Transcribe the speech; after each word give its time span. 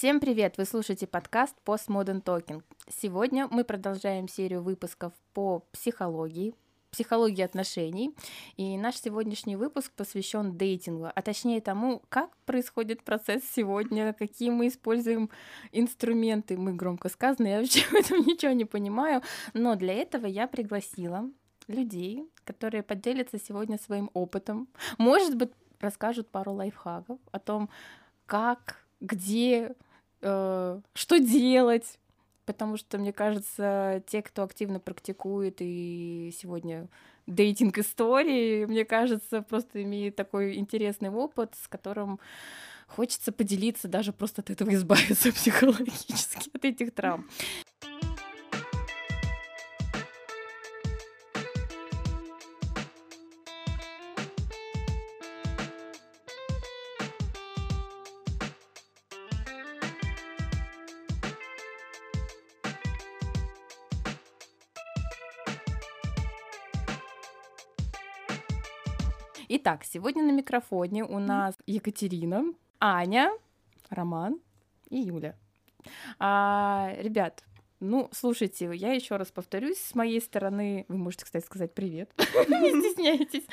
Всем 0.00 0.18
привет! 0.18 0.56
Вы 0.56 0.64
слушаете 0.64 1.06
подкаст 1.06 1.54
Postmodern 1.62 2.22
Talking. 2.24 2.62
Сегодня 2.88 3.48
мы 3.50 3.64
продолжаем 3.64 4.28
серию 4.28 4.62
выпусков 4.62 5.12
по 5.34 5.58
психологии, 5.72 6.54
психологии 6.90 7.42
отношений. 7.42 8.14
И 8.56 8.78
наш 8.78 8.98
сегодняшний 8.98 9.56
выпуск 9.56 9.92
посвящен 9.92 10.56
дейтингу, 10.56 11.10
а 11.14 11.20
точнее 11.20 11.60
тому, 11.60 12.00
как 12.08 12.34
происходит 12.46 13.02
процесс 13.02 13.42
сегодня, 13.54 14.14
какие 14.14 14.48
мы 14.48 14.68
используем 14.68 15.28
инструменты. 15.70 16.56
Мы 16.56 16.72
громко 16.72 17.10
сказано, 17.10 17.48
я 17.48 17.58
вообще 17.58 17.80
в 17.90 17.92
этом 17.92 18.20
ничего 18.20 18.52
не 18.52 18.64
понимаю. 18.64 19.20
Но 19.52 19.76
для 19.76 19.92
этого 19.92 20.24
я 20.24 20.48
пригласила 20.48 21.28
людей, 21.68 22.26
которые 22.44 22.82
поделятся 22.82 23.38
сегодня 23.38 23.76
своим 23.76 24.08
опытом. 24.14 24.66
Может 24.96 25.36
быть, 25.36 25.50
расскажут 25.78 26.30
пару 26.30 26.54
лайфхаков 26.54 27.18
о 27.32 27.38
том, 27.38 27.68
как, 28.24 28.78
где, 29.00 29.74
э, 30.22 30.80
что 30.94 31.18
делать, 31.18 31.98
потому 32.46 32.76
что, 32.76 32.98
мне 32.98 33.12
кажется, 33.12 34.02
те, 34.06 34.22
кто 34.22 34.42
активно 34.42 34.80
практикует 34.80 35.56
и 35.60 36.34
сегодня 36.36 36.88
дейтинг 37.26 37.78
истории, 37.78 38.64
мне 38.66 38.84
кажется, 38.84 39.42
просто 39.42 39.82
имеет 39.82 40.16
такой 40.16 40.56
интересный 40.56 41.10
опыт, 41.10 41.54
с 41.62 41.68
которым 41.68 42.18
хочется 42.86 43.32
поделиться, 43.32 43.88
даже 43.88 44.12
просто 44.12 44.42
от 44.42 44.50
этого 44.50 44.74
избавиться 44.74 45.32
психологически, 45.32 46.50
от 46.52 46.64
этих 46.64 46.92
травм. 46.92 47.28
Итак, 69.62 69.84
сегодня 69.84 70.22
на 70.22 70.30
микрофоне 70.30 71.04
у 71.04 71.18
нас 71.18 71.54
Екатерина, 71.66 72.44
Аня, 72.80 73.30
Роман 73.90 74.40
и 74.88 75.00
Юля. 75.00 75.36
А, 76.18 76.94
ребят, 76.98 77.44
ну, 77.78 78.08
слушайте, 78.10 78.70
я 78.72 78.94
еще 78.94 79.16
раз 79.16 79.30
повторюсь, 79.30 79.76
с 79.76 79.94
моей 79.94 80.22
стороны, 80.22 80.86
вы 80.88 80.96
можете, 80.96 81.26
кстати, 81.26 81.44
сказать 81.44 81.74
привет, 81.74 82.10
не 82.48 82.70
стесняйтесь. 82.70 83.44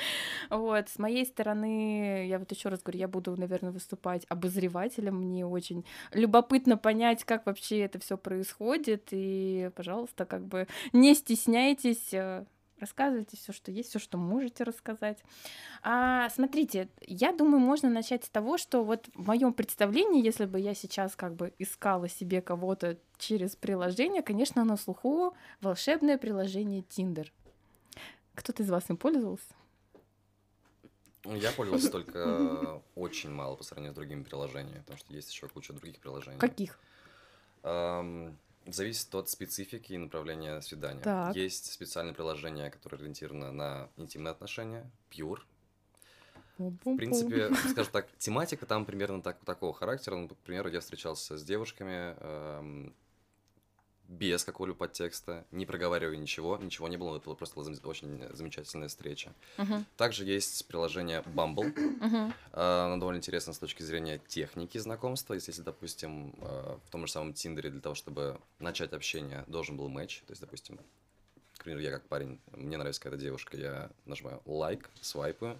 Вот, 0.48 0.88
с 0.88 0.98
моей 0.98 1.26
стороны, 1.26 2.26
я 2.26 2.38
вот 2.38 2.50
еще 2.50 2.70
раз 2.70 2.82
говорю, 2.82 3.00
я 3.00 3.08
буду, 3.08 3.36
наверное, 3.36 3.70
выступать 3.70 4.24
обозревателем. 4.30 5.16
Мне 5.16 5.44
очень 5.44 5.84
любопытно 6.14 6.78
понять, 6.78 7.24
как 7.24 7.44
вообще 7.44 7.80
это 7.80 7.98
все 7.98 8.16
происходит. 8.16 9.08
И, 9.10 9.70
пожалуйста, 9.76 10.24
как 10.24 10.46
бы 10.46 10.68
не 10.94 11.14
стесняйтесь, 11.14 12.14
э, 12.14 12.46
Рассказывайте 12.80 13.36
все, 13.36 13.52
что 13.52 13.70
есть, 13.70 13.90
все, 13.90 13.98
что 13.98 14.18
можете 14.18 14.64
рассказать. 14.64 15.18
А, 15.82 16.28
смотрите, 16.30 16.88
я 17.00 17.32
думаю, 17.32 17.60
можно 17.60 17.90
начать 17.90 18.24
с 18.24 18.28
того, 18.28 18.56
что 18.56 18.84
вот 18.84 19.08
в 19.14 19.26
моем 19.26 19.52
представлении, 19.52 20.24
если 20.24 20.44
бы 20.44 20.60
я 20.60 20.74
сейчас 20.74 21.16
как 21.16 21.34
бы 21.34 21.52
искала 21.58 22.08
себе 22.08 22.40
кого-то 22.40 22.98
через 23.18 23.56
приложение, 23.56 24.22
конечно, 24.22 24.64
на 24.64 24.76
слуху 24.76 25.34
волшебное 25.60 26.18
приложение 26.18 26.82
Tinder. 26.82 27.28
Кто-то 28.34 28.62
из 28.62 28.70
вас 28.70 28.88
им 28.88 28.96
пользовался? 28.96 29.54
Я 31.24 31.50
пользовался 31.52 31.90
только 31.90 32.80
очень 32.94 33.30
мало 33.30 33.56
по 33.56 33.64
сравнению 33.64 33.92
с 33.92 33.96
другими 33.96 34.22
приложениями, 34.22 34.78
потому 34.78 34.98
что 34.98 35.12
есть 35.12 35.30
еще 35.32 35.48
куча 35.48 35.72
других 35.72 35.98
приложений. 35.98 36.38
Каких? 36.38 36.78
Зависит 38.70 39.14
от 39.14 39.30
специфики 39.30 39.92
и 39.92 39.98
направления 39.98 40.60
свидания. 40.60 41.00
Так. 41.00 41.34
Есть 41.34 41.72
специальное 41.72 42.12
приложение, 42.12 42.70
которое 42.70 42.98
ориентировано 42.98 43.50
на 43.52 43.88
интимные 43.96 44.32
отношения, 44.32 44.90
Pure. 45.10 45.40
В 46.58 46.96
принципе, 46.96 47.54
скажем 47.70 47.92
так, 47.92 48.08
тематика 48.18 48.66
там 48.66 48.84
примерно 48.84 49.22
так, 49.22 49.38
такого 49.44 49.72
характера. 49.72 50.16
Ну, 50.16 50.22
например, 50.22 50.66
я 50.68 50.80
встречался 50.80 51.38
с 51.38 51.44
девушками, 51.44 52.16
эм, 52.18 52.94
без 54.08 54.42
какого-либо 54.44 54.78
подтекста, 54.78 55.44
не 55.50 55.66
проговаривая 55.66 56.16
ничего, 56.16 56.56
ничего 56.56 56.88
не 56.88 56.96
было, 56.96 57.16
это 57.18 57.32
просто 57.34 57.60
была 57.60 57.70
очень 57.84 58.26
замечательная 58.32 58.88
встреча. 58.88 59.32
Uh-huh. 59.58 59.84
Также 59.96 60.24
есть 60.24 60.66
приложение 60.66 61.20
Bumble, 61.26 61.74
uh-huh. 61.74 62.32
оно 62.52 62.96
довольно 62.96 63.18
интересно 63.18 63.52
с 63.52 63.58
точки 63.58 63.82
зрения 63.82 64.18
техники 64.26 64.78
знакомства, 64.78 65.34
если, 65.34 65.60
допустим, 65.60 66.34
э, 66.40 66.78
в 66.86 66.90
том 66.90 67.06
же 67.06 67.12
самом 67.12 67.34
Тиндере 67.34 67.70
для 67.70 67.80
того, 67.80 67.94
чтобы 67.94 68.40
начать 68.58 68.92
общение, 68.92 69.44
должен 69.46 69.76
был 69.76 69.88
матч, 69.88 70.20
то 70.26 70.32
есть, 70.32 70.40
допустим, 70.40 70.80
к 71.58 71.64
примеру, 71.64 71.82
я 71.82 71.90
как 71.90 72.06
парень, 72.08 72.40
мне 72.52 72.78
нравится 72.78 73.02
какая-то 73.02 73.22
девушка, 73.22 73.56
я 73.56 73.90
нажимаю 74.06 74.40
лайк, 74.46 74.88
свайпаю, 75.00 75.54
Uh, 75.54 75.58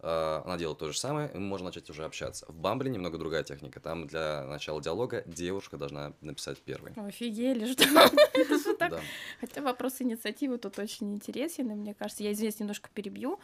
она 0.00 0.56
делает 0.56 0.78
то 0.78 0.92
же 0.92 0.98
самое, 0.98 1.30
и 1.32 1.38
мы 1.38 1.46
можем 1.46 1.66
начать 1.66 1.90
уже 1.90 2.04
общаться. 2.04 2.46
В 2.48 2.54
Бамбле 2.54 2.90
немного 2.90 3.18
другая 3.18 3.42
техника. 3.42 3.80
Там 3.80 4.06
для 4.06 4.44
начала 4.44 4.80
диалога 4.80 5.22
девушка 5.26 5.76
должна 5.76 6.12
написать 6.20 6.58
первой. 6.58 6.92
Офигели, 6.96 7.72
что 7.72 8.74
так. 8.76 9.00
Хотя 9.40 9.62
вопрос 9.62 10.00
инициативы 10.00 10.58
тут 10.58 10.78
очень 10.78 11.14
интересен, 11.14 11.70
и 11.70 11.74
мне 11.74 11.94
кажется, 11.94 12.22
я 12.22 12.32
здесь 12.32 12.60
немножко 12.60 12.90
перебью. 12.94 13.40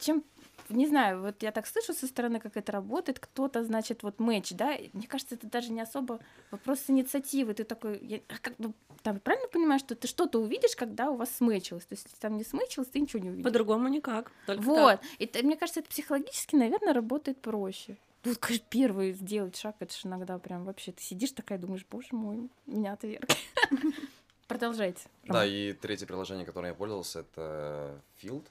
Чем 0.00 0.24
не 0.68 0.86
знаю, 0.86 1.22
вот 1.22 1.42
я 1.42 1.52
так 1.52 1.66
слышу 1.66 1.92
со 1.92 2.06
стороны, 2.06 2.40
как 2.40 2.56
это 2.56 2.72
работает, 2.72 3.18
кто-то, 3.18 3.64
значит, 3.64 4.02
вот 4.02 4.20
матч, 4.20 4.52
да, 4.52 4.76
мне 4.92 5.06
кажется, 5.06 5.34
это 5.34 5.46
даже 5.46 5.72
не 5.72 5.80
особо 5.80 6.20
вопрос 6.50 6.84
инициативы, 6.88 7.54
ты 7.54 7.64
такой, 7.64 7.98
я, 8.02 8.20
а 8.28 8.38
как 8.40 8.56
бы, 8.56 8.72
там, 9.02 9.20
правильно 9.20 9.48
понимаешь, 9.48 9.82
что 9.82 9.94
ты 9.94 10.08
что-то 10.08 10.40
увидишь, 10.40 10.76
когда 10.76 11.10
у 11.10 11.16
вас 11.16 11.34
смычилось, 11.36 11.84
то 11.84 11.94
есть 11.94 12.06
если 12.06 12.18
там 12.18 12.36
не 12.36 12.44
смычилось, 12.44 12.88
ты 12.88 13.00
ничего 13.00 13.22
не 13.22 13.30
увидишь. 13.30 13.44
По-другому 13.44 13.88
никак, 13.88 14.30
только 14.46 14.62
Вот, 14.62 15.00
и 15.18 15.30
мне 15.42 15.56
кажется, 15.56 15.80
это 15.80 15.88
психологически, 15.88 16.56
наверное, 16.56 16.92
работает 16.92 17.40
проще. 17.40 17.96
Тут, 18.22 18.38
конечно, 18.38 18.66
первый 18.70 19.12
сделать 19.12 19.56
шаг, 19.56 19.76
это 19.80 19.92
же 19.92 20.06
иногда 20.06 20.38
прям 20.38 20.64
вообще, 20.64 20.92
ты 20.92 21.02
сидишь 21.02 21.32
такая, 21.32 21.58
думаешь, 21.58 21.84
боже 21.90 22.08
мой, 22.12 22.48
меня 22.66 22.92
отверг. 22.92 23.28
Продолжайте. 24.46 25.00
Да, 25.24 25.46
и 25.46 25.72
третье 25.72 26.06
приложение, 26.06 26.44
которым 26.44 26.68
я 26.68 26.74
пользовался, 26.74 27.20
это 27.20 28.00
Field. 28.22 28.44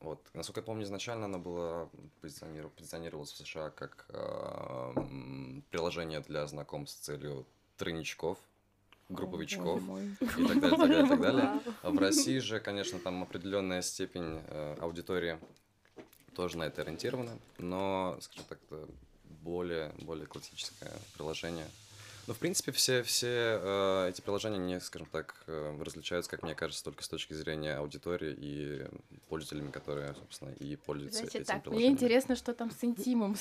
Вот, 0.00 0.18
насколько 0.32 0.60
я 0.60 0.64
помню, 0.64 0.84
изначально 0.84 1.26
оно 1.26 1.38
было 1.38 1.90
позиционировалось, 2.22 2.74
позиционировалось 2.74 3.32
в 3.32 3.36
США 3.36 3.68
как 3.70 4.06
э, 4.08 4.94
приложение 5.70 6.20
для 6.20 6.46
знакомств 6.46 6.98
с 6.98 7.04
целью 7.04 7.46
тройничков, 7.76 8.38
групповичков 9.10 9.82
и 10.20 10.46
так 10.46 10.60
далее, 10.60 10.70
так 10.70 10.78
далее, 10.78 11.06
так 11.06 11.20
далее. 11.20 11.60
А 11.82 11.90
в 11.90 11.98
России 11.98 12.38
же, 12.38 12.60
конечно, 12.60 12.98
там 12.98 13.22
определенная 13.22 13.82
степень 13.82 14.40
э, 14.46 14.76
аудитории 14.80 15.38
тоже 16.34 16.56
на 16.56 16.62
это 16.64 16.80
ориентирована, 16.80 17.38
но, 17.58 18.16
скажем 18.20 18.44
так, 18.48 18.58
более, 19.24 19.92
более 19.98 20.26
классическое 20.26 20.92
приложение– 21.14 21.66
ну, 22.26 22.34
в 22.34 22.38
принципе, 22.38 22.72
все, 22.72 23.02
все 23.02 23.60
э, 23.62 24.08
эти 24.10 24.20
приложения, 24.20 24.58
не, 24.58 24.80
скажем 24.80 25.08
так, 25.10 25.34
э, 25.46 25.76
различаются, 25.82 26.30
как 26.30 26.42
мне 26.42 26.54
кажется, 26.54 26.84
только 26.84 27.02
с 27.02 27.08
точки 27.08 27.32
зрения 27.32 27.74
аудитории 27.74 28.34
и 28.36 28.86
пользователями, 29.28 29.70
которые, 29.70 30.14
собственно, 30.14 30.50
и 30.50 30.76
пользуются 30.76 31.20
Знаете, 31.20 31.38
этим 31.38 31.46
так, 31.46 31.62
приложением. 31.62 31.92
Мне 31.92 31.96
интересно, 31.96 32.36
что 32.36 32.54
там 32.54 32.70
с 32.70 32.84
интимом 32.84 33.36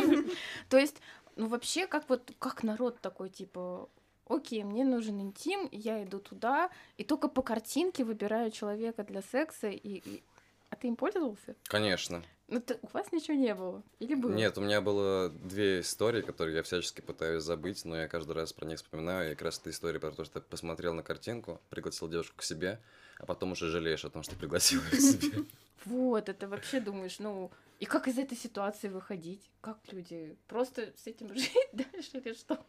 То 0.68 0.78
есть, 0.78 0.96
ну, 1.36 1.48
вообще, 1.48 1.86
как 1.86 2.08
вот, 2.08 2.30
как 2.38 2.62
народ 2.62 3.00
такой, 3.00 3.30
типа, 3.30 3.88
окей, 4.28 4.64
мне 4.64 4.84
нужен 4.84 5.20
интим, 5.20 5.68
я 5.72 6.02
иду 6.02 6.18
туда, 6.18 6.70
и 6.96 7.04
только 7.04 7.28
по 7.28 7.42
картинке 7.42 8.04
выбираю 8.04 8.50
человека 8.50 9.04
для 9.04 9.22
секса, 9.22 9.68
и... 9.68 10.22
А 10.70 10.76
ты 10.76 10.86
им 10.86 10.94
пользовался? 10.94 11.56
Конечно. 11.64 12.22
Ну, 12.50 12.60
ты, 12.60 12.78
у 12.82 12.88
вас 12.92 13.12
ничего 13.12 13.36
не 13.36 13.54
было? 13.54 13.82
Или 14.00 14.16
было? 14.16 14.32
Нет, 14.32 14.58
у 14.58 14.60
меня 14.60 14.80
было 14.80 15.28
две 15.28 15.80
истории, 15.80 16.20
которые 16.20 16.56
я 16.56 16.62
всячески 16.64 17.00
пытаюсь 17.00 17.44
забыть, 17.44 17.84
но 17.84 17.96
я 17.96 18.08
каждый 18.08 18.32
раз 18.32 18.52
про 18.52 18.66
них 18.66 18.78
вспоминаю. 18.78 19.30
И 19.30 19.34
как 19.34 19.42
раз 19.42 19.60
эта 19.60 19.70
история 19.70 20.00
про 20.00 20.10
то, 20.10 20.24
что 20.24 20.40
ты 20.40 20.46
посмотрел 20.48 20.92
на 20.92 21.04
картинку, 21.04 21.60
пригласил 21.70 22.08
девушку 22.08 22.38
к 22.38 22.42
себе, 22.42 22.80
а 23.18 23.26
потом 23.26 23.52
уже 23.52 23.68
жалеешь 23.70 24.04
о 24.04 24.10
том, 24.10 24.24
что 24.24 24.34
пригласил 24.34 24.82
ее 24.82 24.90
к 24.90 25.00
себе. 25.00 25.44
Вот, 25.86 26.28
это 26.28 26.46
вообще 26.46 26.78
думаешь, 26.78 27.18
ну, 27.20 27.50
и 27.78 27.86
как 27.86 28.06
из 28.06 28.18
этой 28.18 28.36
ситуации 28.36 28.88
выходить? 28.88 29.40
Как 29.62 29.78
люди? 29.90 30.36
Просто 30.46 30.92
с 31.02 31.06
этим 31.06 31.34
жить 31.34 31.70
дальше 31.72 32.18
или 32.18 32.34
что? 32.34 32.62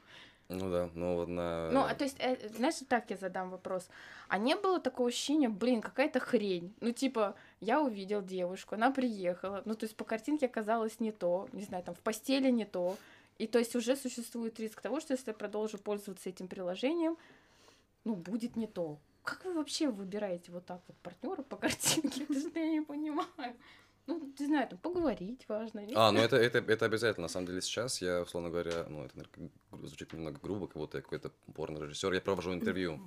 Ну 0.52 0.70
да, 0.70 0.90
ну 0.96 1.16
вот 1.16 1.30
на... 1.30 1.70
Ну, 1.72 1.80
а 1.80 1.96
то 1.96 2.04
есть, 2.04 2.18
э, 2.20 2.50
знаешь, 2.50 2.76
так 2.90 3.10
я 3.10 3.16
задам 3.16 3.50
вопрос. 3.50 3.88
А 4.28 4.38
не 4.38 4.56
было 4.56 4.80
такого 4.80 5.08
ощущения, 5.08 5.48
блин, 5.48 5.82
какая-то 5.82 6.20
хрень? 6.20 6.74
Ну, 6.82 6.92
типа, 6.92 7.36
я 7.62 7.82
увидел 7.82 8.22
девушку, 8.22 8.76
она 8.76 8.92
приехала, 8.92 9.62
ну, 9.66 9.76
то 9.76 9.86
есть 9.86 9.96
по 9.96 10.04
картинке 10.04 10.48
оказалось 10.48 11.00
не 11.00 11.12
то, 11.12 11.48
не 11.54 11.64
знаю, 11.64 11.84
там, 11.84 11.96
в 11.96 12.00
постели 12.00 12.52
не 12.52 12.66
то. 12.66 12.98
И 13.38 13.48
то 13.48 13.60
есть 13.60 13.76
уже 13.76 13.96
существует 13.96 14.60
риск 14.60 14.82
того, 14.82 15.00
что 15.00 15.14
если 15.14 15.32
я 15.32 15.34
продолжу 15.34 15.78
пользоваться 15.78 16.30
этим 16.30 16.48
приложением, 16.48 17.18
ну, 18.04 18.16
будет 18.16 18.56
не 18.56 18.68
то. 18.68 19.00
Как 19.24 19.46
вы 19.46 19.54
вообще 19.54 19.88
выбираете 19.88 20.52
вот 20.52 20.66
так 20.66 20.82
вот 20.88 20.98
партнера 20.98 21.44
по 21.44 21.56
картинке? 21.56 22.24
Это 22.30 22.34
же 22.34 22.52
я 22.54 22.70
не 22.70 22.82
понимаю. 22.82 23.56
Ну, 24.20 24.34
не 24.40 24.46
знаю, 24.46 24.68
там, 24.68 24.80
поговорить 24.80 25.46
важно. 25.48 25.86
А, 25.96 26.12
ну 26.12 26.20
это, 26.20 26.36
это, 26.36 26.60
это 26.60 26.86
обязательно. 26.86 27.24
На 27.24 27.30
самом 27.30 27.48
деле 27.48 27.62
сейчас 27.62 28.02
я, 28.02 28.22
условно 28.22 28.50
говоря, 28.50 28.86
ну, 28.90 29.06
это 29.06 29.18
наверное, 29.18 29.52
звучит 29.84 30.14
немного 30.14 30.40
грубо, 30.42 30.68
как 30.68 30.78
будто 30.78 30.98
я 30.98 31.02
какой-то 31.02 31.32
порно-режиссер. 31.54 32.14
Я 32.14 32.22
провожу 32.22 32.54
интервью. 32.54 33.00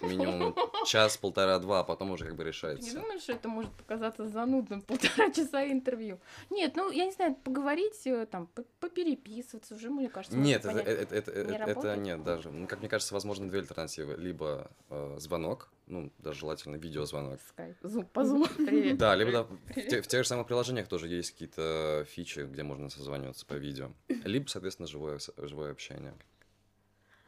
Минимум 0.00 0.54
час, 0.86 1.16
полтора, 1.16 1.58
два, 1.58 1.80
а 1.80 1.84
потом 1.84 2.10
уже 2.10 2.26
как 2.26 2.36
бы 2.36 2.44
решается. 2.44 2.88
Не 2.88 3.00
думаешь, 3.00 3.22
что 3.22 3.32
это 3.32 3.48
может 3.48 3.72
показаться 3.72 4.26
занудным 4.28 4.82
полтора 4.86 5.30
часа 5.30 5.64
интервью? 5.66 6.18
Нет, 6.50 6.74
ну, 6.76 6.90
я 6.90 7.04
не 7.04 7.12
знаю, 7.12 7.34
поговорить, 7.34 8.06
э, 8.06 8.26
там, 8.26 8.48
попереписываться 8.80 9.74
уже, 9.74 9.90
мне 9.90 10.08
кажется, 10.08 10.36
Нет, 10.36 10.64
это, 10.64 10.78
это, 10.78 11.14
это, 11.14 11.30
это, 11.30 11.70
это 11.70 11.96
нет 11.96 12.22
даже. 12.22 12.50
Ну, 12.50 12.66
как 12.66 12.80
мне 12.80 12.88
кажется, 12.88 13.14
возможно, 13.14 13.48
две 13.48 13.60
альтернативы. 13.60 14.16
Либо 14.16 14.70
э, 14.88 15.16
звонок, 15.18 15.70
ну, 15.90 16.12
даже 16.18 16.40
желательно 16.40 16.76
видеозвонок. 16.76 17.40
Скайп, 17.48 17.76
зум, 17.82 18.06
по 18.06 18.24
зуму. 18.24 18.46
Привет. 18.56 18.96
Да, 18.96 19.14
либо 19.14 19.32
да, 19.32 19.42
в, 19.42 19.74
те, 19.74 20.00
в 20.00 20.06
тех 20.06 20.22
же 20.22 20.28
самых 20.28 20.46
приложениях 20.46 20.88
тоже 20.88 21.08
есть 21.08 21.32
какие-то 21.32 22.06
фичи, 22.08 22.40
где 22.40 22.62
можно 22.62 22.88
созваниваться 22.88 23.44
по 23.44 23.54
видео. 23.54 23.90
Либо, 24.24 24.48
соответственно, 24.48 24.86
живое, 24.86 25.18
живое 25.36 25.72
общение. 25.72 26.14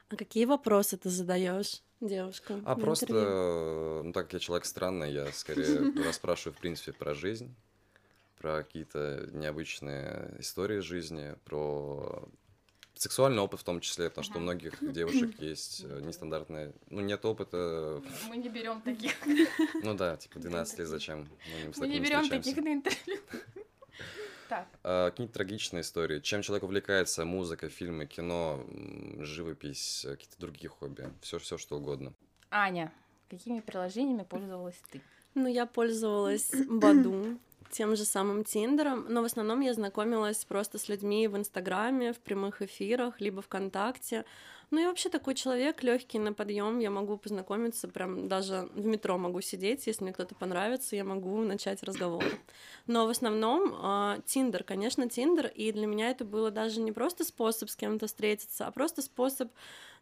А 0.08 0.16
какие 0.16 0.44
вопросы 0.44 0.96
ты 0.96 1.08
задаешь 1.08 1.82
девушкам? 2.00 2.62
А 2.66 2.76
просто, 2.76 3.06
интервью? 3.06 4.02
ну 4.04 4.12
так 4.12 4.26
как 4.26 4.34
я 4.34 4.38
человек 4.38 4.66
странный, 4.66 5.12
я 5.12 5.32
скорее 5.32 5.92
расспрашиваю, 6.04 6.54
в 6.54 6.60
принципе, 6.60 6.92
про 6.92 7.14
жизнь, 7.14 7.54
про 8.38 8.62
какие-то 8.62 9.28
необычные 9.32 10.36
истории 10.38 10.80
жизни, 10.80 11.34
про 11.44 12.28
Сексуальный 13.02 13.42
опыт 13.42 13.58
в 13.58 13.64
том 13.64 13.80
числе, 13.80 14.10
потому 14.10 14.24
что 14.24 14.38
у 14.38 14.40
многих 14.40 14.78
девушек 14.80 15.34
есть 15.40 15.82
э, 15.84 16.00
нестандартная... 16.02 16.72
Ну, 16.88 17.00
нет 17.00 17.24
опыта... 17.24 18.00
Мы 18.28 18.36
не 18.36 18.48
берем 18.48 18.80
таких. 18.80 19.16
Ну 19.82 19.94
да, 19.94 20.16
типа 20.16 20.38
12 20.38 20.78
лет 20.78 20.86
зачем? 20.86 21.28
Мы, 21.66 21.72
Мы 21.78 21.88
не 21.88 21.98
берем 21.98 22.28
таких 22.28 22.56
на 22.58 22.74
интервью. 22.74 23.18
Так. 24.48 24.68
А, 24.84 25.10
какие-то 25.10 25.34
трагичные 25.34 25.80
истории. 25.80 26.20
Чем 26.20 26.42
человек 26.42 26.62
увлекается? 26.62 27.24
Музыка, 27.24 27.68
фильмы, 27.68 28.06
кино, 28.06 28.64
живопись, 29.18 30.04
э, 30.04 30.12
какие-то 30.12 30.38
другие 30.38 30.68
хобби. 30.68 31.10
Все, 31.22 31.40
все 31.40 31.58
что 31.58 31.78
угодно. 31.78 32.12
Аня, 32.52 32.92
какими 33.28 33.58
приложениями 33.58 34.22
пользовалась 34.22 34.80
ты? 34.92 35.00
Ну, 35.34 35.48
я 35.48 35.66
пользовалась 35.66 36.52
Баду, 36.68 37.36
тем 37.72 37.96
же 37.96 38.04
самым 38.04 38.44
Тиндером, 38.44 39.06
но 39.08 39.22
в 39.22 39.24
основном 39.24 39.60
я 39.60 39.74
знакомилась 39.74 40.44
просто 40.44 40.78
с 40.78 40.88
людьми 40.88 41.26
в 41.26 41.36
Инстаграме, 41.36 42.12
в 42.12 42.20
прямых 42.20 42.62
эфирах, 42.62 43.20
либо 43.20 43.42
ВКонтакте. 43.42 44.24
Ну 44.72 44.80
и 44.80 44.86
вообще 44.86 45.10
такой 45.10 45.34
человек 45.34 45.82
легкий 45.82 46.18
на 46.18 46.32
подъем, 46.32 46.78
я 46.78 46.90
могу 46.90 47.18
познакомиться, 47.18 47.88
прям 47.88 48.26
даже 48.26 48.70
в 48.74 48.86
метро 48.86 49.18
могу 49.18 49.42
сидеть, 49.42 49.86
если 49.86 50.02
мне 50.02 50.14
кто-то 50.14 50.34
понравится, 50.34 50.96
я 50.96 51.04
могу 51.04 51.42
начать 51.42 51.82
разговор. 51.82 52.24
Но 52.86 53.06
в 53.06 53.10
основном 53.10 53.74
а, 53.76 54.20
Тиндер, 54.24 54.64
конечно, 54.64 55.10
Тиндер, 55.10 55.48
и 55.48 55.72
для 55.72 55.86
меня 55.86 56.08
это 56.08 56.24
было 56.24 56.50
даже 56.50 56.80
не 56.80 56.90
просто 56.90 57.22
способ 57.22 57.68
с 57.68 57.76
кем-то 57.76 58.06
встретиться, 58.06 58.66
а 58.66 58.70
просто 58.70 59.02
способ 59.02 59.52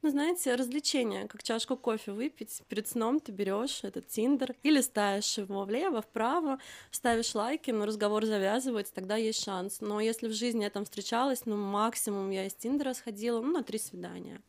ну, 0.02 0.10
знаете, 0.10 0.54
развлечение, 0.54 1.26
как 1.26 1.42
чашку 1.42 1.76
кофе 1.76 2.12
выпить. 2.12 2.62
Перед 2.68 2.86
сном 2.86 3.18
ты 3.18 3.32
берешь 3.32 3.80
этот 3.82 4.06
тиндер 4.06 4.54
и 4.62 4.70
листаешь 4.70 5.36
его 5.36 5.64
влево, 5.64 6.00
вправо, 6.00 6.58
ставишь 6.90 7.34
лайки, 7.34 7.70
но 7.70 7.86
разговор 7.86 8.24
завязывается, 8.24 8.94
тогда 8.94 9.16
есть 9.16 9.44
шанс. 9.44 9.80
Но 9.80 10.00
если 10.00 10.28
в 10.28 10.32
жизни 10.32 10.62
я 10.62 10.70
там 10.70 10.84
встречалась, 10.84 11.44
ну, 11.44 11.56
максимум 11.56 12.30
я 12.30 12.46
из 12.46 12.54
тиндера 12.54 12.94
сходила, 12.94 13.40
ну, 13.42 13.52
на 13.52 13.62
три 13.62 13.78
свидания. 13.78 14.40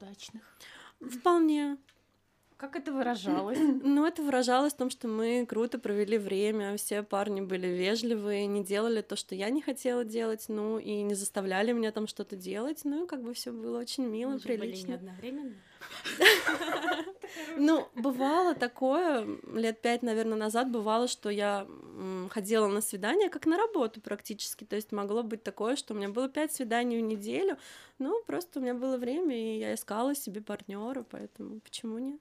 Удачных. 0.00 0.42
Вполне. 1.00 1.76
Как 2.60 2.76
это 2.76 2.92
выражалось? 2.92 3.58
Ну, 3.82 4.04
это 4.04 4.22
выражалось 4.22 4.74
в 4.74 4.76
том, 4.76 4.90
что 4.90 5.08
мы 5.08 5.46
круто 5.46 5.78
провели 5.78 6.18
время, 6.18 6.76
все 6.76 7.02
парни 7.02 7.40
были 7.40 7.66
вежливые, 7.66 8.46
не 8.46 8.62
делали 8.62 9.00
то, 9.00 9.16
что 9.16 9.34
я 9.34 9.48
не 9.48 9.62
хотела 9.62 10.04
делать, 10.04 10.44
ну, 10.48 10.78
и 10.78 11.00
не 11.00 11.14
заставляли 11.14 11.72
меня 11.72 11.90
там 11.90 12.06
что-то 12.06 12.36
делать, 12.36 12.82
ну, 12.84 13.04
и 13.04 13.06
как 13.06 13.22
бы 13.22 13.32
все 13.32 13.50
было 13.50 13.78
очень 13.78 14.04
мило, 14.04 14.32
мы 14.32 14.40
прилично. 14.40 14.68
Были 14.68 14.86
не 14.86 14.94
одновременно? 14.94 15.54
Ну, 17.56 17.88
бывало 17.94 18.54
такое, 18.54 19.24
лет 19.54 19.80
пять, 19.80 20.02
наверное, 20.02 20.36
назад 20.36 20.68
бывало, 20.68 21.06
что 21.06 21.30
я 21.30 21.66
ходила 22.30 22.66
на 22.66 22.80
свидания 22.80 23.28
как 23.28 23.46
на 23.46 23.56
работу 23.56 24.00
практически, 24.00 24.64
то 24.64 24.74
есть 24.74 24.90
могло 24.90 25.22
быть 25.22 25.44
такое, 25.44 25.76
что 25.76 25.94
у 25.94 25.96
меня 25.96 26.08
было 26.08 26.28
пять 26.28 26.52
свиданий 26.52 26.98
в 26.98 27.02
неделю, 27.02 27.56
ну, 27.98 28.20
просто 28.26 28.58
у 28.58 28.62
меня 28.62 28.74
было 28.74 28.96
время, 28.96 29.34
и 29.36 29.58
я 29.60 29.74
искала 29.74 30.16
себе 30.16 30.40
партнера, 30.42 31.04
поэтому 31.08 31.60
почему 31.60 31.98
нет? 31.98 32.20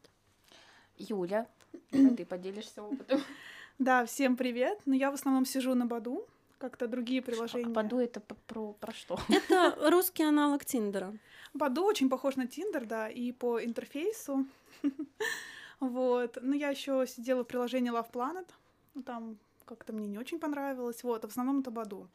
Юля, 1.00 1.48
ты 1.92 2.25
поделишься 2.25 2.84
опытом. 2.84 3.22
Да, 3.80 4.06
всем 4.06 4.36
привет. 4.36 4.78
Ну, 4.86 4.94
я 4.94 5.10
в 5.10 5.13
основном 5.13 5.46
сижу 5.46 5.74
на 5.74 5.86
Баду, 5.86 6.28
как-то 6.57 6.86
другие 6.86 7.22
приложения. 7.22 7.66
А 7.66 7.69
Баду 7.69 7.98
это 7.98 8.19
про, 8.19 8.74
про 8.74 8.92
что? 8.92 9.18
Это 9.30 9.90
русский 9.90 10.24
аналог 10.24 10.66
Тиндера. 10.66 11.18
Баду 11.54 11.86
очень 11.86 12.10
похож 12.10 12.36
на 12.36 12.46
Тиндер, 12.46 12.86
да, 12.86 13.07
и 13.07 13.31
по 13.31 13.63
интерфейсу. 13.63 14.46
Вот. 15.80 16.38
Но 16.42 16.56
я 16.56 16.72
еще 16.72 17.06
сидела 17.07 17.46
в 17.46 17.48
приложении 17.48 17.90
Love 17.90 18.12
Planet. 18.12 18.50
Ну, 18.96 19.01
там 19.01 19.38
как-то 19.63 19.94
мне 19.94 20.07
не 20.07 20.18
очень 20.18 20.38
понравилось. 20.38 21.01
Вот, 21.04 21.24
а 21.24 21.28
в 21.30 21.31
основном 21.31 21.62
это 21.62 21.72
Баду. 21.72 22.10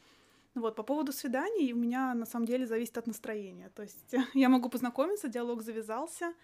Вот, 0.54 0.76
по 0.76 0.82
поводу 0.82 1.12
свиданий 1.12 1.72
у 1.72 1.76
меня 1.76 2.12
на 2.12 2.26
самом 2.26 2.44
деле 2.44 2.66
зависит 2.66 2.98
от 2.98 3.06
настроения. 3.06 3.70
То 3.74 3.80
есть 3.80 4.14
я 4.34 4.50
могу 4.50 4.68
познакомиться, 4.68 5.28
диалог 5.28 5.62
завязался, 5.62 6.34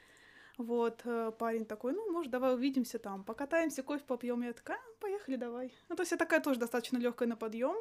вот, 0.62 1.02
э, 1.04 1.32
парень 1.38 1.64
такой, 1.64 1.92
ну, 1.92 2.12
может, 2.12 2.30
давай 2.30 2.54
увидимся 2.54 2.98
там, 2.98 3.24
покатаемся, 3.24 3.82
кофе 3.82 4.04
попьем. 4.04 4.42
Я 4.42 4.52
такая, 4.52 4.76
«А, 4.76 5.00
поехали, 5.00 5.36
давай. 5.36 5.72
Ну, 5.88 5.96
то 5.96 6.02
есть 6.02 6.12
я 6.12 6.18
такая 6.18 6.40
тоже 6.40 6.60
достаточно 6.60 6.98
легкая 6.98 7.28
на 7.28 7.36
подъем. 7.36 7.76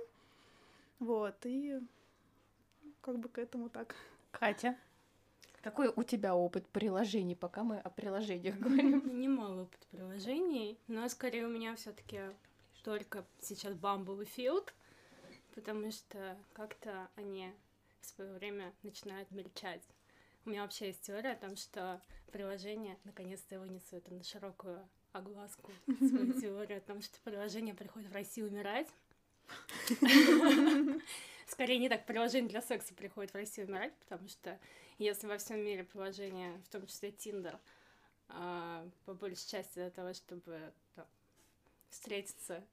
Вот, 1.00 1.36
и 1.46 1.80
как 3.02 3.20
бы 3.20 3.30
к 3.30 3.38
этому 3.38 3.70
так. 3.70 3.96
Катя, 4.32 4.78
какой 5.62 5.92
у 5.94 6.04
тебя 6.04 6.36
опыт 6.36 6.68
приложений, 6.68 7.36
пока 7.36 7.64
мы 7.64 7.80
о 7.80 7.90
приложениях 7.90 8.56
говорим? 8.60 9.20
Немало 9.20 9.64
опыт 9.64 9.86
приложений, 9.92 10.78
но 10.88 11.08
скорее 11.10 11.48
у 11.48 11.50
меня 11.50 11.76
все 11.76 11.92
таки 11.92 12.22
только 12.84 13.26
сейчас 13.42 13.74
Bumble 13.74 14.24
и 14.24 14.26
Field, 14.26 14.72
потому 15.54 15.92
что 15.92 16.38
как-то 16.54 17.10
они 17.16 17.52
в 18.00 18.06
свое 18.06 18.32
время 18.34 18.72
начинают 18.84 19.30
мельчать. 19.32 19.84
У 20.46 20.50
меня 20.50 20.62
вообще 20.62 20.88
есть 20.88 21.02
теория 21.02 21.32
о 21.32 21.36
том, 21.36 21.58
что 21.58 22.02
приложение, 22.30 22.98
наконец-то 23.04 23.60
вынесу 23.60 23.98
это 23.98 24.14
на 24.14 24.24
широкую 24.24 24.88
огласку, 25.12 25.72
свою 25.98 26.40
теорию 26.40 26.78
о 26.78 26.82
том, 26.82 27.02
что 27.02 27.20
приложение 27.22 27.74
приходит 27.74 28.10
в 28.10 28.14
Россию 28.14 28.48
умирать. 28.48 28.88
Скорее 31.48 31.80
не 31.80 31.90
так, 31.90 32.06
приложение 32.06 32.50
для 32.50 32.62
секса 32.62 32.94
приходит 32.94 33.32
в 33.32 33.36
Россию 33.36 33.68
умирать, 33.68 33.94
потому 33.96 34.28
что 34.28 34.60
если 35.00 35.28
во 35.28 35.38
всем 35.38 35.60
мире 35.60 35.84
приложение, 35.84 36.62
в 36.66 36.70
том 36.70 36.86
числе 36.86 37.10
Tinder, 37.10 37.58
а, 38.30 38.88
по 39.06 39.14
большей 39.14 39.50
части 39.50 39.76
для 39.76 39.90
того, 39.90 40.14
чтобы 40.14 40.72
там, 40.96 41.08
встретиться 41.90 42.64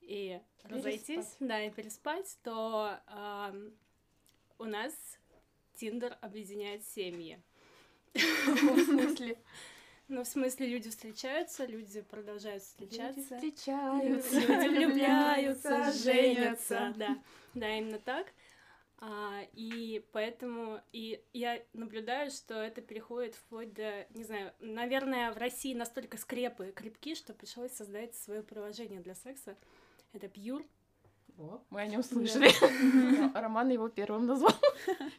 и 0.00 0.40
переспать. 0.62 0.72
разойтись, 0.72 1.36
да, 1.38 1.62
и 1.64 1.70
переспать, 1.70 2.36
то 2.42 2.98
э, 3.06 3.70
у 4.58 4.64
нас 4.64 4.92
Тиндер 5.74 6.18
объединяет 6.20 6.84
семьи. 6.84 7.40
В 8.14 8.54
каком 8.54 8.78
смысле? 8.84 9.38
Ну, 10.08 10.24
в 10.24 10.26
смысле, 10.26 10.66
люди 10.66 10.90
встречаются, 10.90 11.64
люди 11.64 12.02
продолжают 12.02 12.62
встречаться. 12.62 13.36
Люди 13.36 13.50
встречаются, 13.52 14.40
люди 14.40 14.68
влюбляются, 14.76 15.92
женятся. 15.92 16.92
Да, 16.96 17.18
да, 17.54 17.76
именно 17.76 17.98
так. 17.98 18.26
А, 19.04 19.42
и 19.54 20.04
поэтому 20.12 20.80
и 20.92 21.20
я 21.32 21.60
наблюдаю, 21.72 22.30
что 22.30 22.54
это 22.54 22.80
переходит 22.80 23.34
вплоть 23.34 23.72
до, 23.74 24.06
не 24.10 24.22
знаю, 24.22 24.52
наверное, 24.60 25.32
в 25.32 25.38
России 25.38 25.74
настолько 25.74 26.18
скрепы 26.18 26.70
крепки, 26.70 27.16
что 27.16 27.32
пришлось 27.32 27.72
создать 27.72 28.14
свое 28.14 28.44
приложение 28.44 29.00
для 29.00 29.16
секса. 29.16 29.56
Это 30.12 30.26
Pure. 30.26 30.64
О, 31.38 31.60
мы 31.70 31.80
о 31.80 31.86
нем 31.86 32.04
слышали. 32.04 32.50
Роман 33.34 33.70
его 33.70 33.88
первым 33.88 34.26
назвал. 34.26 34.54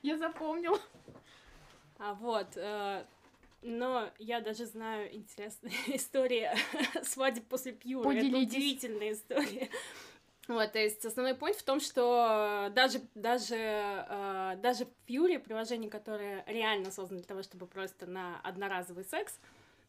Я 0.01 0.17
запомнила. 0.17 0.79
А 2.03 2.15
вот, 2.15 2.57
э, 2.57 3.05
но 3.61 4.09
я 4.19 4.41
даже 4.41 4.65
знаю 4.65 5.15
интересные 5.15 5.73
истории 5.95 6.49
свадеб 7.03 7.47
после 7.47 7.71
Пьюра. 7.71 8.11
Это 8.11 8.37
удивительная 8.37 9.13
история. 9.13 9.69
Вот, 10.49 10.73
то 10.73 10.79
есть 10.79 11.05
основной 11.05 11.31
point 11.31 11.53
в 11.53 11.63
том, 11.63 11.79
что 11.79 12.69
даже, 12.75 12.99
даже, 13.15 13.55
э, 13.55 14.55
даже 14.61 14.85
Fury, 15.07 15.39
приложение, 15.39 15.89
которое 15.89 16.43
реально 16.45 16.91
создано 16.91 17.21
для 17.21 17.27
того, 17.27 17.41
чтобы 17.41 17.67
просто 17.67 18.05
на 18.05 18.37
одноразовый 18.41 19.05
секс, 19.05 19.39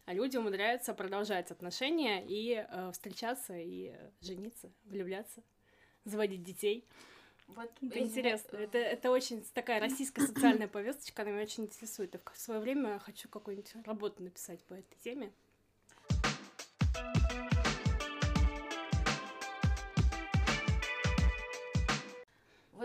люди 0.06 0.36
умудряются 0.36 0.94
продолжать 0.94 1.50
отношения 1.50 2.24
и 2.24 2.64
э, 2.64 2.90
встречаться, 2.92 3.54
и 3.56 3.92
жениться, 4.20 4.70
влюбляться, 4.84 5.42
заводить 6.04 6.44
детей. 6.44 6.86
Вот 7.48 7.70
это 7.82 7.98
интересно. 7.98 8.56
Это, 8.56 8.78
это 8.78 9.10
очень 9.10 9.44
такая 9.54 9.80
российская 9.80 10.26
социальная 10.26 10.68
повесточка, 10.68 11.22
она 11.22 11.32
меня 11.32 11.42
очень 11.42 11.64
интересует. 11.64 12.14
И 12.14 12.18
в 12.32 12.38
свое 12.38 12.60
время 12.60 12.98
хочу 12.98 13.28
какую-нибудь 13.28 13.74
работу 13.86 14.22
написать 14.22 14.62
по 14.64 14.74
этой 14.74 14.96
теме. 15.02 15.32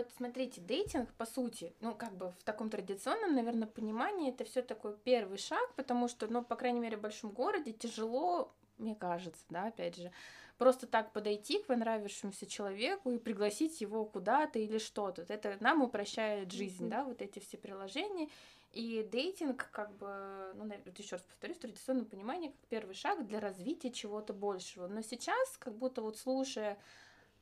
вот 0.00 0.10
смотрите, 0.16 0.60
дейтинг, 0.60 1.12
по 1.14 1.26
сути, 1.26 1.74
ну, 1.80 1.94
как 1.94 2.16
бы 2.16 2.32
в 2.38 2.44
таком 2.44 2.70
традиционном, 2.70 3.34
наверное, 3.34 3.68
понимании, 3.68 4.30
это 4.30 4.44
все 4.44 4.62
такой 4.62 4.96
первый 4.96 5.36
шаг, 5.36 5.74
потому 5.76 6.08
что, 6.08 6.26
ну, 6.26 6.42
по 6.42 6.56
крайней 6.56 6.80
мере, 6.80 6.96
в 6.96 7.02
большом 7.02 7.32
городе 7.32 7.72
тяжело, 7.72 8.52
мне 8.78 8.94
кажется, 8.94 9.44
да, 9.50 9.66
опять 9.66 9.96
же, 9.96 10.10
просто 10.60 10.86
так 10.86 11.14
подойти 11.14 11.58
к 11.58 11.68
понравившемуся 11.68 12.46
человеку 12.46 13.10
и 13.10 13.18
пригласить 13.18 13.80
его 13.80 14.04
куда-то 14.04 14.58
или 14.58 14.76
что-то. 14.76 15.24
Это 15.26 15.56
нам 15.60 15.80
упрощает 15.80 16.52
жизнь, 16.52 16.84
mm-hmm. 16.84 16.90
да, 16.90 17.04
вот 17.04 17.22
эти 17.22 17.38
все 17.38 17.56
приложения. 17.56 18.28
И 18.72 19.02
дейтинг, 19.10 19.70
как 19.72 19.96
бы, 19.96 20.52
ну, 20.56 20.70
еще 20.98 21.16
раз 21.16 21.22
повторюсь, 21.22 21.56
в 21.56 21.60
традиционном 21.60 22.04
понимании, 22.04 22.48
как 22.48 22.60
первый 22.68 22.94
шаг 22.94 23.26
для 23.26 23.40
развития 23.40 23.90
чего-то 23.90 24.34
большего. 24.34 24.86
Но 24.86 25.00
сейчас, 25.00 25.56
как 25.56 25.78
будто 25.78 26.02
вот 26.02 26.18
слушая 26.18 26.78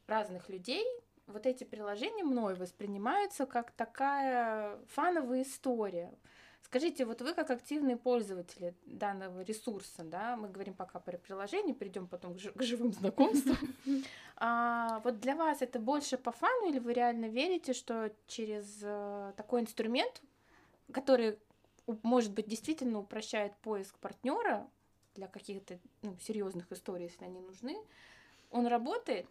разных 0.06 0.48
людей, 0.48 0.87
вот 1.26 1.44
эти 1.44 1.64
приложения 1.64 2.22
мной 2.22 2.54
воспринимаются 2.54 3.46
как 3.46 3.72
такая 3.72 4.78
фановая 4.87 5.42
история. 5.42 6.14
Скажите, 6.62 7.06
вот 7.06 7.22
вы 7.22 7.32
как 7.32 7.50
активные 7.50 7.96
пользователи 7.96 8.74
данного 8.84 9.40
ресурса, 9.40 10.04
да, 10.04 10.36
мы 10.36 10.48
говорим 10.48 10.74
пока 10.74 10.98
про 10.98 11.16
приложение, 11.16 11.74
перейдем 11.74 12.06
потом 12.06 12.34
к, 12.34 12.38
к 12.38 12.62
живым 12.62 12.92
знакомствам. 12.92 13.56
А, 14.40 15.00
вот 15.02 15.18
для 15.18 15.34
вас 15.34 15.62
это 15.62 15.80
больше 15.80 16.16
по 16.16 16.30
фану 16.30 16.68
или 16.68 16.78
вы 16.78 16.92
реально 16.92 17.26
верите, 17.26 17.72
что 17.72 18.12
через 18.28 18.78
э, 18.82 19.32
такой 19.36 19.62
инструмент, 19.62 20.22
который, 20.92 21.40
может 22.04 22.32
быть, 22.32 22.46
действительно 22.46 23.00
упрощает 23.00 23.56
поиск 23.56 23.98
партнера 23.98 24.68
для 25.16 25.26
каких-то 25.26 25.80
ну, 26.02 26.16
серьезных 26.20 26.70
историй, 26.70 27.06
если 27.06 27.24
они 27.24 27.40
нужны, 27.40 27.76
он 28.52 28.68
работает, 28.68 29.26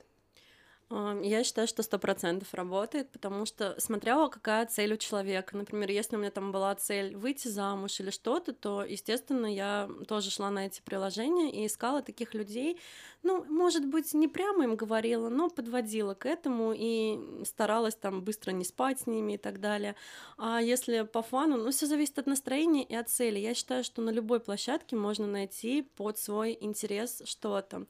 я 0.89 1.43
считаю, 1.43 1.67
что 1.67 1.83
сто 1.83 1.99
процентов 1.99 2.53
работает, 2.53 3.09
потому 3.11 3.45
что 3.45 3.75
смотрела, 3.77 4.29
какая 4.29 4.65
цель 4.67 4.93
у 4.93 4.97
человека. 4.97 5.57
Например, 5.57 5.91
если 5.91 6.15
у 6.15 6.19
меня 6.19 6.31
там 6.31 6.53
была 6.53 6.73
цель 6.75 7.13
выйти 7.13 7.49
замуж 7.49 7.99
или 7.99 8.09
что-то, 8.09 8.53
то, 8.53 8.85
естественно, 8.85 9.53
я 9.53 9.89
тоже 10.07 10.31
шла 10.31 10.49
на 10.49 10.65
эти 10.65 10.81
приложения 10.81 11.51
и 11.51 11.67
искала 11.67 12.01
таких 12.01 12.33
людей. 12.33 12.79
Ну, 13.21 13.43
может 13.49 13.85
быть, 13.85 14.13
не 14.13 14.29
прямо 14.29 14.63
им 14.63 14.77
говорила, 14.77 15.27
но 15.27 15.49
подводила 15.49 16.13
к 16.13 16.25
этому 16.25 16.73
и 16.73 17.43
старалась 17.43 17.95
там 17.95 18.21
быстро 18.21 18.51
не 18.51 18.63
спать 18.63 19.01
с 19.01 19.07
ними 19.07 19.33
и 19.33 19.37
так 19.37 19.59
далее. 19.59 19.95
А 20.37 20.61
если 20.61 21.01
по 21.01 21.21
фану, 21.21 21.57
ну, 21.57 21.71
все 21.71 21.85
зависит 21.87 22.17
от 22.17 22.27
настроения 22.27 22.83
и 22.83 22.95
от 22.95 23.09
цели. 23.09 23.39
Я 23.39 23.53
считаю, 23.55 23.83
что 23.83 24.01
на 24.01 24.11
любой 24.11 24.39
площадке 24.39 24.95
можно 24.95 25.27
найти 25.27 25.81
под 25.81 26.17
свой 26.17 26.57
интерес 26.61 27.23
что-то. 27.25 27.87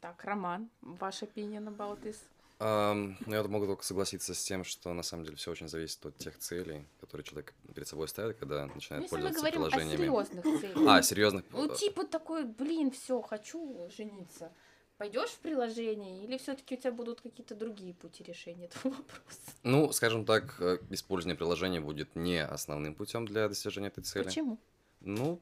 Так, 0.00 0.24
Роман, 0.24 0.68
ваш 0.80 1.22
opinion 1.22 1.68
about 1.68 2.02
this? 2.02 2.16
Um, 2.60 3.16
я 3.26 3.42
могу 3.44 3.66
только 3.66 3.82
согласиться 3.82 4.34
с 4.34 4.42
тем, 4.44 4.64
что 4.64 4.92
на 4.92 5.02
самом 5.02 5.24
деле 5.24 5.36
все 5.36 5.50
очень 5.50 5.66
зависит 5.66 6.04
от 6.04 6.18
тех 6.18 6.36
целей, 6.36 6.84
которые 7.00 7.24
человек 7.24 7.54
перед 7.74 7.88
собой 7.88 8.06
ставит, 8.06 8.36
когда 8.36 8.66
начинает 8.66 9.04
Если 9.04 9.16
пользоваться 9.16 9.42
мы 9.42 9.50
говорим 9.50 9.70
приложениями. 9.70 9.94
О 9.94 10.24
серьезных 10.24 10.60
целях. 10.60 10.88
А, 10.88 11.02
серьезных. 11.02 11.44
Ну, 11.52 11.74
типа 11.74 12.04
такой, 12.04 12.44
блин, 12.44 12.90
все, 12.90 13.22
хочу 13.22 13.88
жениться. 13.96 14.52
Пойдешь 14.98 15.30
в 15.30 15.38
приложение, 15.38 16.22
или 16.22 16.36
все-таки 16.36 16.74
у 16.74 16.78
тебя 16.78 16.92
будут 16.92 17.22
какие-то 17.22 17.54
другие 17.54 17.94
пути 17.94 18.22
решения 18.22 18.66
этого 18.66 18.92
вопроса? 18.92 19.40
Ну, 19.62 19.90
скажем 19.92 20.26
так, 20.26 20.60
э, 20.60 20.80
использование 20.90 21.38
приложения 21.38 21.80
будет 21.80 22.14
не 22.14 22.44
основным 22.44 22.94
путем 22.94 23.24
для 23.24 23.48
достижения 23.48 23.88
этой 23.88 24.04
цели. 24.04 24.24
Почему? 24.24 24.58
Ну, 25.00 25.40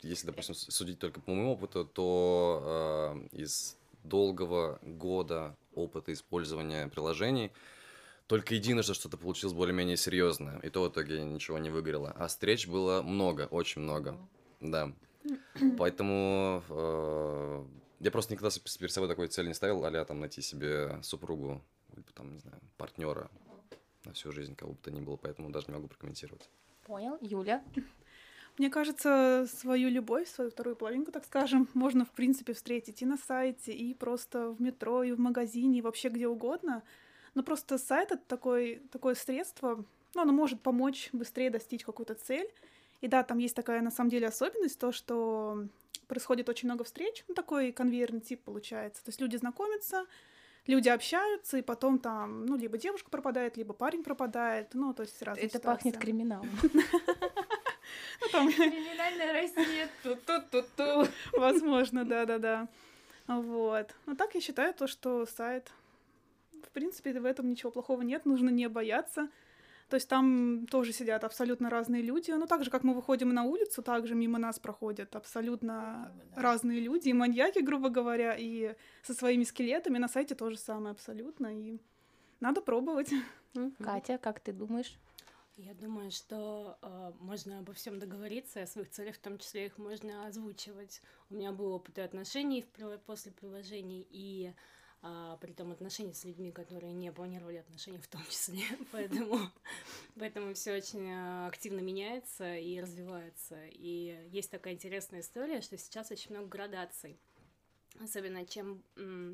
если, 0.00 0.28
допустим, 0.28 0.54
судить 0.54 0.98
только 0.98 1.20
по 1.20 1.30
моему 1.30 1.52
опыту, 1.52 1.84
то 1.84 3.20
э, 3.32 3.36
из 3.36 3.76
долгого 4.04 4.78
года 4.82 5.54
опыта 5.78 6.12
использования 6.12 6.88
приложений, 6.88 7.52
только 8.26 8.54
единожды 8.54 8.94
что-то 8.94 9.16
получилось 9.16 9.54
более-менее 9.54 9.96
серьезное, 9.96 10.58
и 10.60 10.68
то 10.68 10.82
в 10.82 10.88
итоге 10.88 11.22
ничего 11.22 11.58
не 11.58 11.70
выгорело. 11.70 12.14
А 12.16 12.26
встреч 12.26 12.68
было 12.68 13.02
много, 13.02 13.48
очень 13.50 13.82
много, 13.82 14.18
да. 14.60 14.92
Поэтому 15.78 16.62
э, 16.68 17.64
я 18.00 18.10
просто 18.10 18.32
никогда 18.32 18.54
перед 18.78 18.92
собой 18.92 19.08
такой 19.08 19.28
цели 19.28 19.48
не 19.48 19.54
ставил, 19.54 19.84
а 19.84 20.04
там 20.04 20.20
найти 20.20 20.42
себе 20.42 20.98
супругу, 21.02 21.62
либо 21.94 22.08
там, 22.12 22.32
не 22.32 22.38
знаю, 22.38 22.60
партнера 22.76 23.30
на 24.04 24.12
всю 24.12 24.30
жизнь, 24.32 24.54
кого 24.54 24.72
бы 24.72 24.78
то 24.82 24.90
ни 24.90 25.00
было, 25.00 25.16
поэтому 25.16 25.50
даже 25.50 25.66
не 25.68 25.74
могу 25.74 25.88
прокомментировать. 25.88 26.48
Понял. 26.84 27.18
Юля? 27.20 27.62
Мне 28.58 28.70
кажется, 28.70 29.46
свою 29.52 29.88
любовь, 29.88 30.28
свою 30.28 30.50
вторую 30.50 30.74
половинку, 30.74 31.12
так 31.12 31.24
скажем, 31.24 31.68
можно, 31.74 32.04
в 32.04 32.10
принципе, 32.10 32.52
встретить 32.52 33.02
и 33.02 33.06
на 33.06 33.16
сайте, 33.16 33.72
и 33.72 33.94
просто 33.94 34.50
в 34.50 34.60
метро, 34.60 35.04
и 35.04 35.12
в 35.12 35.20
магазине, 35.20 35.78
и 35.78 35.82
вообще 35.82 36.08
где 36.08 36.26
угодно. 36.26 36.82
Но 37.34 37.42
просто 37.42 37.78
сайт— 37.78 38.10
это 38.12 38.22
такое, 38.26 38.80
такое 38.90 39.14
средство, 39.14 39.84
ну, 40.14 40.22
оно 40.22 40.32
может 40.32 40.60
помочь 40.60 41.10
быстрее 41.12 41.50
достичь 41.50 41.84
какую-то 41.84 42.14
цель. 42.14 42.48
И 43.00 43.06
да, 43.06 43.22
там 43.22 43.38
есть 43.38 43.54
такая, 43.54 43.80
на 43.80 43.92
самом 43.92 44.10
деле, 44.10 44.26
особенность, 44.26 44.78
то, 44.78 44.90
что 44.90 45.66
происходит 46.08 46.48
очень 46.48 46.68
много 46.68 46.82
встреч, 46.84 47.24
ну, 47.28 47.34
такой 47.34 47.70
конвейерный 47.70 48.20
тип 48.20 48.42
получается. 48.42 49.04
То 49.04 49.10
есть 49.10 49.20
люди 49.20 49.36
знакомятся, 49.36 50.06
люди 50.66 50.88
общаются, 50.88 51.58
и 51.58 51.62
потом 51.62 51.98
там, 52.00 52.46
ну, 52.46 52.56
либо 52.56 52.76
девушка 52.78 53.10
пропадает, 53.10 53.56
либо 53.56 53.74
парень 53.74 54.02
пропадает, 54.02 54.74
ну, 54.74 54.94
то 54.94 55.02
есть 55.02 55.22
разные 55.22 55.46
Это 55.46 55.60
пахнет 55.60 55.98
криминалом. 55.98 56.48
Ну, 58.20 58.28
там... 58.30 58.52
Криминальная 58.52 59.32
Россия, 59.32 59.88
ту-ту-ту-ту. 60.02 61.06
Возможно, 61.32 62.04
да-да-да. 62.04 62.68
Вот. 63.26 63.94
Но 64.06 64.14
так 64.14 64.34
я 64.34 64.40
считаю 64.40 64.74
то, 64.74 64.86
что 64.86 65.26
сайт... 65.26 65.70
В 66.62 66.70
принципе, 66.70 67.12
в 67.12 67.24
этом 67.24 67.48
ничего 67.48 67.70
плохого 67.70 68.02
нет, 68.02 68.26
нужно 68.26 68.50
не 68.50 68.68
бояться. 68.68 69.28
То 69.88 69.94
есть 69.94 70.08
там 70.08 70.66
тоже 70.66 70.92
сидят 70.92 71.24
абсолютно 71.24 71.70
разные 71.70 72.02
люди. 72.02 72.30
Ну, 72.30 72.46
так 72.46 72.62
же, 72.62 72.70
как 72.70 72.82
мы 72.84 72.92
выходим 72.94 73.32
на 73.32 73.44
улицу, 73.44 73.82
также 73.82 74.14
мимо 74.14 74.38
нас 74.38 74.58
проходят 74.58 75.16
абсолютно 75.16 76.12
да. 76.34 76.42
разные 76.42 76.80
люди. 76.80 77.08
И 77.08 77.12
маньяки, 77.14 77.60
грубо 77.60 77.88
говоря, 77.88 78.34
и 78.36 78.74
со 79.02 79.14
своими 79.14 79.44
скелетами. 79.44 79.96
На 79.98 80.08
сайте 80.08 80.34
тоже 80.34 80.58
самое 80.58 80.92
абсолютно. 80.92 81.46
И 81.58 81.78
надо 82.40 82.60
пробовать. 82.60 83.10
Катя, 83.82 84.18
как 84.18 84.40
ты 84.40 84.52
думаешь? 84.52 84.98
Я 85.58 85.74
думаю, 85.74 86.12
что 86.12 86.78
э, 86.82 87.12
можно 87.18 87.58
обо 87.58 87.72
всем 87.72 87.98
договориться, 87.98 88.62
о 88.62 88.66
своих 88.68 88.90
целях, 88.90 89.16
в 89.16 89.20
том 89.20 89.38
числе 89.38 89.66
их 89.66 89.76
можно 89.76 90.28
озвучивать. 90.28 91.02
У 91.30 91.34
меня 91.34 91.50
был 91.50 91.72
опыт 91.72 91.98
и 91.98 92.00
отношений 92.00 92.64
в, 92.76 92.98
после 92.98 93.32
приложений, 93.32 94.06
и 94.08 94.54
э, 95.02 95.36
при 95.40 95.52
том 95.52 95.72
отношений 95.72 96.14
с 96.14 96.22
людьми, 96.22 96.52
которые 96.52 96.92
не 96.92 97.10
планировали 97.10 97.56
отношения 97.56 97.98
в 97.98 98.06
том 98.06 98.22
числе. 98.30 98.62
поэтому, 98.92 99.36
поэтому 100.16 100.54
все 100.54 100.76
очень 100.76 101.10
э, 101.10 101.48
активно 101.48 101.80
меняется 101.80 102.54
и 102.56 102.80
развивается. 102.80 103.56
И 103.66 104.28
есть 104.30 104.52
такая 104.52 104.74
интересная 104.74 105.22
история, 105.22 105.60
что 105.60 105.76
сейчас 105.76 106.12
очень 106.12 106.30
много 106.30 106.46
градаций. 106.46 107.18
Особенно 108.00 108.46
чем, 108.46 108.84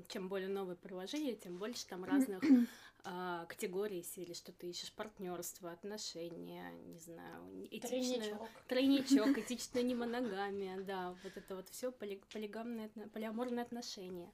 чем 0.09 0.31
более 0.31 0.49
новое 0.49 0.77
приложение, 0.77 1.37
тем 1.37 1.59
больше 1.59 1.87
там 1.87 2.03
разных 2.03 2.43
а, 3.05 3.45
категории 3.47 4.01
серии, 4.01 4.33
что 4.33 4.51
ты 4.53 4.71
ищешь 4.71 4.93
партнерство, 4.93 5.71
отношения, 5.71 6.73
не 6.87 6.99
знаю, 6.99 7.67
этичное... 7.71 8.21
Тройничок. 8.21 8.51
Тройничок, 8.67 9.39
этичная 9.39 9.83
немоногамия, 9.83 10.81
да, 10.81 11.15
вот 11.23 11.37
это 11.37 11.57
вот 11.57 11.69
все 11.69 11.93
поли, 11.93 12.23
полигамные, 12.33 12.89
полиаморные 13.13 13.63
отношения. 13.63 14.33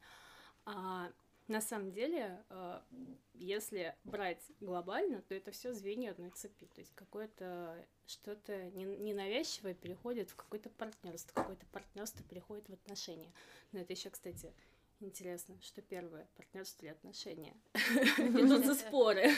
А, 0.65 1.11
на 1.49 1.61
самом 1.61 1.91
деле, 1.91 2.45
а, 2.49 2.85
если 3.35 3.97
брать 4.05 4.41
глобально, 4.61 5.21
то 5.23 5.35
это 5.35 5.50
все 5.50 5.73
звенья 5.73 6.12
одной 6.12 6.31
цепи. 6.31 6.67
То 6.73 6.81
есть 6.81 6.95
какое-то 6.95 7.85
что-то 8.07 8.71
ненавязчивое 8.71 9.75
переходит 9.75 10.31
в 10.31 10.37
какое-то 10.37 10.71
партнерство, 10.71 11.33
какое-то 11.35 11.67
партнерство 11.73 12.25
переходит 12.29 12.69
в 12.69 12.73
отношения. 12.73 13.33
Но 13.73 13.81
это 13.81 13.93
еще, 13.93 14.11
кстати, 14.11 14.55
Интересно, 15.00 15.57
что 15.62 15.80
первое, 15.80 16.28
партнерство 16.37 16.85
или 16.85 16.92
отношения? 16.92 17.57
Идут 18.19 18.66
споры. 18.76 19.30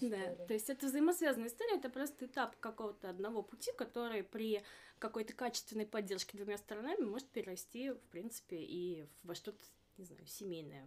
Да, 0.00 0.46
то 0.46 0.52
есть 0.52 0.68
это 0.68 0.86
взаимосвязанная 0.86 1.48
история, 1.48 1.76
это 1.76 1.88
просто 1.88 2.26
этап 2.26 2.56
какого-то 2.60 3.08
одного 3.08 3.42
пути, 3.42 3.72
который 3.78 4.22
при 4.22 4.62
какой-то 4.98 5.32
качественной 5.32 5.86
поддержке 5.86 6.36
двумя 6.36 6.58
сторонами 6.58 7.02
может 7.02 7.28
перерасти, 7.28 7.92
в 7.92 8.00
принципе, 8.10 8.58
и 8.58 9.06
во 9.22 9.34
что-то, 9.34 9.64
не 9.96 10.04
знаю, 10.04 10.26
семейное, 10.26 10.86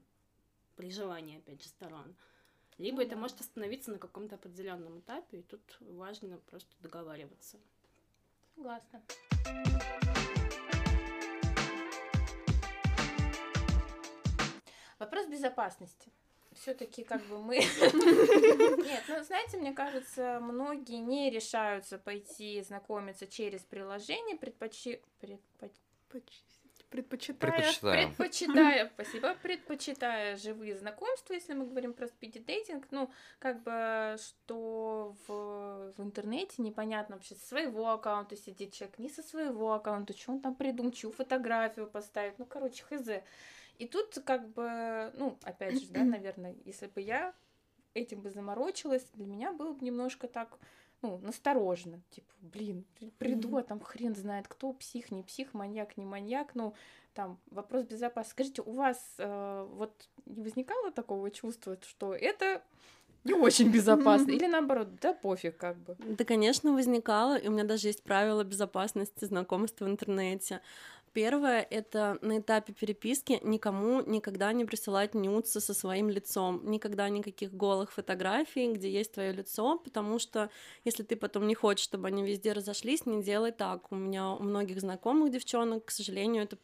при 0.75 0.91
желании, 0.91 1.39
опять 1.39 1.63
же, 1.63 1.69
сторон. 1.69 2.15
Либо 2.77 3.01
это 3.01 3.15
может 3.15 3.41
остановиться 3.41 3.89
на 3.89 3.97
каком-то 3.97 4.35
определенном 4.35 4.99
этапе, 4.99 5.39
и 5.39 5.43
тут 5.43 5.61
важно 5.79 6.37
просто 6.37 6.69
договариваться. 6.81 7.57
Согласна. 8.55 9.01
Безопасности. 15.35 16.11
Все-таки 16.53 17.03
как 17.03 17.21
бы 17.25 17.39
мы... 17.39 17.57
Нет, 17.57 19.03
ну 19.09 19.23
знаете, 19.23 19.57
мне 19.57 19.73
кажется, 19.73 20.39
многие 20.41 20.97
не 20.97 21.29
решаются 21.29 21.97
пойти 21.97 22.61
знакомиться 22.61 23.27
через 23.27 23.61
приложение, 23.61 24.37
предпочи... 24.37 25.01
Предпочитая. 25.19 25.71
Предпочитаю. 26.89 28.07
Предпочитая, 28.07 28.89
спасибо, 28.93 29.35
предпочитая 29.41 30.37
живые 30.37 30.77
знакомства, 30.77 31.33
если 31.33 31.53
мы 31.53 31.65
говорим 31.65 31.93
про 31.93 32.07
спиди-дейтинг, 32.07 32.87
ну, 32.91 33.11
как 33.39 33.63
бы, 33.63 34.15
что 34.17 35.17
в, 35.27 35.93
в 35.97 36.01
интернете 36.01 36.61
непонятно 36.61 37.15
вообще 37.15 37.35
со 37.35 37.47
своего 37.47 37.91
аккаунта 37.91 38.37
сидит 38.37 38.71
человек, 38.71 38.97
не 38.97 39.09
со 39.09 39.23
своего 39.23 39.73
аккаунта, 39.73 40.15
что 40.15 40.31
он 40.31 40.39
там 40.39 40.55
придумал, 40.55 40.91
чью 40.91 41.11
фотографию 41.11 41.87
поставить, 41.87 42.39
ну, 42.39 42.45
короче, 42.45 42.83
хз. 42.83 43.09
И 43.77 43.87
тут 43.87 44.19
как 44.25 44.49
бы, 44.49 45.11
ну, 45.15 45.37
опять 45.43 45.81
же, 45.81 45.87
да, 45.89 46.03
наверное, 46.03 46.55
если 46.65 46.87
бы 46.87 47.01
я 47.01 47.33
этим 47.93 48.21
бы 48.21 48.29
заморочилась, 48.29 49.05
для 49.13 49.25
меня 49.25 49.51
было 49.51 49.73
бы 49.73 49.85
немножко 49.85 50.27
так, 50.27 50.57
ну, 51.01 51.17
настороженно. 51.19 52.01
Типа, 52.09 52.31
блин, 52.41 52.85
приду, 53.17 53.57
а 53.57 53.63
там 53.63 53.79
хрен 53.79 54.15
знает 54.15 54.47
кто, 54.47 54.73
псих, 54.73 55.11
не 55.11 55.23
псих, 55.23 55.53
маньяк, 55.53 55.97
не 55.97 56.05
маньяк, 56.05 56.55
ну, 56.55 56.73
там, 57.13 57.39
вопрос 57.49 57.85
безопасности. 57.85 58.31
Скажите, 58.33 58.61
у 58.61 58.73
вас 58.73 59.15
э, 59.17 59.67
вот 59.71 60.09
не 60.25 60.43
возникало 60.43 60.91
такого 60.91 61.31
чувства, 61.31 61.77
что 61.81 62.13
это 62.13 62.61
не 63.25 63.33
очень 63.33 63.71
безопасно. 63.71 64.31
Или 64.31 64.45
наоборот, 64.45 64.99
да 65.01 65.13
пофиг 65.13 65.57
как 65.57 65.77
бы. 65.77 65.95
Да, 65.99 66.23
конечно, 66.23 66.73
возникало. 66.73 67.37
И 67.37 67.47
у 67.47 67.51
меня 67.51 67.63
даже 67.63 67.87
есть 67.87 68.03
правила 68.03 68.43
безопасности 68.43 69.25
знакомства 69.25 69.85
в 69.85 69.89
интернете. 69.89 70.61
Первое— 71.15 71.65
это 71.69 72.17
на 72.21 72.39
этапе 72.39 72.73
переписки 72.73 73.39
никому 73.41 74.01
никогда 74.01 74.51
не 74.51 74.65
присылать 74.65 75.15
нюцы 75.15 75.61
со 75.61 75.73
своим 75.73 76.09
лицом, 76.09 76.69
никогда 76.69 77.07
никаких 77.07 77.53
голых 77.53 77.93
фотографий, 77.93 78.73
где 78.73 78.91
есть 78.91 79.13
твое 79.13 79.31
лицо, 79.31 79.79
потому 79.79 80.19
что 80.19 80.49
если 80.83 81.03
ты 81.03 81.15
потом 81.15 81.47
не 81.47 81.55
хочешь, 81.55 81.85
чтобы 81.85 82.09
они 82.09 82.21
везде 82.21 82.51
разошлись, 82.51 83.05
не 83.05 83.23
делай 83.23 83.53
так. 83.53 83.93
У 83.93 83.95
меня 83.95 84.31
у 84.31 84.43
многих 84.43 84.81
знакомых 84.81 85.31
девчонок, 85.31 85.85
к 85.85 85.91
сожалению, 85.91 86.43
это 86.43 86.57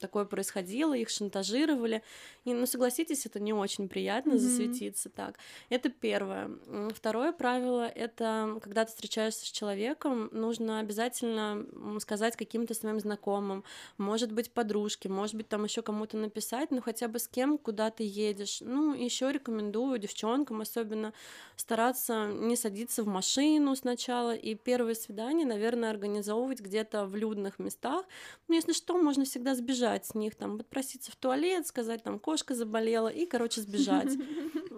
такое 0.00 0.24
происходило, 0.24 0.94
их 0.94 1.10
шантажировали. 1.10 2.02
И, 2.44 2.54
ну, 2.54 2.66
согласитесь, 2.66 3.26
это 3.26 3.40
не 3.40 3.52
очень 3.52 3.88
приятно 3.88 4.32
mm-hmm. 4.32 4.38
засветиться 4.38 5.10
так. 5.10 5.38
Это 5.68 5.88
первое. 5.88 6.50
Второе 6.94 7.32
правило— 7.32 7.86
это 7.94 8.58
когда 8.62 8.84
ты 8.84 8.92
встречаешься 8.92 9.46
с 9.46 9.50
человеком, 9.50 10.28
нужно 10.32 10.80
обязательно 10.80 11.66
сказать 12.00 12.36
каким-то 12.36 12.74
своим 12.74 13.00
знакомым, 13.00 13.64
может 13.96 14.32
быть, 14.32 14.50
подружке, 14.50 15.08
может 15.08 15.34
быть, 15.34 15.48
там 15.48 15.64
еще 15.64 15.82
кому-то 15.82 16.16
написать, 16.16 16.70
ну, 16.70 16.80
хотя 16.80 17.08
бы 17.08 17.18
с 17.18 17.28
кем, 17.28 17.58
куда 17.58 17.90
ты 17.90 18.04
едешь. 18.04 18.58
Ну, 18.60 18.94
еще 18.94 19.32
рекомендую 19.32 19.98
девчонкам 19.98 20.60
особенно 20.60 21.12
стараться 21.56 22.28
не 22.28 22.56
садиться 22.56 23.02
в 23.02 23.06
машину 23.06 23.74
сначала, 23.76 24.34
и 24.34 24.54
первое 24.54 24.94
свидание, 24.94 25.46
наверное, 25.46 25.90
организовывать 25.90 26.60
где-то 26.60 27.06
в 27.06 27.16
людных 27.16 27.58
местах. 27.58 28.04
Ну, 28.48 28.54
если 28.54 28.72
что, 28.72 28.96
можно 28.98 29.24
всегда 29.24 29.47
всегда 29.48 29.54
сбежать 29.54 30.06
с 30.06 30.14
них, 30.14 30.34
там, 30.34 30.56
отпроситься 30.56 31.10
в 31.12 31.16
туалет, 31.16 31.66
сказать, 31.66 32.02
там, 32.02 32.18
кошка 32.18 32.54
заболела, 32.54 33.08
и, 33.08 33.26
короче, 33.26 33.60
сбежать. 33.60 34.12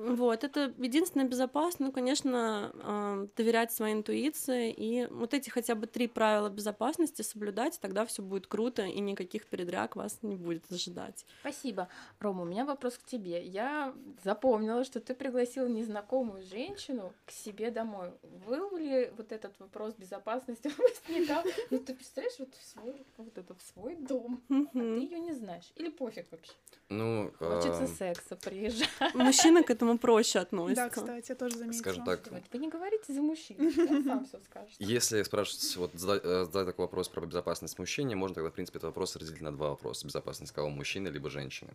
Вот, 0.01 0.45
это 0.45 0.73
единственное 0.79 1.27
безопасно, 1.29 1.87
ну, 1.87 1.93
конечно, 1.93 3.29
доверять 3.37 3.71
своей 3.71 3.95
интуиции, 3.95 4.73
и 4.73 5.07
вот 5.11 5.35
эти 5.35 5.51
хотя 5.51 5.75
бы 5.75 5.87
три 5.87 6.09
правила 6.09 6.49
безопасности 6.49 7.21
соблюдать, 7.21 7.79
тогда 7.81 8.07
все 8.07 8.23
будет 8.23 8.47
круто, 8.47 8.83
и 8.83 8.99
никаких 8.99 9.47
передряг 9.47 9.97
вас 9.97 10.19
не 10.23 10.37
будет 10.37 10.73
ожидать. 10.73 11.27
Спасибо. 11.41 11.89
Рома, 12.19 12.43
у 12.43 12.45
меня 12.47 12.65
вопрос 12.65 12.97
к 12.97 13.05
тебе. 13.05 13.45
Я 13.45 13.93
запомнила, 14.25 14.85
что 14.85 15.01
ты 15.01 15.15
пригласил 15.15 15.69
незнакомую 15.69 16.43
женщину 16.45 17.13
к 17.27 17.31
себе 17.31 17.71
домой. 17.71 18.11
Был 18.47 18.79
ли 18.79 19.13
вот 19.19 19.33
этот 19.33 19.53
вопрос 19.61 19.95
безопасности 19.99 20.71
возникал? 20.79 21.45
Ну, 21.71 21.79
ты 21.79 21.95
представляешь, 21.95 22.39
вот 22.39 22.55
свой, 22.63 23.07
вот 23.19 23.37
это 23.37 23.55
в 23.55 23.61
свой 23.61 23.97
дом, 23.97 24.43
а 24.51 24.65
ты 24.73 24.79
ее 24.79 25.21
не 25.21 25.33
знаешь. 25.33 25.73
Или 25.77 25.91
пофиг 25.91 26.27
вообще. 26.31 26.53
Ну, 26.89 27.31
Хочется 27.39 27.87
секса, 27.87 28.37
приезжать. 28.37 29.15
Мужчина 29.15 29.63
к 29.63 29.71
этому 29.71 29.97
проще 29.99 30.41
относится. 30.41 30.85
Да, 30.85 30.91
кстати, 30.91 31.31
я 31.31 31.35
тоже 31.37 31.57
заметила. 31.57 31.81
Скажем 31.81 32.05
так. 32.05 32.21
Вы 32.53 32.59
не 32.59 32.69
говорите 32.69 33.13
за 33.13 33.23
мужчин, 33.23 33.57
он 33.61 34.05
сам 34.05 34.25
все 34.27 34.41
скажет. 34.41 34.75
Если 34.79 35.23
спрашивать, 35.23 35.77
вот 35.77 35.93
задать, 35.95 36.23
э, 36.25 36.45
задать 36.45 36.67
такой 36.67 36.87
вопрос 36.87 37.09
про 37.09 37.25
безопасность 37.27 37.79
мужчине, 37.79 38.17
можно 38.17 38.35
тогда, 38.35 38.51
в 38.51 38.55
принципе, 38.55 38.79
этот 38.79 38.89
вопрос 38.89 39.17
разделить 39.17 39.41
на 39.41 39.53
два 39.53 39.71
вопроса. 39.71 40.07
Безопасность 40.07 40.53
кого, 40.53 40.69
мужчины 40.69 41.09
либо 41.09 41.31
женщины. 41.31 41.71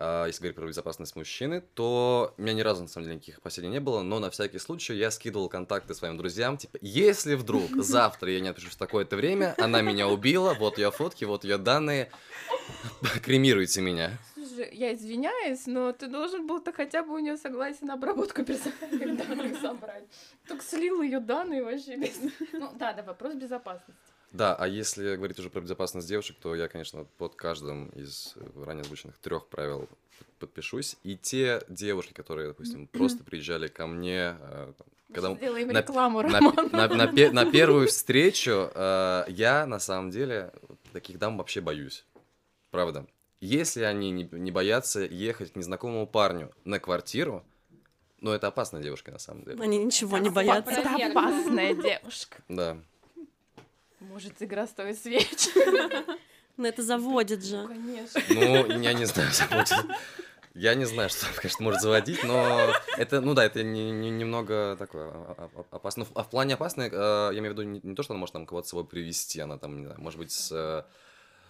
А 0.00 0.26
если 0.26 0.42
говорить 0.42 0.56
про 0.56 0.66
безопасность 0.66 1.16
мужчины, 1.16 1.60
то 1.74 2.32
у 2.38 2.42
меня 2.42 2.52
ни 2.52 2.60
разу, 2.60 2.82
на 2.82 2.88
самом 2.88 3.06
деле, 3.06 3.16
никаких 3.16 3.38
опасений 3.38 3.68
не 3.68 3.80
было, 3.80 4.02
но 4.02 4.20
на 4.20 4.30
всякий 4.30 4.58
случай 4.58 4.94
я 4.94 5.10
скидывал 5.10 5.48
контакты 5.48 5.92
своим 5.92 6.16
друзьям, 6.16 6.56
типа, 6.56 6.78
если 6.80 7.34
вдруг 7.34 7.68
завтра 7.82 8.30
я 8.30 8.38
не 8.38 8.48
отпишу 8.48 8.70
в 8.70 8.76
такое-то 8.76 9.16
время, 9.16 9.56
она 9.58 9.82
меня 9.82 10.06
убила, 10.06 10.54
вот 10.54 10.78
ее 10.78 10.92
фотки, 10.92 11.24
вот 11.24 11.42
ее 11.42 11.58
данные, 11.58 12.12
кремируйте 13.24 13.80
меня. 13.80 14.12
Слушай, 14.34 14.70
я 14.72 14.94
извиняюсь, 14.94 15.66
но 15.66 15.92
ты 15.92 16.06
должен 16.06 16.46
был-то 16.46 16.72
хотя 16.72 17.02
бы 17.02 17.14
у 17.14 17.18
нее 17.18 17.36
согласие 17.36 17.88
на 17.88 17.94
обработку 17.94 18.44
персональных 18.44 19.16
данных 19.16 19.60
собрать. 19.60 20.04
Только 20.46 20.62
слил 20.62 21.02
ее 21.02 21.18
данные 21.18 21.64
вообще 21.64 21.96
без... 21.96 22.20
Ну 22.52 22.70
да, 22.74 22.92
да, 22.92 23.02
вопрос 23.02 23.34
безопасности. 23.34 24.12
Да, 24.32 24.54
а 24.54 24.68
если 24.68 25.16
говорить 25.16 25.38
уже 25.38 25.48
про 25.48 25.60
безопасность 25.60 26.06
девушек, 26.06 26.36
то 26.40 26.54
я, 26.54 26.68
конечно, 26.68 27.04
под 27.16 27.34
каждым 27.34 27.88
из 27.90 28.34
ранее 28.54 28.82
озвученных 28.82 29.18
трех 29.18 29.46
правил 29.48 29.88
подпишусь. 30.38 30.96
И 31.02 31.16
те 31.16 31.62
девушки, 31.68 32.12
которые, 32.12 32.48
допустим, 32.48 32.86
просто 32.92 33.24
приезжали 33.24 33.68
ко 33.68 33.86
мне, 33.86 34.36
э, 34.40 34.72
когда 35.12 35.34
Сделаем 35.34 35.68
на, 35.68 35.80
рекламу, 35.80 36.22
на, 36.22 36.40
на, 36.40 36.88
на, 36.88 36.88
на, 36.88 37.32
на 37.32 37.50
первую 37.50 37.88
встречу, 37.88 38.70
э, 38.74 39.24
я 39.28 39.66
на 39.66 39.78
самом 39.78 40.10
деле 40.10 40.52
таких 40.92 41.18
дам 41.18 41.38
вообще 41.38 41.60
боюсь. 41.60 42.04
Правда. 42.70 43.06
Если 43.40 43.82
они 43.82 44.10
не, 44.10 44.28
не 44.32 44.50
боятся 44.50 45.00
ехать 45.00 45.52
к 45.52 45.56
незнакомому 45.56 46.06
парню 46.06 46.50
на 46.64 46.80
квартиру, 46.80 47.44
ну, 48.20 48.32
это 48.32 48.48
опасная 48.48 48.82
девушка, 48.82 49.12
на 49.12 49.18
самом 49.18 49.44
деле. 49.44 49.62
Они 49.62 49.78
ничего 49.78 50.18
не 50.18 50.28
боятся. 50.28 50.72
Это 50.72 51.06
опасная 51.06 51.74
девушка. 51.74 52.38
Да. 52.48 52.78
Может, 54.18 54.42
игра 54.42 54.66
стоит 54.66 54.98
свеч. 54.98 55.48
Но 56.56 56.66
это 56.66 56.82
заводит 56.82 57.44
же. 57.44 57.58
Ну, 57.58 57.68
конечно. 57.68 58.20
Ну, 58.30 58.80
я 58.80 58.92
не 58.92 59.04
знаю, 59.04 59.30
заводит. 59.32 59.96
Я 60.54 60.74
не 60.74 60.86
знаю, 60.86 61.08
что, 61.08 61.26
конечно, 61.36 61.64
может 61.64 61.80
заводить, 61.80 62.24
но 62.24 62.72
это, 62.96 63.20
ну 63.20 63.34
да, 63.34 63.44
это 63.44 63.62
не, 63.62 63.92
не, 63.92 64.10
немного 64.10 64.74
такое 64.76 65.12
опасно. 65.70 66.04
А 66.16 66.24
в 66.24 66.30
плане 66.30 66.54
опасно, 66.54 66.82
э, 66.82 67.30
я 67.32 67.38
имею 67.38 67.54
в 67.54 67.56
виду 67.56 67.62
не, 67.62 67.80
не 67.80 67.94
то, 67.94 68.02
что 68.02 68.14
она 68.14 68.18
может 68.18 68.32
там 68.32 68.44
кого-то 68.44 68.66
с 68.66 68.70
собой 68.70 68.84
привести, 68.84 69.38
она 69.38 69.56
там, 69.56 69.78
не 69.78 69.84
знаю, 69.84 70.00
может 70.00 70.18
быть, 70.18 70.32
с, 70.32 70.50
э, 70.50 70.82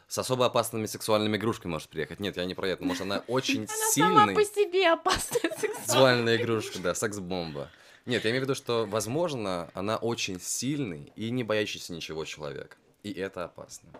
с 0.08 0.18
особо 0.18 0.44
опасными 0.44 0.84
сексуальными 0.84 1.38
игрушками 1.38 1.72
может 1.72 1.88
приехать. 1.88 2.20
Нет, 2.20 2.36
я 2.36 2.44
не 2.44 2.54
про 2.54 2.68
это. 2.68 2.84
Может, 2.84 3.02
она 3.04 3.24
очень 3.28 3.66
сильная. 3.66 4.10
Она 4.10 4.26
сама 4.26 4.34
по 4.34 4.44
себе 4.44 4.92
опасная 4.92 5.52
сексуальная 5.58 6.36
игрушка, 6.36 6.78
да, 6.80 6.94
секс-бомба. 6.94 7.70
Нет, 8.08 8.24
я 8.24 8.30
имею 8.30 8.40
в 8.40 8.44
виду, 8.44 8.54
что, 8.54 8.86
возможно, 8.86 9.68
она 9.74 9.98
очень 9.98 10.40
сильный 10.40 11.12
и 11.14 11.30
не 11.30 11.44
боящийся 11.44 11.92
ничего 11.92 12.24
человек. 12.24 12.78
И 13.02 13.12
это 13.12 13.44
опасно. 13.44 13.90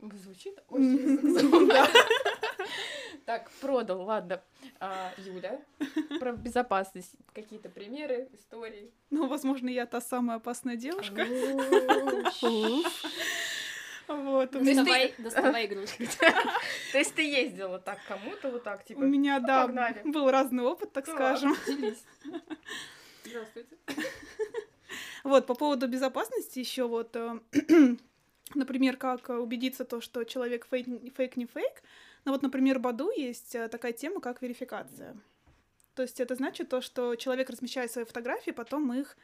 Звучит 0.00 0.58
очень. 0.70 1.78
Так, 3.24 3.48
продал, 3.60 4.02
ладно. 4.02 4.42
А, 4.80 5.12
Юля, 5.16 5.60
про 6.18 6.32
безопасность. 6.32 7.12
Какие-то 7.32 7.68
примеры, 7.68 8.28
истории? 8.32 8.90
Ну, 9.10 9.28
возможно, 9.28 9.68
я 9.68 9.86
та 9.86 10.00
самая 10.00 10.38
опасная 10.38 10.74
девушка. 10.74 11.24
Вот. 14.08 14.50
Доставай, 14.50 15.14
доставай 15.18 15.66
игрушки. 15.66 16.08
То 16.92 16.98
есть 16.98 17.14
ты 17.14 17.22
ездила 17.22 17.78
так 17.78 17.98
кому-то 18.08 18.50
вот 18.50 18.64
так, 18.64 18.84
типа, 18.84 18.98
У 18.98 19.02
меня, 19.02 19.38
да, 19.38 19.68
был 20.04 20.28
разный 20.30 20.64
опыт, 20.64 20.92
так 20.92 21.06
скажем. 21.06 21.56
Здравствуйте. 23.24 23.76
Вот, 25.24 25.46
по 25.46 25.54
поводу 25.54 25.86
безопасности 25.86 26.58
еще 26.58 26.88
вот, 26.88 27.14
э, 27.14 27.38
например, 28.54 28.96
как 28.96 29.28
убедиться 29.28 29.84
то, 29.84 30.00
что 30.00 30.24
человек 30.24 30.66
фейк, 30.66 30.86
фейк 31.14 31.36
не 31.36 31.46
фейк. 31.46 31.82
Ну 32.24 32.32
вот, 32.32 32.42
например, 32.42 32.80
в 32.80 32.82
Баду 32.82 33.10
есть 33.12 33.54
э, 33.54 33.68
такая 33.68 33.92
тема, 33.92 34.20
как 34.20 34.42
верификация. 34.42 35.16
То 35.94 36.02
есть 36.02 36.18
это 36.18 36.34
значит 36.34 36.70
то, 36.70 36.80
что 36.80 37.14
человек 37.14 37.50
размещает 37.50 37.92
свои 37.92 38.04
фотографии, 38.04 38.50
потом 38.50 38.92
их 38.92 39.16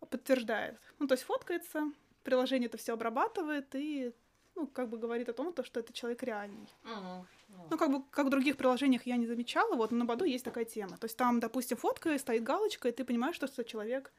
подтверждает. 0.00 0.78
Ну, 0.98 1.06
то 1.06 1.14
есть 1.14 1.24
фоткается, 1.24 1.90
приложение 2.24 2.68
это 2.68 2.76
все 2.76 2.92
обрабатывает 2.92 3.74
и 3.74 4.12
ну, 4.54 4.66
как 4.66 4.90
бы 4.90 4.98
говорит 4.98 5.28
о 5.28 5.32
том, 5.32 5.52
то, 5.52 5.64
что 5.64 5.80
это 5.80 5.92
человек 5.92 6.22
реальный. 6.22 6.68
Uh-huh. 6.84 7.24
Ну, 7.70 7.78
как 7.78 7.90
бы, 7.90 8.02
как 8.10 8.26
в 8.26 8.30
других 8.30 8.56
приложениях 8.56 9.06
я 9.06 9.16
не 9.16 9.26
замечала, 9.26 9.74
вот, 9.76 9.92
но 9.92 9.98
на 9.98 10.04
Баду 10.04 10.24
есть 10.24 10.44
такая 10.44 10.64
тема. 10.64 10.96
То 10.98 11.06
есть 11.06 11.16
там, 11.16 11.40
допустим, 11.40 11.76
фотка, 11.76 12.18
стоит 12.18 12.42
галочка, 12.42 12.88
и 12.88 12.92
ты 12.92 13.04
понимаешь, 13.04 13.36
что, 13.36 13.46
что 13.46 13.64
человек 13.64 14.12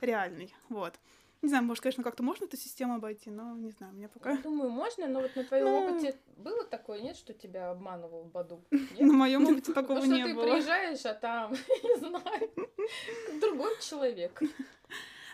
реальный, 0.00 0.54
вот. 0.68 0.94
Не 1.42 1.48
знаю, 1.48 1.64
может, 1.64 1.82
конечно, 1.82 2.04
как-то 2.04 2.22
можно 2.22 2.44
эту 2.44 2.58
систему 2.58 2.96
обойти, 2.96 3.30
но 3.30 3.56
не 3.56 3.70
знаю, 3.70 3.94
мне 3.94 4.08
пока... 4.08 4.32
Я 4.32 4.38
думаю, 4.38 4.68
можно, 4.70 5.08
но 5.08 5.22
вот 5.22 5.34
на 5.34 5.44
твоем 5.44 5.66
ну... 5.66 5.88
опыте 5.88 6.14
было 6.36 6.64
такое, 6.64 7.00
нет, 7.00 7.16
что 7.16 7.32
тебя 7.32 7.70
обманывал 7.70 8.24
Баду? 8.24 8.62
На 8.98 9.12
моем 9.12 9.44
опыте 9.44 9.72
такого 9.72 10.04
не 10.04 10.22
было. 10.24 10.32
что 10.32 10.42
ты 10.42 10.52
приезжаешь, 10.52 11.06
а 11.06 11.14
там, 11.14 11.52
не 11.82 11.98
знаю, 11.98 12.52
другой 13.40 13.70
человек. 13.80 14.42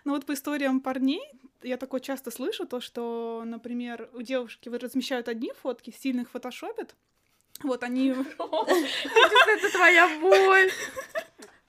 Но 0.04 0.12
вот 0.12 0.24
по 0.24 0.34
историям 0.34 0.80
парней 0.80 1.28
я 1.62 1.76
такое 1.76 2.00
часто 2.00 2.30
слышу, 2.30 2.66
то, 2.66 2.80
что, 2.80 3.42
например, 3.44 4.08
у 4.14 4.22
девушки 4.22 4.68
размещают 4.68 5.26
одни 5.26 5.52
фотки, 5.60 5.90
сильных 5.90 6.30
фотошопят, 6.30 6.94
вот 7.62 7.82
они... 7.82 8.10
Это 8.38 9.70
твоя 9.72 10.18
боль! 10.20 10.70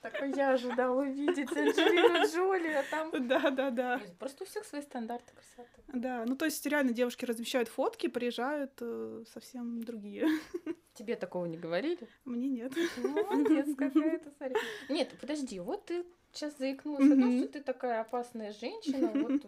Так 0.00 0.36
я 0.36 0.52
ожидала 0.52 1.00
увидеть 1.00 1.50
Анджелину 1.50 2.24
Джоли, 2.26 2.68
а 2.68 2.84
там... 2.88 3.28
Да, 3.28 3.50
да, 3.50 3.70
да. 3.70 4.00
Просто 4.18 4.44
у 4.44 4.46
всех 4.46 4.64
свои 4.64 4.80
стандарты 4.80 5.32
красоты. 5.34 5.82
Да, 5.88 6.24
ну 6.24 6.36
то 6.36 6.44
есть 6.44 6.64
реально 6.66 6.92
девушки 6.92 7.24
размещают 7.24 7.68
фотки, 7.68 8.06
приезжают 8.06 8.72
э, 8.80 9.24
совсем 9.32 9.82
другие. 9.82 10.28
Тебе 10.94 11.16
такого 11.16 11.46
не 11.46 11.58
говорили? 11.58 12.08
Мне 12.24 12.48
нет. 12.48 12.72
Молодец 12.96 13.74
какая-то, 13.76 14.30
смотри. 14.36 14.56
Нет, 14.88 15.14
подожди, 15.20 15.58
вот 15.58 15.86
ты 15.86 16.04
сейчас 16.32 16.56
заикнулась 16.58 17.06
о 17.06 17.20
том, 17.20 17.38
что 17.38 17.48
ты 17.48 17.60
такая 17.60 18.00
опасная 18.00 18.52
женщина, 18.52 19.10
вот 19.14 19.42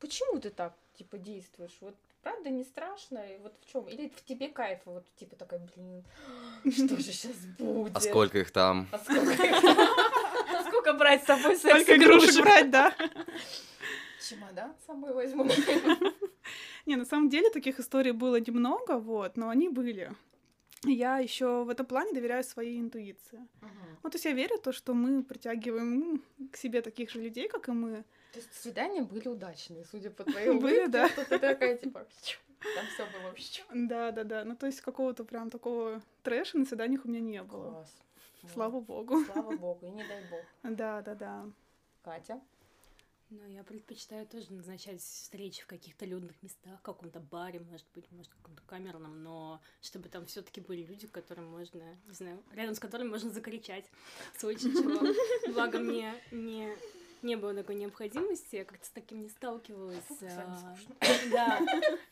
почему 0.00 0.40
ты 0.40 0.50
так, 0.50 0.74
типа, 0.94 1.18
действуешь? 1.18 1.76
Вот 1.80 1.94
правда 2.22 2.50
не 2.50 2.64
страшно? 2.64 3.18
И 3.18 3.38
вот 3.38 3.54
в 3.60 3.72
чем? 3.72 3.86
Или 3.88 4.08
в 4.08 4.24
тебе 4.24 4.48
кайф? 4.48 4.80
Вот 4.84 5.06
типа 5.16 5.36
такая, 5.36 5.60
блин, 5.60 6.04
что 6.72 6.96
же 6.96 7.12
сейчас 7.12 7.36
будет? 7.58 7.96
А 7.96 8.00
сколько 8.00 8.38
их 8.38 8.50
там? 8.50 8.88
А 8.92 8.98
сколько 8.98 9.32
их 9.32 9.60
там? 9.60 9.76
Сколько 10.80 10.92
брать 10.94 11.22
с 11.22 11.26
собой 11.26 11.56
Сколько 11.56 11.96
игрушек 11.96 12.42
брать, 12.42 12.70
да? 12.70 12.94
Чемодан 14.28 14.74
с 14.82 14.86
собой 14.86 15.12
возьму. 15.12 15.44
Не, 16.86 16.96
на 16.96 17.04
самом 17.04 17.28
деле 17.28 17.50
таких 17.50 17.78
историй 17.80 18.12
было 18.12 18.40
немного, 18.40 18.98
вот, 18.98 19.36
но 19.36 19.48
они 19.48 19.68
были. 19.68 20.12
Я 20.84 21.18
еще 21.18 21.64
в 21.64 21.68
этом 21.68 21.84
плане 21.86 22.12
доверяю 22.12 22.42
своей 22.42 22.80
интуиции. 22.80 23.46
Uh-huh. 23.60 23.96
Ну, 24.02 24.10
то 24.10 24.14
есть 24.14 24.24
я 24.24 24.32
верю 24.32 24.56
в 24.56 24.62
то, 24.62 24.72
что 24.72 24.94
мы 24.94 25.22
притягиваем 25.22 26.22
к 26.50 26.56
себе 26.56 26.80
таких 26.80 27.10
же 27.10 27.20
людей, 27.20 27.48
как 27.48 27.68
и 27.68 27.72
мы. 27.72 28.04
То 28.32 28.38
есть 28.38 28.52
свидания 28.54 29.02
были 29.02 29.28
удачные, 29.28 29.84
судя 29.84 30.10
по 30.10 30.24
твоей 30.30 30.58
Были, 30.58 30.86
да. 30.86 31.08
Ты 31.08 31.38
такая, 31.38 31.76
типа, 31.76 32.06
там 32.74 32.86
все 32.94 33.06
было. 33.06 33.34
Да, 33.88 34.10
да, 34.12 34.24
да. 34.24 34.44
Ну, 34.44 34.56
то 34.56 34.66
есть 34.66 34.80
какого-то 34.80 35.24
прям 35.24 35.50
такого 35.50 36.00
трэша 36.22 36.58
на 36.58 36.64
свиданиях 36.64 37.04
у 37.04 37.08
меня 37.08 37.20
не 37.20 37.42
было. 37.42 37.70
Класс. 37.70 37.96
Слава 38.52 38.80
богу. 38.80 39.24
Слава 39.24 39.56
богу, 39.56 39.86
и 39.86 39.90
не 39.90 40.06
дай 40.06 40.22
бог. 40.30 40.40
Да, 40.62 41.02
да, 41.02 41.14
да. 41.14 41.46
Катя? 42.02 42.40
Ну, 43.30 43.46
я 43.46 43.62
предпочитаю 43.62 44.26
тоже 44.26 44.52
назначать 44.52 45.00
встречи 45.00 45.62
в 45.62 45.66
каких-то 45.68 46.04
людных 46.04 46.42
местах, 46.42 46.80
в 46.80 46.82
каком-то 46.82 47.20
баре, 47.20 47.60
может 47.60 47.86
быть, 47.94 48.10
может, 48.10 48.32
в 48.32 48.36
каком-то 48.38 48.62
камерном, 48.66 49.22
но 49.22 49.60
чтобы 49.80 50.08
там 50.08 50.26
все 50.26 50.42
таки 50.42 50.60
были 50.60 50.82
люди, 50.82 51.06
которым 51.06 51.46
можно, 51.46 51.96
не 52.08 52.14
знаю, 52.14 52.42
рядом 52.50 52.74
с 52.74 52.80
которыми 52.80 53.08
можно 53.08 53.30
закричать 53.30 53.84
в 54.34 54.40
случае 54.40 54.72
чего. 54.72 55.14
Благо 55.52 55.78
мне 55.78 56.12
не 56.32 56.76
не 57.22 57.36
было 57.36 57.54
такой 57.54 57.74
необходимости, 57.74 58.56
я 58.56 58.64
как-то 58.64 58.86
с 58.86 58.90
таким 58.90 59.22
не 59.22 59.28
сталкивалась. 59.28 60.04
А, 60.22 60.76
да, 61.30 61.60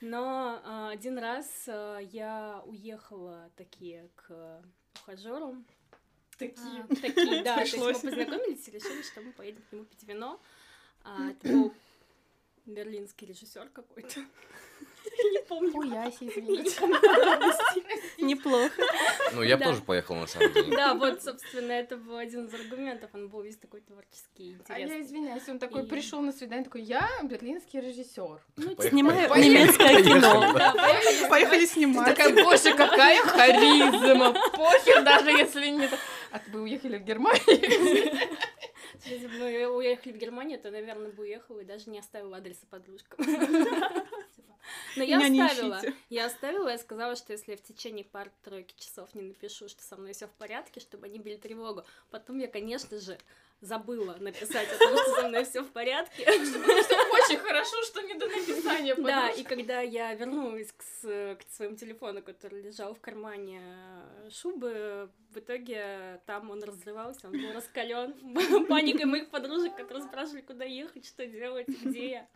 но 0.00 0.60
а, 0.64 0.90
один 0.90 1.18
раз 1.18 1.46
а, 1.66 1.98
я 1.98 2.62
уехала 2.66 3.50
такие 3.56 4.08
к 4.16 4.62
ухажеру. 5.02 5.56
Такие. 6.38 6.86
А, 6.88 6.94
такие, 6.94 7.42
да. 7.42 7.56
То 7.56 7.60
есть 7.62 7.76
мы 7.76 7.92
познакомились 7.92 8.68
и 8.68 8.70
решили, 8.70 9.02
что 9.02 9.20
мы 9.20 9.32
поедем 9.32 9.62
к 9.68 9.72
нему 9.72 9.84
пить 9.84 10.04
вино. 10.04 10.40
А, 11.02 11.30
это 11.30 11.48
был 11.48 11.74
берлинский 12.66 13.26
режиссер 13.26 13.68
какой-то. 13.70 14.20
Не 15.24 15.40
помню. 15.48 15.72
Ой, 15.74 15.98
Ася, 15.98 16.24
извините. 16.26 16.80
Неплохо. 18.18 18.70
Ну, 19.32 19.42
я 19.42 19.56
бы 19.56 19.64
тоже 19.64 19.82
поехал, 19.82 20.14
на 20.14 20.26
самом 20.26 20.52
деле. 20.52 20.76
Да, 20.76 20.94
вот, 20.94 21.22
собственно, 21.22 21.72
это 21.72 21.96
был 21.96 22.16
один 22.16 22.46
из 22.46 22.54
аргументов. 22.54 23.10
Он 23.14 23.28
был 23.28 23.42
весь 23.42 23.56
такой 23.56 23.80
творческий, 23.80 24.56
А 24.68 24.78
я 24.78 24.84
интересный. 24.86 25.06
извиняюсь, 25.06 25.48
он 25.48 25.58
такой 25.58 25.84
пришел 25.84 26.20
на 26.20 26.32
свидание, 26.32 26.64
такой, 26.64 26.82
я 26.82 27.08
берлинский 27.22 27.80
режиссер. 27.80 28.40
Ну. 28.56 28.76
Снимаю 28.82 29.28
немецкое 29.42 30.02
кино. 30.02 30.54
Поехали 31.28 31.66
снимать. 31.66 32.16
Такая, 32.16 32.32
боже, 32.44 32.74
какая 32.74 33.20
харизма! 33.22 34.34
Похер, 34.56 35.02
даже 35.02 35.30
если 35.30 35.66
нет. 35.68 35.90
А 36.30 36.40
вы 36.52 36.62
уехали 36.62 36.98
в 36.98 37.02
Германию? 37.04 37.42
Если 39.04 39.26
бы 39.28 39.38
мы 39.38 39.66
уехали 39.76 40.12
в 40.12 40.16
Германию, 40.18 40.58
то, 40.58 40.70
наверное, 40.70 41.10
бы 41.10 41.22
уехала 41.22 41.60
и 41.60 41.64
даже 41.64 41.88
не 41.88 41.98
оставила 41.98 42.36
адреса 42.38 42.66
подружкам. 42.68 43.18
Но 44.96 45.02
я 45.02 45.18
Меня 45.18 45.46
оставила. 45.46 45.82
Я 46.08 46.26
оставила, 46.26 46.68
я 46.68 46.78
сказала, 46.78 47.16
что 47.16 47.32
если 47.32 47.52
я 47.52 47.56
в 47.56 47.62
течение 47.62 48.04
пары-тройки 48.04 48.74
часов 48.78 49.14
не 49.14 49.22
напишу, 49.22 49.68
что 49.68 49.82
со 49.82 49.96
мной 49.96 50.12
все 50.12 50.26
в 50.26 50.32
порядке, 50.32 50.80
чтобы 50.80 51.06
они 51.06 51.18
били 51.18 51.36
тревогу. 51.36 51.84
Потом 52.10 52.38
я, 52.38 52.48
конечно 52.48 52.98
же, 52.98 53.18
забыла 53.60 54.16
написать 54.20 54.68
о 54.72 54.78
том, 54.78 54.96
что 54.96 55.14
со 55.14 55.28
мной 55.28 55.44
все 55.44 55.62
в 55.62 55.70
порядке. 55.70 56.24
Очень 56.28 57.38
хорошо, 57.38 57.82
что 57.82 58.02
не 58.02 58.14
до 58.14 58.26
написания 58.26 58.94
Да, 58.94 59.30
и 59.30 59.42
когда 59.42 59.80
я 59.80 60.14
вернулась 60.14 60.72
к, 60.72 60.82
к 60.82 61.42
своему 61.50 61.76
телефону, 61.76 62.22
который 62.22 62.62
лежал 62.62 62.94
в 62.94 63.00
кармане 63.00 63.60
э, 63.62 64.30
шубы, 64.30 65.10
в 65.30 65.38
итоге 65.38 66.20
там 66.26 66.50
он 66.50 66.62
разрывался, 66.62 67.26
он 67.28 67.32
был 67.32 67.52
раскален 67.52 68.14
паникой 68.68 69.06
моих 69.06 69.30
подружек, 69.30 69.74
которые 69.76 70.04
спрашивали, 70.04 70.42
куда 70.42 70.64
ехать, 70.64 71.06
что 71.06 71.26
делать, 71.26 71.68
где 71.68 72.10
я. 72.10 72.28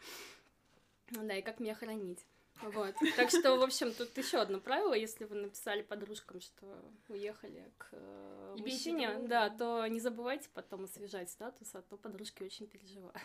Ну 1.11 1.27
Да, 1.27 1.37
и 1.37 1.43
как 1.43 1.61
меня 1.61 1.75
хранить. 1.75 2.25
Вот. 2.63 2.95
Так 3.17 3.31
что, 3.31 3.57
в 3.57 3.63
общем, 3.63 3.93
тут 3.93 4.17
еще 4.17 4.39
одно 4.39 4.61
правило, 4.61 4.95
если 4.95 5.25
вы 5.25 5.37
написали 5.37 5.83
подружкам, 5.83 6.41
что 6.41 6.67
уехали 7.09 7.71
к 7.79 7.89
э, 7.93 8.57
мужчине, 8.59 9.09
тревогу. 9.09 9.29
да, 9.29 9.51
то 9.51 9.87
не 9.87 10.01
забывайте 10.01 10.49
потом 10.55 10.85
освежать 10.85 11.31
статус, 11.31 11.75
а 11.75 11.83
то 11.83 11.97
подружки 11.97 12.43
очень 12.43 12.67
переживают. 12.67 13.17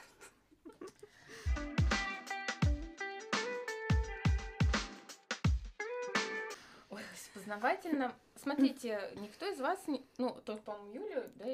Ой, 6.90 7.02
познавательно. 7.34 8.14
Смотрите, 8.36 9.12
никто 9.16 9.46
из 9.48 9.60
вас, 9.60 9.80
не- 9.88 10.06
ну, 10.18 10.36
только, 10.46 10.62
по-моему, 10.64 10.94
Юля, 10.94 11.24
да, 11.36 11.46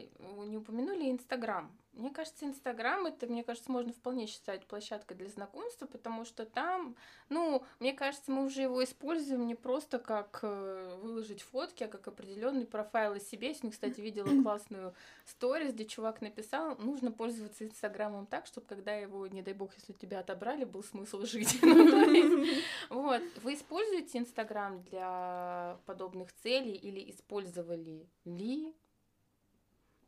не 0.46 0.58
упомянули 0.58 1.10
Инстаграм. 1.10 1.72
Мне 1.94 2.10
кажется, 2.10 2.46
Инстаграм 2.46 3.06
это, 3.06 3.28
мне 3.28 3.44
кажется, 3.44 3.72
можно 3.72 3.94
вполне 3.94 4.26
считать 4.26 4.66
площадкой 4.66 5.14
для 5.14 5.30
знакомства, 5.30 5.86
потому 5.86 6.26
что 6.26 6.46
там, 6.46 6.96
ну, 7.30 7.64
мне 7.80 7.94
кажется, 7.94 8.32
мы 8.32 8.46
уже 8.46 8.64
его 8.64 8.84
используем 8.84 9.46
не 9.46 9.54
просто 9.54 10.00
как 10.00 10.40
э, 10.42 10.98
выложить 11.02 11.44
фотки, 11.44 11.84
а 11.84 11.88
как 11.88 12.08
определенный 12.08 12.66
профайл 12.66 13.14
о 13.14 13.20
себе. 13.20 13.50
Я 13.50 13.54
сегодня, 13.54 13.72
кстати, 13.72 14.02
видела 14.02 14.42
классную 14.42 14.96
сторис, 15.26 15.72
где 15.72 15.86
чувак 15.86 16.22
написал, 16.22 16.76
нужно 16.78 17.12
пользоваться 17.12 17.64
Инстаграмом 17.64 18.26
так, 18.26 18.48
чтобы 18.48 18.66
когда 18.66 18.96
его, 18.96 19.28
не 19.28 19.44
дай 19.44 19.54
бог, 19.54 19.76
если 19.76 19.94
тебя 19.94 20.20
отобрали, 20.20 20.66
был 20.66 20.84
смысл 20.84 21.22
жить. 21.26 21.60
Ну, 21.64 22.46
Вот, 22.90 23.22
вы 23.42 23.54
используете 23.54 24.20
Инстаграм 24.20 24.82
для 24.84 25.80
подобных 25.86 26.34
целей 26.34 26.74
или 26.74 27.10
использовали 27.10 28.08
ли? 28.26 28.74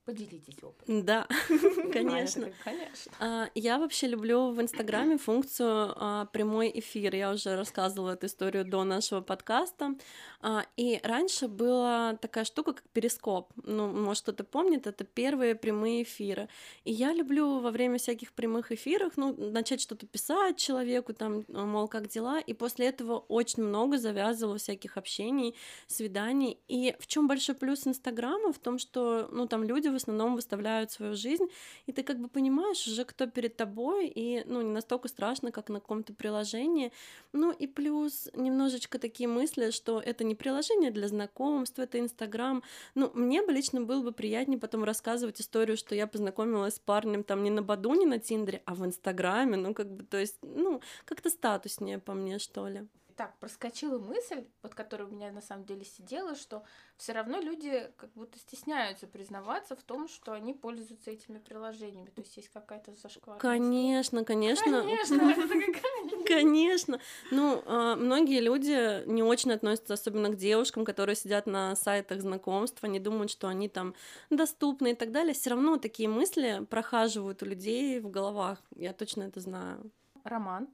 Поделитесь 0.06 0.62
опытом. 0.62 1.04
Да, 1.04 1.28
конечно. 1.92 2.52
Конечно. 2.64 3.12
А, 3.20 3.50
Я 3.56 3.80
вообще 3.80 4.06
люблю 4.06 4.52
в 4.52 4.62
Инстаграме 4.62 5.18
функцию 5.18 5.94
а, 5.96 6.26
прямой 6.26 6.72
эфир. 6.76 7.16
Я 7.16 7.32
уже 7.32 7.56
рассказывала 7.56 8.12
эту 8.12 8.28
историю 8.28 8.66
до 8.66 8.84
нашего 8.84 9.22
подкаста. 9.22 9.96
А, 10.42 10.64
И 10.78 11.00
раньше 11.02 11.48
была 11.48 12.18
такая 12.22 12.44
штука, 12.46 12.74
как 12.74 12.84
перископ. 12.90 13.52
Ну, 13.64 13.88
может, 13.88 14.22
кто-то 14.22 14.44
помнит, 14.44 14.86
это 14.86 15.06
первые 15.06 15.56
прямые 15.56 16.04
эфиры. 16.04 16.50
И 16.84 16.92
я 16.92 17.12
люблю 17.12 17.60
во 17.60 17.72
время 17.72 17.98
всяких 17.98 18.32
прямых 18.34 18.72
эфиров, 18.72 19.14
ну, 19.18 19.34
начать 19.52 19.82
что-то 19.82 20.06
писать 20.06 20.58
человеку, 20.58 21.14
там, 21.14 21.44
мол, 21.48 21.88
как 21.88 22.10
дела. 22.10 22.40
И 22.40 22.54
после 22.54 22.90
этого 22.90 23.18
очень 23.28 23.64
много 23.64 23.98
завязывала 23.98 24.60
всяких 24.60 24.98
общений, 24.98 25.56
свиданий. 25.88 26.60
И 26.68 26.96
в 27.00 27.08
чем 27.08 27.28
большой 27.28 27.56
плюс 27.56 27.88
Инстаграма? 27.88 28.54
В 28.54 28.60
том, 28.60 28.78
что, 28.78 29.28
ну, 29.32 29.48
там 29.48 29.64
люди 29.64 29.95
в 29.96 30.02
основном 30.02 30.36
выставляют 30.36 30.92
свою 30.92 31.16
жизнь, 31.16 31.46
и 31.88 31.92
ты 31.92 32.04
как 32.04 32.20
бы 32.20 32.28
понимаешь 32.28 32.88
уже, 32.88 33.06
кто 33.06 33.28
перед 33.28 33.56
тобой, 33.56 34.08
и, 34.08 34.44
ну, 34.46 34.62
не 34.62 34.72
настолько 34.72 35.08
страшно, 35.08 35.52
как 35.52 35.70
на 35.70 35.80
каком-то 35.80 36.14
приложении. 36.14 36.92
Ну, 37.34 37.52
и 37.52 37.68
плюс 37.68 38.30
немножечко 38.34 39.00
такие 39.00 39.28
мысли, 39.28 39.72
что 39.72 40.00
это 40.00 40.24
не 40.24 40.36
приложение 40.36 40.92
для 40.92 41.08
знакомств, 41.08 41.80
это 41.80 42.00
Инстаграм. 42.00 42.64
Ну, 42.94 43.12
мне 43.14 43.42
бы 43.42 43.52
лично 43.52 43.82
было 43.82 44.02
бы 44.02 44.12
приятнее 44.12 44.60
потом 44.60 44.84
рассказывать 44.84 45.42
историю, 45.42 45.78
что 45.78 45.96
я 45.96 46.08
познакомилась 46.08 46.76
с 46.76 46.80
парнем 46.80 47.24
там 47.24 47.44
не 47.44 47.50
на 47.50 47.62
Баду, 47.62 47.94
не 47.94 48.06
на 48.06 48.20
Тиндере, 48.20 48.62
а 48.66 48.76
в 48.76 48.86
Инстаграме, 48.86 49.58
ну, 49.58 49.74
как 49.74 49.90
бы, 49.90 50.04
то 50.04 50.18
есть, 50.18 50.38
ну, 50.42 50.82
как-то 51.06 51.30
статуснее 51.30 52.00
по 52.00 52.14
мне, 52.14 52.40
что 52.40 52.68
ли. 52.68 52.88
Так, 53.16 53.38
проскочила 53.40 53.98
мысль, 53.98 54.46
вот 54.62 54.76
которая 54.76 55.08
у 55.08 55.12
меня 55.12 55.32
на 55.32 55.42
самом 55.42 55.64
деле 55.64 55.86
сидела, 55.86 56.36
что 56.36 56.64
все 56.98 57.14
равно 57.14 57.40
люди 57.40 57.90
как 57.96 58.12
будто 58.14 58.38
стесняются 58.38 59.08
признаваться 59.08 59.78
в 59.78 59.84
том, 59.84 60.10
что 60.10 60.34
они 60.34 60.54
пользуются 60.54 61.12
этими 61.12 61.38
приложениями. 61.38 62.10
То 62.10 62.22
есть 62.22 62.36
есть 62.36 62.50
какая-то 62.50 62.94
зашкварная 62.94 63.40
Конечно, 63.40 64.26
конечно. 64.26 64.82
Конечно, 64.82 65.18
Конечно. 66.28 67.00
Ну, 67.32 67.64
а, 67.66 67.96
многие 67.96 68.42
люди 68.42 69.06
не 69.08 69.24
очень 69.24 69.54
относятся, 69.54 69.94
особенно 69.94 70.30
к 70.30 70.36
девушкам, 70.36 70.84
которые 70.84 71.16
сидят 71.16 71.46
на 71.46 71.74
сайтах 71.78 72.20
знакомств, 72.22 72.84
они 72.84 73.00
думают, 73.00 73.32
что 73.32 73.48
они 73.48 73.70
там 73.70 73.96
доступны 74.30 74.92
и 74.92 74.96
так 74.96 75.12
далее. 75.12 75.34
Все 75.34 75.52
равно 75.52 75.78
такие 75.78 76.10
мысли 76.10 76.66
прохаживают 76.70 77.42
у 77.44 77.46
людей 77.46 78.02
в 78.02 78.10
головах. 78.10 78.62
Я 78.76 78.92
точно 78.92 79.24
это 79.24 79.40
знаю. 79.40 79.90
Роман. 80.26 80.68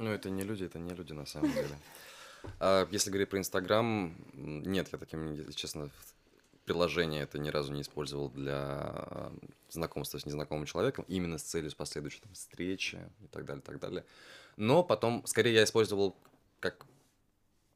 Ну, 0.00 0.10
это 0.10 0.30
не 0.30 0.42
люди, 0.44 0.64
это 0.64 0.78
не 0.78 0.94
люди 0.94 1.12
на 1.12 1.26
самом 1.26 1.52
деле. 1.52 1.78
А 2.58 2.88
если 2.90 3.10
говорить 3.10 3.28
про 3.28 3.38
Инстаграм, 3.38 4.16
нет, 4.32 4.88
я 4.92 4.98
таким, 4.98 5.34
если 5.34 5.52
честно, 5.52 5.90
приложение 6.64 7.24
это 7.24 7.38
ни 7.38 7.50
разу 7.50 7.70
не 7.70 7.82
использовал 7.82 8.30
для 8.30 9.30
знакомства 9.68 10.16
с 10.18 10.24
незнакомым 10.24 10.64
человеком, 10.64 11.04
именно 11.06 11.36
с 11.36 11.42
целью 11.42 11.70
последующей 11.76 12.20
там, 12.20 12.32
встречи 12.32 12.98
и 13.22 13.26
так 13.26 13.44
далее, 13.44 13.60
так 13.60 13.78
далее. 13.78 14.06
Но 14.56 14.82
потом, 14.82 15.22
скорее, 15.26 15.52
я 15.52 15.64
использовал 15.64 16.16
как 16.60 16.86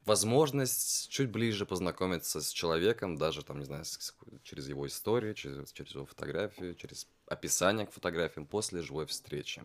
возможность 0.06 1.10
чуть 1.10 1.28
ближе 1.28 1.66
познакомиться 1.66 2.40
с 2.40 2.50
человеком, 2.50 3.16
даже 3.16 3.44
там, 3.44 3.58
не 3.58 3.66
знаю, 3.66 3.84
с, 3.84 4.16
через 4.44 4.66
его 4.66 4.86
историю, 4.86 5.34
через, 5.34 5.72
через 5.72 5.94
его 5.94 6.06
фотографию, 6.06 6.74
через 6.74 7.06
описание 7.26 7.86
к 7.86 7.92
фотографиям 7.92 8.46
после 8.46 8.80
живой 8.80 9.04
встречи. 9.04 9.62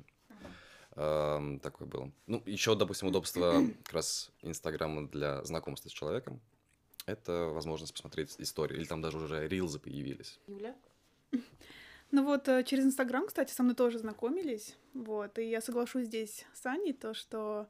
Эм, 1.02 1.60
такое 1.60 1.88
было. 1.88 2.12
Ну, 2.28 2.44
еще, 2.46 2.76
допустим, 2.76 3.08
удобство 3.08 3.64
как 3.86 3.94
раз 3.94 4.32
Инстаграма 4.42 5.08
для 5.08 5.42
знакомства 5.46 5.88
с 5.88 5.94
человеком 5.94 6.42
это 7.06 7.50
возможность 7.54 7.94
посмотреть 7.94 8.36
историю. 8.38 8.80
Или 8.80 8.86
там 8.86 9.02
даже 9.02 9.18
уже 9.18 9.48
рилзы 9.48 9.80
появились. 9.80 10.40
Юля? 10.48 10.76
Ну 12.12 12.24
вот 12.24 12.48
э, 12.48 12.64
через 12.64 12.86
Инстаграм, 12.86 13.28
кстати, 13.28 13.54
со 13.54 13.62
мной 13.62 13.76
тоже 13.76 14.00
знакомились. 14.00 14.76
Вот, 14.96 15.38
и 15.38 15.48
я 15.48 15.62
соглашусь 15.62 16.08
здесь 16.08 16.44
с 16.56 16.66
Аней, 16.66 16.92
то, 16.92 17.14
что 17.14 17.70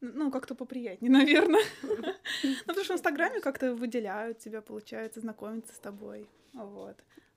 ну, 0.00 0.32
как-то 0.32 0.56
поприятнее, 0.56 1.12
наверное. 1.20 1.62
Ну, 2.42 2.54
потому 2.66 2.84
что 2.84 2.94
в 2.94 2.96
Инстаграме 2.96 3.40
как-то 3.40 3.76
выделяют 3.76 4.40
тебя, 4.40 4.60
получается, 4.60 5.20
знакомиться 5.20 5.72
с 5.72 5.78
тобой. 5.78 6.28
Вот. 6.52 6.96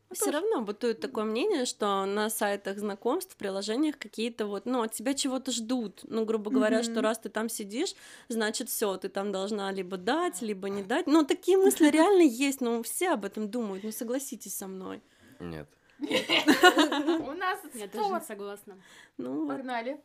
Ну, 0.09 0.15
Все 0.15 0.31
равно 0.31 0.61
бытует 0.61 1.01
такое 1.01 1.25
мнение, 1.25 1.65
что 1.65 2.05
на 2.05 2.29
сайтах 2.29 2.77
знакомств, 2.79 3.33
в 3.33 3.37
приложениях 3.37 3.97
какие-то 3.97 4.45
вот, 4.45 4.65
ну, 4.65 4.81
от 4.81 4.93
тебя 4.93 5.13
чего-то 5.13 5.51
ждут. 5.51 6.01
Ну, 6.03 6.23
грубо 6.23 6.49
говоря, 6.49 6.79
mm-hmm. 6.79 6.91
что 6.91 7.01
раз 7.01 7.19
ты 7.19 7.27
там 7.29 7.49
сидишь, 7.49 7.93
значит, 8.29 8.69
все, 8.69 8.95
ты 8.95 9.09
там 9.09 9.33
должна 9.33 9.69
либо 9.71 9.97
дать, 9.97 10.41
либо 10.41 10.69
не 10.69 10.83
дать. 10.83 11.07
Ну, 11.07 11.25
такие 11.25 11.57
мысли 11.57 11.89
реально 11.89 12.21
есть, 12.21 12.61
но 12.61 12.81
все 12.83 13.09
об 13.09 13.25
этом 13.25 13.49
думают. 13.49 13.83
Ну, 13.83 13.91
согласитесь 13.91 14.55
со 14.55 14.67
мной. 14.67 15.01
Нет. 15.39 15.67
У 15.99 17.33
нас 17.33 17.59
Я 17.73 17.87
тоже 17.87 18.13
не 18.13 18.21
согласна. 18.21 18.77
Ну, 19.17 19.47
погнали. 19.47 19.99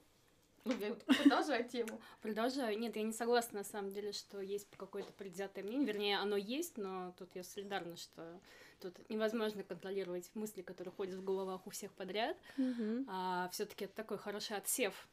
Ну, 0.65 0.75
продолжай 1.07 1.65
тему. 1.65 2.01
Продолжаю. 2.21 2.79
Нет, 2.79 2.97
я 2.97 3.03
не 3.03 3.13
согласна, 3.13 3.59
на 3.59 3.65
самом 3.65 3.91
деле, 3.91 4.13
что 4.13 4.41
есть 4.41 4.69
какое-то 4.77 5.13
предвзятое 5.13 5.65
мнение. 5.65 5.87
Вернее, 5.87 6.19
оно 6.19 6.37
есть, 6.37 6.77
но 6.77 7.15
тут 7.19 7.35
я 7.35 7.43
солидарна, 7.43 7.97
что 7.97 8.41
тут 8.81 8.95
невозможно 9.09 9.63
контролировать 9.63 10.31
мысли, 10.35 10.63
которые 10.63 10.93
ходят 10.93 11.17
в 11.17 11.25
головах 11.25 11.67
у 11.67 11.71
всех 11.71 11.93
подряд. 11.93 12.37
Угу. 12.59 13.07
А 13.09 13.49
все 13.53 13.67
таки 13.67 13.87
это 13.87 13.95
такой 13.95 14.19
хороший 14.19 14.57
отсев, 14.57 15.09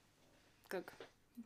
как 0.67 0.93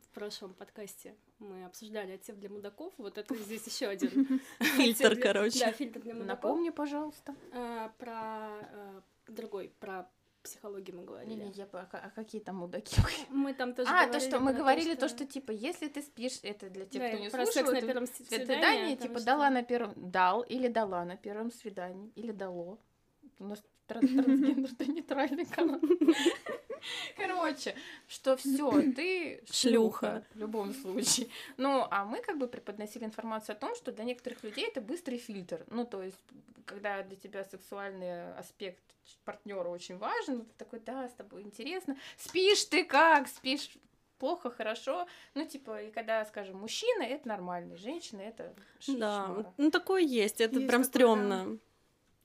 в 0.02 0.08
прошлом 0.08 0.54
подкасте 0.54 1.14
мы 1.38 1.64
обсуждали 1.64 2.12
отсев 2.12 2.36
для 2.36 2.48
мудаков. 2.48 2.92
Вот 2.98 3.18
это 3.18 3.34
здесь 3.36 3.66
еще 3.66 3.86
один 3.86 4.40
фильтр, 4.60 5.16
короче. 5.16 5.60
Да, 5.60 5.72
фильтр 5.72 6.00
для 6.00 6.14
мудаков. 6.14 6.42
Напомни, 6.42 6.70
пожалуйста. 6.70 7.34
А, 7.52 7.92
про 7.98 8.12
а, 8.12 9.02
другой, 9.28 9.72
про 9.80 10.08
психологии 10.44 10.92
мы 10.92 11.04
говорили. 11.04 11.34
Не, 11.34 11.46
не, 11.46 11.52
я 11.52 11.68
а, 11.72 11.88
а 11.90 12.10
какие 12.10 12.40
там 12.40 12.56
мудаки? 12.56 12.96
Мы 13.30 13.54
там 13.54 13.74
тоже 13.74 13.90
А, 13.90 14.06
то, 14.06 14.20
что 14.20 14.38
мы 14.38 14.52
говорили, 14.52 14.94
то, 14.94 15.08
что, 15.08 15.26
типа, 15.26 15.50
если 15.50 15.88
ты 15.88 16.02
спишь, 16.02 16.38
это 16.42 16.70
для 16.70 16.84
тех, 16.84 17.02
да, 17.02 17.08
кто 17.08 17.18
не 17.18 17.30
про 17.30 17.46
слушал, 17.46 17.52
секс 17.52 17.72
на 17.72 17.80
первом 17.80 18.06
свидании, 18.06 18.44
свидании, 18.44 18.94
типа, 18.96 19.18
что... 19.18 19.26
дала 19.26 19.50
на 19.50 19.62
первом, 19.62 19.92
дал 19.96 20.42
или 20.42 20.68
дала 20.68 21.04
на 21.04 21.16
первом 21.16 21.50
свидании, 21.50 22.12
или 22.14 22.32
дало. 22.32 22.78
У 23.38 23.44
нас 23.44 23.62
трансгендерно-нейтральный 23.86 25.46
канал. 25.46 25.80
Короче, 27.16 27.74
что 28.06 28.36
все, 28.36 28.70
ты 28.92 29.42
шлюха 29.50 30.24
в 30.34 30.38
любом 30.38 30.74
случае. 30.74 31.28
Ну, 31.56 31.86
а 31.90 32.04
мы 32.04 32.20
как 32.20 32.38
бы 32.38 32.46
преподносили 32.46 33.04
информацию 33.04 33.56
о 33.56 33.58
том, 33.58 33.74
что 33.74 33.92
для 33.92 34.04
некоторых 34.04 34.42
людей 34.42 34.66
это 34.66 34.80
быстрый 34.80 35.18
фильтр. 35.18 35.64
Ну, 35.70 35.84
то 35.84 36.02
есть, 36.02 36.18
когда 36.66 37.02
для 37.02 37.16
тебя 37.16 37.44
сексуальный 37.44 38.34
аспект 38.34 38.82
партнера 39.24 39.68
очень 39.68 39.98
важен, 39.98 40.44
ты 40.44 40.52
такой, 40.56 40.80
да, 40.80 41.08
с 41.08 41.12
тобой 41.12 41.42
интересно. 41.42 41.96
Спишь 42.16 42.64
ты 42.64 42.84
как? 42.84 43.28
Спишь 43.28 43.70
плохо, 44.18 44.50
хорошо. 44.50 45.06
Ну, 45.34 45.44
типа, 45.44 45.82
и 45.82 45.90
когда, 45.90 46.24
скажем, 46.24 46.58
мужчина, 46.58 47.02
это 47.02 47.28
нормально, 47.28 47.76
женщина, 47.76 48.20
это 48.20 48.54
Да, 48.88 49.52
ну 49.56 49.70
такое 49.70 50.02
есть, 50.02 50.40
это 50.40 50.56
есть 50.56 50.68
прям 50.68 50.84
стрёмно. 50.84 51.44
Да. 51.44 51.58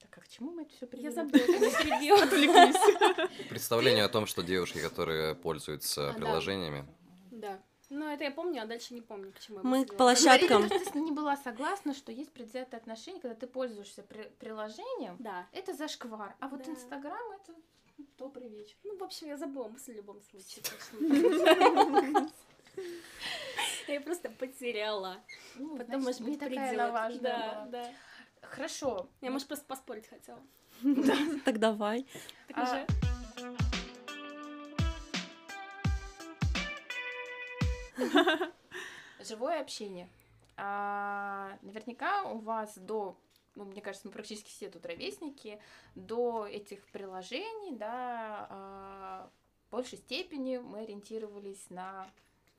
Так, 0.10 0.17
а 0.17 0.22
к 0.22 0.28
чему 0.28 0.52
мы 0.52 0.63
это 0.63 0.72
все 0.76 0.88
Я 0.93 1.12
забыла, 1.12 1.43
Отвлеклись. 2.24 3.50
Представление 3.50 4.04
о 4.04 4.10
том, 4.10 4.26
что 4.26 4.41
девушки, 4.43 4.80
которые 4.80 5.36
пользуются 5.36 6.10
а, 6.10 6.13
приложениями. 6.13 6.86
Да. 7.32 7.60
Ну, 7.89 8.08
это 8.08 8.24
я 8.24 8.32
помню, 8.32 8.62
а 8.62 8.65
дальше 8.65 8.93
не 8.93 9.02
помню, 9.02 9.32
к 9.32 9.39
чему 9.39 9.60
Мы 9.63 9.86
к 9.86 9.95
площадкам. 9.98 10.69
Ты 10.69 11.00
не 11.00 11.12
была 11.12 11.38
согласна, 11.38 11.93
что 11.93 12.12
есть 12.12 12.32
предвзятые 12.32 12.80
отношения, 12.80 13.19
когда 13.19 13.36
ты 13.36 13.48
пользуешься 13.48 14.04
при- 14.04 14.32
приложением. 14.39 15.15
Да. 15.19 15.48
Это 15.52 15.74
зашквар. 15.74 16.36
А 16.39 16.48
вот 16.48 16.67
Инстаграм 16.67 17.32
это 17.32 17.54
добрый 18.17 18.48
вечер. 18.48 18.76
Ну, 18.84 18.98
в 18.98 19.04
общем, 19.04 19.28
я 19.28 19.38
забыла 19.38 19.67
мысль 19.67 19.93
в 19.93 19.95
любом 19.95 20.22
случае. 20.22 20.63
Я 23.88 24.02
просто 24.02 24.30
потеряла. 24.30 25.17
Ну, 25.56 25.76
Потом, 25.78 26.04
может 26.04 26.22
быть, 26.22 26.39
такая 26.39 26.91
важная. 26.91 27.22
Да, 27.22 27.67
да. 27.72 27.89
Хорошо. 28.50 29.08
Я, 29.22 29.32
может, 29.32 29.48
просто 29.48 29.66
поспорить 29.66 30.08
хотела. 30.08 30.42
Так 31.46 31.60
давай. 31.60 32.06
Так 32.48 32.64
уже. 32.64 32.88
Живое 39.20 39.62
общение. 39.62 40.10
А, 40.58 41.58
наверняка 41.62 42.24
у 42.24 42.40
вас 42.40 42.78
до, 42.78 43.18
ну, 43.56 43.66
мне 43.66 43.82
кажется, 43.82 44.08
мы 44.08 44.14
практически 44.14 44.50
все 44.50 44.70
тут 44.70 44.86
ровесники, 44.86 45.60
до 45.96 46.48
этих 46.48 46.86
приложений, 46.88 47.78
да, 47.78 48.48
а, 48.50 49.30
в 49.68 49.72
большей 49.72 49.98
степени 49.98 50.58
мы 50.58 50.80
ориентировались 50.80 51.70
на 51.70 52.10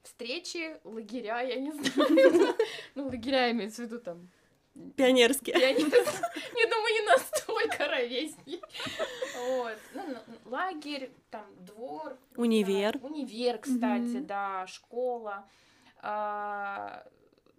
встречи, 0.02 0.78
лагеря, 0.84 1.40
я 1.40 1.56
не 1.56 1.72
знаю. 1.72 2.56
Ну, 2.94 3.06
лагеря 3.06 3.50
имеется 3.50 3.82
в 3.82 3.86
виду 3.86 3.98
там 3.98 4.28
Пионерские. 4.96 5.54
Не 5.74 6.66
думаю, 6.66 6.94
не 6.94 7.06
настолько 7.06 7.88
ровесники. 7.88 8.60
Вот. 9.38 9.78
Ну, 9.94 10.02
лагерь, 10.44 11.10
там, 11.30 11.46
двор. 11.58 12.16
Универ. 12.36 12.98
Универ, 13.02 13.58
кстати, 13.58 14.18
да, 14.18 14.66
школа. 14.66 15.48
А, 16.02 17.04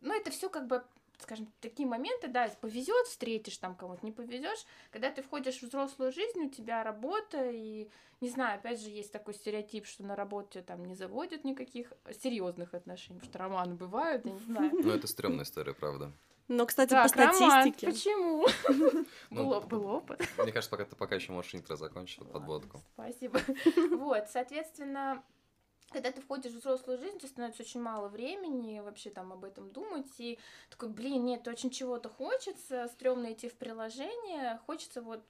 ну, 0.01 0.13
это 0.13 0.31
все 0.31 0.49
как 0.49 0.67
бы 0.67 0.83
скажем, 1.21 1.47
такие 1.61 1.87
моменты, 1.87 2.27
да, 2.27 2.49
повезет, 2.59 3.07
встретишь 3.07 3.57
там 3.57 3.75
кого-то, 3.75 4.05
не 4.05 4.11
повезешь, 4.11 4.65
когда 4.91 5.11
ты 5.11 5.21
входишь 5.21 5.59
в 5.59 5.63
взрослую 5.63 6.11
жизнь, 6.11 6.39
у 6.39 6.49
тебя 6.49 6.83
работа, 6.83 7.49
и, 7.49 7.89
не 8.21 8.29
знаю, 8.29 8.57
опять 8.57 8.81
же, 8.81 8.89
есть 8.89 9.11
такой 9.11 9.33
стереотип, 9.33 9.85
что 9.85 10.03
на 10.03 10.15
работе 10.15 10.61
там 10.61 10.83
не 10.85 10.95
заводят 10.95 11.43
никаких 11.43 11.93
серьезных 12.21 12.73
отношений, 12.73 13.19
потому 13.19 13.31
что 13.31 13.39
романы 13.39 13.75
бывают, 13.75 14.25
я 14.25 14.31
не 14.31 14.39
знаю. 14.39 14.71
Ну, 14.73 14.91
это 14.91 15.07
стрёмная 15.07 15.45
история, 15.45 15.73
правда. 15.73 16.11
Но, 16.47 16.65
кстати, 16.65 16.89
так, 16.89 17.03
по 17.03 17.09
статистике... 17.09 17.45
Роман, 17.47 17.73
почему? 17.73 19.05
Ну, 19.29 19.61
был 19.61 19.85
опыт. 19.87 20.21
Мне 20.37 20.51
кажется, 20.51 20.69
пока 20.69 20.85
ты 20.85 20.95
пока 20.95 21.15
еще 21.15 21.31
можешь 21.31 21.55
интро 21.55 21.75
закончить, 21.75 22.29
подводку. 22.29 22.81
Спасибо. 22.93 23.39
Вот, 23.97 24.29
соответственно, 24.29 25.23
когда 25.91 26.11
ты 26.11 26.21
входишь 26.21 26.53
в 26.53 26.59
взрослую 26.59 26.97
жизнь, 26.97 27.19
тебе 27.19 27.29
становится 27.29 27.63
очень 27.63 27.81
мало 27.81 28.07
времени 28.07 28.79
вообще 28.79 29.09
там 29.09 29.31
об 29.31 29.43
этом 29.43 29.71
думать, 29.71 30.07
и 30.17 30.39
такой, 30.69 30.89
блин, 30.89 31.25
нет, 31.25 31.47
очень 31.47 31.69
чего-то 31.69 32.09
хочется, 32.09 32.87
стрёмно 32.87 33.33
идти 33.33 33.49
в 33.49 33.55
приложение, 33.55 34.59
хочется 34.65 35.01
вот 35.01 35.23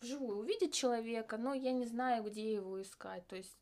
вживую 0.00 0.38
увидеть 0.38 0.74
человека, 0.74 1.36
но 1.38 1.54
я 1.54 1.72
не 1.72 1.86
знаю, 1.86 2.24
где 2.24 2.52
его 2.52 2.80
искать, 2.80 3.26
то 3.26 3.36
есть 3.36 3.56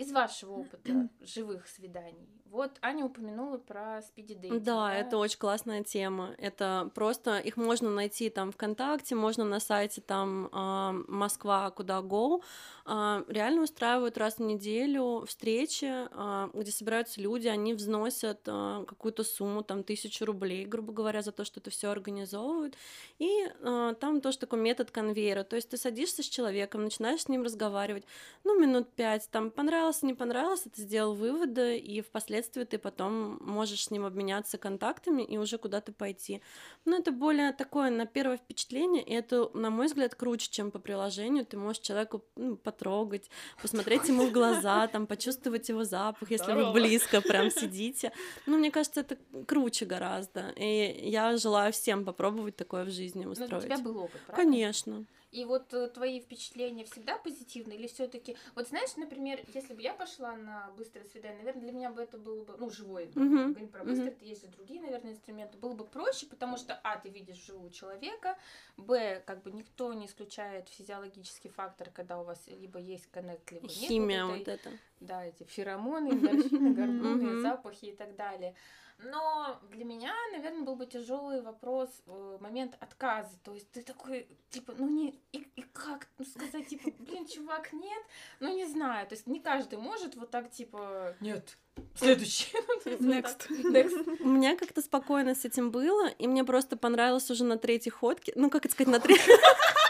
из 0.00 0.12
вашего 0.12 0.52
опыта 0.52 1.10
живых 1.20 1.68
свиданий, 1.68 2.40
вот 2.50 2.78
Аня 2.82 3.04
упомянула 3.04 3.58
про 3.58 4.02
спиди-дейтинг. 4.02 4.64
Да, 4.64 4.88
да, 4.88 4.94
это 4.96 5.18
очень 5.18 5.38
классная 5.38 5.84
тема. 5.84 6.34
Это 6.36 6.90
просто 6.96 7.38
их 7.38 7.56
можно 7.56 7.90
найти 7.90 8.28
там 8.28 8.50
ВКонтакте, 8.50 9.14
можно 9.14 9.44
на 9.44 9.60
сайте 9.60 10.00
там 10.00 10.48
э, 10.52 11.04
Москва 11.06 11.70
куда 11.70 12.00
go. 12.00 12.42
Э, 12.86 13.22
реально 13.28 13.62
устраивают 13.62 14.18
раз 14.18 14.38
в 14.38 14.40
неделю 14.40 15.24
встречи, 15.28 15.84
э, 16.10 16.48
где 16.52 16.72
собираются 16.72 17.20
люди, 17.20 17.46
они 17.46 17.72
взносят 17.72 18.40
э, 18.46 18.84
какую-то 18.88 19.22
сумму, 19.22 19.62
там 19.62 19.84
тысячу 19.84 20.24
рублей, 20.24 20.64
грубо 20.64 20.92
говоря, 20.92 21.22
за 21.22 21.30
то, 21.30 21.44
что 21.44 21.60
это 21.60 21.70
все 21.70 21.90
организовывают. 21.90 22.76
И 23.20 23.46
э, 23.46 23.94
там 24.00 24.20
тоже 24.20 24.38
такой 24.38 24.58
метод 24.58 24.90
конвейера. 24.90 25.44
То 25.44 25.54
есть 25.54 25.68
ты 25.68 25.76
садишься 25.76 26.24
с 26.24 26.26
человеком, 26.28 26.82
начинаешь 26.82 27.20
с 27.20 27.28
ним 27.28 27.44
разговаривать, 27.44 28.04
ну, 28.42 28.58
минут 28.58 28.90
пять, 28.90 29.28
там 29.30 29.52
понравилось 29.52 29.89
понравился, 29.90 30.06
не 30.06 30.14
понравился, 30.14 30.70
ты 30.70 30.82
сделал 30.82 31.14
выводы, 31.14 31.78
и 31.78 32.00
впоследствии 32.00 32.64
ты 32.64 32.78
потом 32.78 33.38
можешь 33.40 33.84
с 33.84 33.90
ним 33.90 34.04
обменяться 34.04 34.58
контактами 34.58 35.22
и 35.22 35.38
уже 35.38 35.58
куда-то 35.58 35.92
пойти. 35.92 36.40
Но 36.84 36.96
это 36.96 37.12
более 37.12 37.52
такое 37.52 37.90
на 37.90 38.06
первое 38.06 38.36
впечатление, 38.36 39.02
и 39.02 39.12
это, 39.12 39.50
на 39.54 39.70
мой 39.70 39.86
взгляд, 39.86 40.14
круче, 40.14 40.48
чем 40.50 40.70
по 40.70 40.78
приложению. 40.78 41.44
Ты 41.44 41.56
можешь 41.56 41.82
человеку 41.82 42.22
ну, 42.36 42.56
потрогать, 42.56 43.30
посмотреть 43.62 44.08
ему 44.08 44.26
в 44.26 44.32
глаза, 44.32 44.86
там, 44.86 45.06
почувствовать 45.06 45.68
его 45.68 45.84
запах, 45.84 46.30
если 46.30 46.52
вы 46.52 46.72
близко 46.72 47.20
прям 47.20 47.50
сидите. 47.50 48.12
Ну, 48.46 48.58
мне 48.58 48.70
кажется, 48.70 49.00
это 49.00 49.16
круче 49.46 49.86
гораздо. 49.86 50.50
И 50.56 51.10
я 51.10 51.36
желаю 51.36 51.72
всем 51.72 52.04
попробовать 52.04 52.56
такое 52.56 52.84
в 52.84 52.90
жизни 52.90 53.26
устроить. 53.26 53.52
Ну, 53.52 53.58
у 53.58 53.62
тебя 53.62 53.78
был 53.78 53.98
опыт, 53.98 54.20
правда? 54.26 54.42
Конечно. 54.42 55.06
И 55.30 55.44
вот 55.44 55.72
э, 55.74 55.88
твои 55.88 56.20
впечатления 56.20 56.84
всегда 56.84 57.16
позитивные 57.16 57.78
или 57.78 57.86
все-таки, 57.86 58.36
вот 58.56 58.68
знаешь, 58.68 58.96
например, 58.96 59.40
если 59.54 59.74
бы 59.74 59.82
я 59.82 59.94
пошла 59.94 60.36
на 60.36 60.70
быстрое 60.76 61.04
свидание, 61.06 61.38
наверное, 61.38 61.62
для 61.62 61.72
меня 61.72 61.90
бы 61.90 62.02
это 62.02 62.18
было 62.18 62.44
бы, 62.44 62.56
ну, 62.58 62.68
живое, 62.68 63.06
uh-huh. 63.06 63.48
говорим 63.48 63.68
про 63.68 63.84
быстрое, 63.84 64.10
uh-huh. 64.10 64.24
есть 64.24 64.44
и 64.44 64.48
другие, 64.48 64.80
наверное, 64.80 65.12
инструменты, 65.12 65.56
было 65.56 65.74
бы 65.74 65.84
проще, 65.84 66.26
потому 66.26 66.56
что, 66.56 66.74
а, 66.82 66.98
ты 66.98 67.10
видишь 67.10 67.44
живого 67.46 67.70
человека, 67.70 68.36
б, 68.76 69.22
как 69.24 69.42
бы 69.42 69.52
никто 69.52 69.92
не 69.92 70.06
исключает 70.06 70.68
физиологический 70.68 71.50
фактор, 71.50 71.90
когда 71.90 72.20
у 72.20 72.24
вас 72.24 72.44
либо 72.48 72.80
есть 72.80 73.06
коннект, 73.06 73.52
либо 73.52 73.68
нет. 73.68 73.76
Химия 73.76 74.24
вот, 74.24 74.32
этой, 74.32 74.38
вот 74.40 74.48
это. 74.48 74.70
Да, 74.98 75.24
эти 75.24 75.44
феромоны, 75.44 76.08
эндорфины, 76.08 76.74
гормоны, 76.74 77.40
запахи 77.40 77.86
и 77.86 77.94
так 77.94 78.16
далее. 78.16 78.56
Но 79.04 79.60
для 79.70 79.84
меня, 79.84 80.14
наверное, 80.32 80.62
был 80.62 80.76
бы 80.76 80.86
тяжелый 80.86 81.42
вопрос, 81.42 81.88
э, 82.06 82.38
момент 82.40 82.76
отказа. 82.80 83.36
То 83.42 83.54
есть 83.54 83.70
ты 83.70 83.82
такой, 83.82 84.26
типа, 84.50 84.74
ну 84.76 84.88
не, 84.88 85.20
и, 85.32 85.38
и 85.56 85.62
как 85.62 86.08
ну, 86.18 86.24
сказать, 86.24 86.68
типа, 86.68 86.90
блин, 86.98 87.26
чувак, 87.26 87.72
нет, 87.72 88.02
ну 88.40 88.54
не 88.54 88.66
знаю. 88.66 89.06
То 89.06 89.14
есть 89.14 89.26
не 89.26 89.40
каждый 89.40 89.78
может 89.78 90.16
вот 90.16 90.30
так, 90.30 90.50
типа, 90.50 91.16
нет, 91.20 91.56
Следующий. 91.94 92.48
Next. 92.84 93.48
Next. 93.48 94.16
У 94.20 94.28
меня 94.28 94.56
как-то 94.56 94.82
спокойно 94.82 95.34
с 95.34 95.44
этим 95.44 95.70
было, 95.70 96.08
и 96.08 96.26
мне 96.26 96.44
просто 96.44 96.76
понравилось 96.76 97.30
уже 97.30 97.44
на 97.44 97.58
третьей 97.58 97.90
ходке. 97.90 98.32
Ну, 98.36 98.50
как 98.50 98.66
это 98.66 98.74
сказать, 98.74 98.92
на 98.92 99.00
третьей 99.00 99.32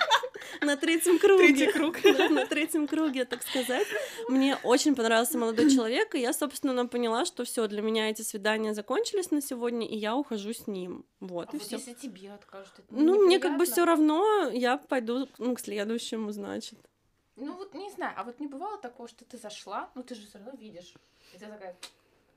на 0.60 0.76
третьем 0.76 1.18
круге. 1.18 1.48
Третий 1.48 1.72
круг. 1.72 1.96
Да, 2.20 2.28
на 2.28 2.46
третьем 2.46 2.86
круге, 2.86 3.24
так 3.24 3.42
сказать. 3.42 3.86
Мне 4.28 4.56
очень 4.62 4.94
понравился 4.94 5.38
молодой 5.38 5.70
человек, 5.70 6.14
и 6.14 6.20
я, 6.20 6.32
собственно, 6.32 6.86
поняла, 6.86 7.24
что 7.24 7.44
все 7.44 7.66
для 7.66 7.82
меня 7.82 8.10
эти 8.10 8.22
свидания 8.22 8.74
закончились 8.74 9.30
на 9.30 9.40
сегодня, 9.40 9.86
и 9.86 9.96
я 9.96 10.16
ухожу 10.16 10.52
с 10.52 10.66
ним. 10.66 11.04
Вот, 11.20 11.48
а 11.52 11.56
и 11.56 11.58
вот 11.58 11.66
все. 11.66 11.76
если 11.76 11.94
тебе 11.94 12.32
откажут, 12.32 12.72
это 12.78 12.86
Ну, 12.90 13.24
мне 13.26 13.38
как 13.38 13.56
бы 13.56 13.64
все 13.64 13.84
равно, 13.84 14.48
я 14.52 14.78
пойду 14.78 15.28
ну, 15.38 15.54
к 15.54 15.60
следующему, 15.60 16.32
значит. 16.32 16.78
Ну 17.36 17.54
вот 17.54 17.74
не 17.74 17.90
знаю, 17.90 18.12
а 18.16 18.24
вот 18.24 18.38
не 18.38 18.46
бывало 18.46 18.76
такого, 18.76 19.08
что 19.08 19.24
ты 19.24 19.38
зашла, 19.38 19.88
ну 19.94 20.02
ты 20.02 20.14
же 20.14 20.26
все 20.26 20.38
равно 20.38 20.52
видишь, 20.58 20.94
и 21.32 21.38
ты 21.38 21.46
такая, 21.46 21.74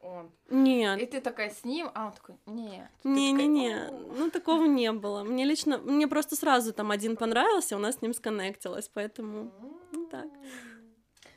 он. 0.03 0.31
Нет. 0.49 1.01
И 1.01 1.05
ты 1.05 1.21
такая 1.21 1.49
с 1.49 1.63
ним, 1.63 1.89
а 1.93 2.07
он 2.07 2.11
такой, 2.13 2.35
нет. 2.45 2.89
Не-не-не, 3.03 3.89
ну 4.17 4.29
такого 4.29 4.65
не 4.65 4.91
было. 4.91 5.23
Мне 5.23 5.45
лично, 5.45 5.77
мне 5.77 6.07
просто 6.07 6.35
сразу 6.35 6.73
там 6.73 6.91
один 6.91 7.15
понравился, 7.17 7.75
у 7.75 7.79
нас 7.79 7.95
с 7.95 8.01
ним 8.01 8.13
сконнектилось, 8.13 8.89
поэтому 8.93 9.51
ну, 9.91 10.07
так. 10.07 10.27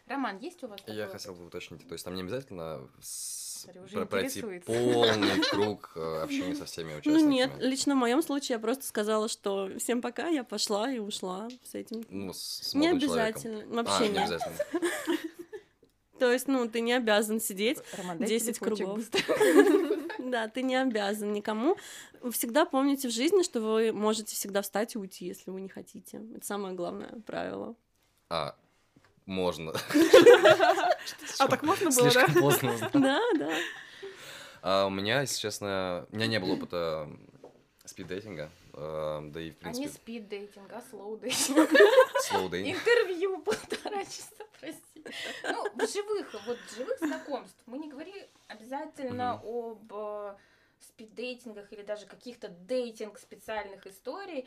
Роман, 0.06 0.38
есть 0.38 0.62
у 0.62 0.68
вас 0.68 0.80
такое? 0.80 0.96
Я 0.96 1.06
хотел 1.08 1.34
бы 1.34 1.46
уточнить, 1.46 1.86
то 1.86 1.92
есть 1.92 2.04
там 2.04 2.14
не 2.14 2.22
обязательно 2.22 2.88
с... 3.00 3.36
Про 3.92 4.06
пройти 4.06 4.42
полный 4.42 5.42
круг 5.50 5.92
э, 5.96 6.22
общения 6.22 6.54
со 6.54 6.66
всеми 6.66 6.90
участниками? 6.90 7.18
Ну 7.18 7.28
нет, 7.28 7.50
лично 7.58 7.94
в 7.94 7.98
моем 7.98 8.22
случае 8.22 8.56
я 8.56 8.58
просто 8.60 8.84
сказала, 8.84 9.28
что 9.28 9.70
всем 9.78 10.00
пока, 10.00 10.28
я 10.28 10.44
пошла 10.44 10.88
и 10.92 11.00
ушла 11.00 11.48
с 11.64 11.74
этим. 11.74 12.04
Ну, 12.08 12.32
с 12.32 12.74
Не 12.74 12.88
обязательно, 12.88 13.62
человеком. 13.62 13.74
вообще 13.74 14.04
а, 14.04 14.08
нет. 14.08 14.12
не 14.12 14.22
обязательно. 14.22 14.56
То 16.18 16.32
есть, 16.32 16.48
ну, 16.48 16.68
ты 16.68 16.80
не 16.80 16.92
обязан 16.92 17.40
сидеть 17.40 17.78
Роман, 17.96 18.18
10 18.18 18.58
кругов. 18.58 19.00
Да, 20.18 20.48
ты 20.48 20.62
не 20.62 20.74
обязан 20.74 21.32
никому. 21.32 21.76
Всегда 22.32 22.64
помните 22.64 23.06
в 23.06 23.12
жизни, 23.12 23.44
что 23.44 23.60
вы 23.60 23.92
можете 23.92 24.34
всегда 24.34 24.60
встать 24.60 24.96
и 24.96 24.98
уйти, 24.98 25.26
если 25.26 25.52
вы 25.52 25.60
не 25.60 25.68
хотите. 25.68 26.20
Это 26.34 26.44
самое 26.44 26.74
главное 26.74 27.14
правило. 27.24 27.76
А, 28.28 28.56
можно. 29.24 29.72
А 31.38 31.48
так 31.48 31.62
можно 31.62 31.90
было, 31.90 32.10
да? 32.10 32.26
поздно. 32.40 32.90
Да, 32.92 33.20
да. 33.38 33.50
А 34.62 34.86
у 34.86 34.90
меня, 34.90 35.20
если 35.20 35.38
честно, 35.38 36.06
у 36.10 36.16
меня 36.16 36.26
не 36.26 36.40
было 36.40 36.54
опыта 36.54 37.08
спиддейтинга, 37.84 38.50
да 38.76 39.40
и 39.40 39.50
в 39.50 39.56
принципе... 39.56 39.68
А 39.68 39.72
не 39.72 39.88
спиддейтинг, 39.88 40.72
а 40.72 40.82
слоу-дейтинг. 40.90 41.70
Слоу-дейтинг. 42.28 42.76
Интервью 42.76 43.38
полтора 43.42 44.04
часа, 44.04 44.44
прости. 44.60 45.04
Ну, 45.44 45.64
в 45.74 45.90
живых, 45.90 46.34
вот 46.46 46.58
живых 46.76 46.98
знакомств. 46.98 47.62
Мы 47.64 47.78
не 47.78 47.88
говорим 47.88 48.14
обязательно 48.48 49.40
об 49.42 49.90
э, 49.92 50.36
спиддейтингах 50.80 51.72
или 51.72 51.82
даже 51.82 52.06
каких-то 52.06 52.48
дейтинг 52.48 53.18
специальных 53.18 53.86
историй. 53.86 54.46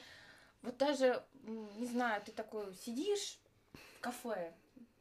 Вот 0.62 0.78
даже, 0.78 1.24
не 1.44 1.88
знаю, 1.88 2.22
ты 2.24 2.32
такой 2.32 2.76
сидишь 2.76 3.40
в 3.74 4.00
кафе, 4.00 4.54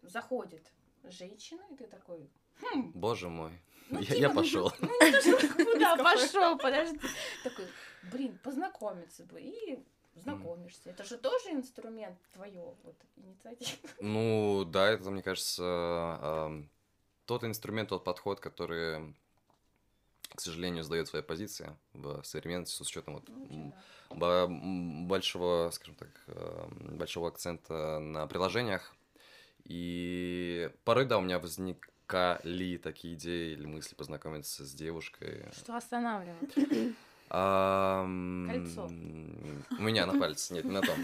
заходит 0.03 0.73
женщина, 1.05 1.63
и 1.71 1.77
ты 1.77 1.87
такой, 1.87 2.31
хм. 2.63 2.93
Боже 2.95 3.29
мой. 3.29 3.53
Ну, 3.91 4.01
я, 4.01 4.07
типа, 4.07 4.19
я 4.19 4.31
пошел. 4.31 4.73
Ну, 4.81 4.89
ну 5.01 5.65
куда 5.73 5.97
пошел? 5.97 6.59
Подожди. 6.59 7.01
Такой, 7.43 7.67
блин, 8.03 8.39
познакомиться 8.43 9.25
бы. 9.25 9.41
И 9.41 9.79
знакомишься. 10.21 10.91
Это 10.91 11.05
же 11.05 11.17
тоже 11.17 11.51
инструмент 11.51 12.19
твое, 12.33 12.75
вот, 12.83 12.97
инициатива. 13.17 13.79
Ну, 14.01 14.65
да, 14.65 14.89
это, 14.89 15.11
мне 15.11 15.23
кажется, 15.23 16.19
э, 16.21 16.63
тот 17.27 17.45
инструмент, 17.45 17.89
тот 17.91 18.05
подход, 18.05 18.41
который, 18.41 19.15
к 20.35 20.41
сожалению, 20.41 20.85
сдает 20.85 21.09
свои 21.09 21.23
позиции 21.23 21.77
в 21.93 22.23
современности 22.23 22.75
с 22.75 22.81
учетом 22.81 23.15
вот 23.15 23.29
ну, 23.29 23.75
да. 24.11 24.47
большого, 24.49 25.71
скажем 25.71 25.95
так, 25.95 26.11
э, 26.27 26.69
большого 26.97 27.29
акцента 27.29 27.99
на 27.99 28.27
приложениях. 28.27 28.95
И 29.65 30.71
порой, 30.85 31.05
да, 31.05 31.19
у 31.19 31.21
меня 31.21 31.39
возникали 31.39 32.79
такие 32.79 33.15
идеи 33.15 33.53
или 33.53 33.67
мысли 33.67 33.95
познакомиться 33.95 34.65
с 34.65 34.73
девушкой. 34.73 35.47
Что 35.53 35.77
останавливает? 35.77 36.55
Кольцо. 37.29 38.87
У 39.79 39.83
меня 39.83 40.07
на 40.07 40.19
пальце, 40.19 40.55
нет, 40.55 40.65
не 40.65 40.73
на 40.73 40.81
том. 40.81 40.97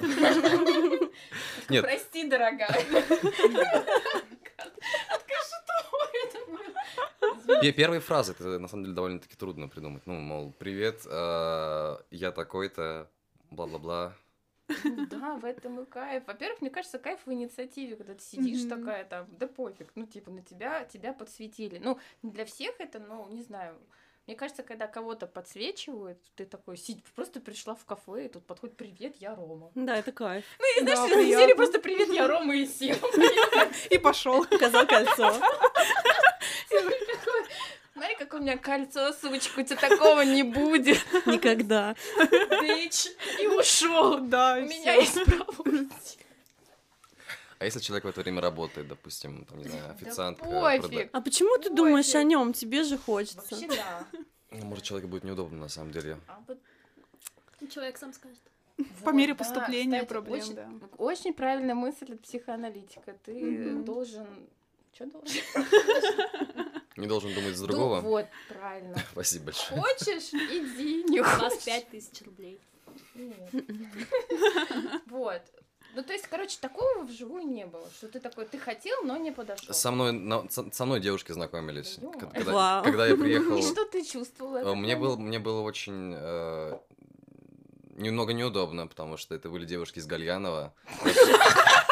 Нет. 1.68 1.84
Прости, 1.84 2.28
дорогая. 2.28 2.84
Первые 7.72 8.00
фразы, 8.00 8.32
это 8.32 8.58
на 8.58 8.68
самом 8.68 8.84
деле 8.84 8.94
довольно-таки 8.94 9.36
трудно 9.36 9.68
придумать. 9.68 10.06
Ну, 10.06 10.14
мол, 10.14 10.52
привет, 10.52 11.02
а, 11.06 12.00
я 12.10 12.30
такой-то, 12.32 13.10
бла-бла-бла. 13.50 14.14
Да, 15.10 15.34
в 15.34 15.44
этом 15.44 15.80
и 15.80 15.84
кайф. 15.84 16.26
Во-первых, 16.26 16.62
мне 16.62 16.70
кажется, 16.70 16.98
кайф 16.98 17.20
в 17.26 17.32
инициативе, 17.32 17.96
когда 17.96 18.14
ты 18.14 18.22
сидишь 18.22 18.64
mm-hmm. 18.64 18.80
такая 18.80 19.04
там, 19.04 19.26
да 19.38 19.46
пофиг, 19.46 19.90
ну, 19.94 20.06
типа, 20.06 20.30
на 20.30 20.42
тебя, 20.42 20.84
тебя 20.84 21.12
подсветили. 21.12 21.78
Ну, 21.78 21.98
не 22.22 22.30
для 22.30 22.44
всех 22.44 22.74
это, 22.78 22.98
но, 22.98 23.28
не 23.28 23.42
знаю, 23.42 23.76
мне 24.26 24.36
кажется, 24.36 24.62
когда 24.62 24.86
кого-то 24.86 25.26
подсвечивают, 25.26 26.18
ты 26.34 26.46
такой, 26.46 26.78
сидь, 26.78 27.04
просто 27.14 27.40
пришла 27.40 27.74
в 27.74 27.84
кафе, 27.84 28.24
и 28.24 28.28
тут 28.28 28.46
подходит, 28.46 28.76
привет, 28.76 29.16
я 29.20 29.34
Рома. 29.34 29.70
Да, 29.74 29.96
это 29.96 30.12
кайф. 30.12 30.44
Ну, 30.58 30.64
и 30.76 30.80
знаешь, 30.80 31.10
да, 31.10 31.40
сели 31.40 31.52
просто, 31.52 31.78
привет, 31.78 32.08
я 32.08 32.26
Рома, 32.26 32.56
и 32.56 32.66
сел. 32.66 32.96
И 33.90 33.98
пошел. 33.98 34.44
Показал 34.46 34.86
кольцо. 34.86 35.30
Смотри, 37.92 38.16
как 38.18 38.34
у 38.34 38.38
меня 38.38 38.56
кольцо, 38.56 39.12
сучка, 39.12 39.60
у 39.60 39.62
тебя 39.62 39.76
такого 39.76 40.22
не 40.22 40.42
будет. 40.42 40.98
Никогда. 41.26 41.94
Бич. 42.62 43.08
И 43.40 43.46
ушел. 43.46 44.18
Да, 44.20 44.56
У 44.58 44.62
меня 44.62 44.94
есть 44.94 45.22
право 45.24 45.64
а 47.64 47.66
если 47.66 47.80
человек 47.80 48.04
в 48.04 48.08
это 48.08 48.20
время 48.20 48.42
работает, 48.42 48.88
допустим, 48.88 49.46
там, 49.46 49.58
не 49.58 49.68
знаю, 49.68 49.90
официантка? 49.90 50.44
Да 50.44 50.60
пофиг. 50.60 51.08
А 51.14 51.20
почему 51.22 51.56
ты 51.56 51.70
думаешь 51.70 52.14
о 52.14 52.22
нем? 52.22 52.52
Тебе 52.52 52.84
же 52.84 52.98
хочется. 52.98 53.40
Вообще 53.50 53.68
да. 53.68 54.06
Ну, 54.50 54.66
может, 54.66 54.84
человеку 54.84 55.08
будет 55.08 55.24
неудобно 55.24 55.60
на 55.60 55.68
самом 55.70 55.90
деле. 55.90 56.18
А 56.28 56.44
вот 56.46 56.58
человек 57.70 57.96
сам 57.96 58.12
скажет. 58.12 58.38
По 58.76 59.06
вот, 59.06 59.14
мере 59.14 59.34
поступления 59.34 60.00
да, 60.00 60.06
проблем, 60.06 60.42
очень, 60.42 60.54
да. 60.54 60.70
Очень 60.98 61.32
правильная 61.32 61.74
мысль 61.74 62.12
от 62.12 62.20
психоаналитика. 62.20 63.16
Ты 63.24 63.32
mm-hmm. 63.32 63.84
должен... 63.84 64.26
Что 64.92 65.06
должен? 65.06 65.40
Не 66.96 67.06
должен 67.06 67.32
думать 67.32 67.56
за 67.56 67.66
другого? 67.66 68.02
Ну, 68.02 68.08
вот, 68.10 68.26
правильно. 68.46 68.94
Спасибо 69.12 69.46
большое. 69.46 69.80
Хочешь, 69.80 70.34
иди, 70.34 71.02
не 71.04 71.22
хочешь. 71.22 71.38
У 71.38 71.40
вас 71.40 71.64
пять 71.64 71.88
тысяч 71.88 72.20
рублей. 72.26 72.60
Вот. 75.06 75.42
Ну, 75.94 76.02
то 76.02 76.12
есть, 76.12 76.26
короче, 76.26 76.58
такого 76.60 77.04
вживую 77.04 77.44
не 77.46 77.66
было, 77.66 77.88
что 77.96 78.08
ты 78.08 78.18
такой, 78.18 78.46
ты 78.46 78.58
хотел, 78.58 78.96
но 79.04 79.16
не 79.16 79.30
подошел. 79.30 79.72
Со 79.72 79.90
мной, 79.90 80.12
на, 80.12 80.48
со, 80.50 80.70
со 80.72 80.84
мной 80.84 81.00
девушки 81.00 81.32
знакомились. 81.32 81.98
Да, 81.98 82.10
когда, 82.18 82.52
Вау. 82.52 82.84
когда 82.84 83.06
я 83.06 83.16
приехал... 83.16 83.56
И 83.56 83.62
что 83.70 83.84
ты 83.84 84.04
чувствовала? 84.04 84.58
Э, 84.58 84.74
мне 84.74 84.96
было, 84.96 85.16
мне 85.16 85.38
было 85.38 85.60
очень 85.60 86.14
э, 86.16 86.78
немного 87.96 88.32
неудобно, 88.32 88.86
потому 88.86 89.16
что 89.16 89.34
это 89.34 89.48
были 89.48 89.64
девушки 89.64 90.00
из 90.00 90.06
Гальянова. 90.06 90.74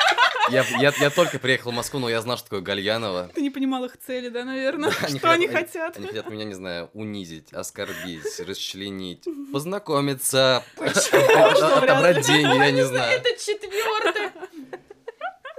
Я, 0.53 0.65
я, 0.79 0.93
я 0.99 1.11
только 1.11 1.39
приехал 1.39 1.71
в 1.71 1.75
Москву, 1.75 1.99
но 1.99 2.09
я 2.09 2.21
знал, 2.21 2.37
что 2.37 2.47
такое 2.47 2.61
Гальянова. 2.61 3.31
Ты 3.35 3.41
не 3.41 3.51
понимал 3.51 3.85
их 3.85 3.97
цели, 3.99 4.29
да, 4.29 4.45
наверное? 4.45 4.91
Да, 4.91 5.09
что 5.09 5.31
они, 5.31 5.47
они 5.47 5.57
хотят? 5.57 5.97
Они 5.97 6.07
хотят 6.07 6.29
меня, 6.29 6.45
не 6.45 6.55
знаю, 6.55 6.91
унизить, 6.93 7.53
оскорбить, 7.53 8.39
расчленить, 8.41 9.27
познакомиться, 9.53 10.63
отобрать 10.77 12.27
деньги, 12.27 12.57
я 12.57 12.71
не 12.71 12.85
знаю. 12.85 13.19
Это 13.19 13.31
четвертое. 13.43 14.33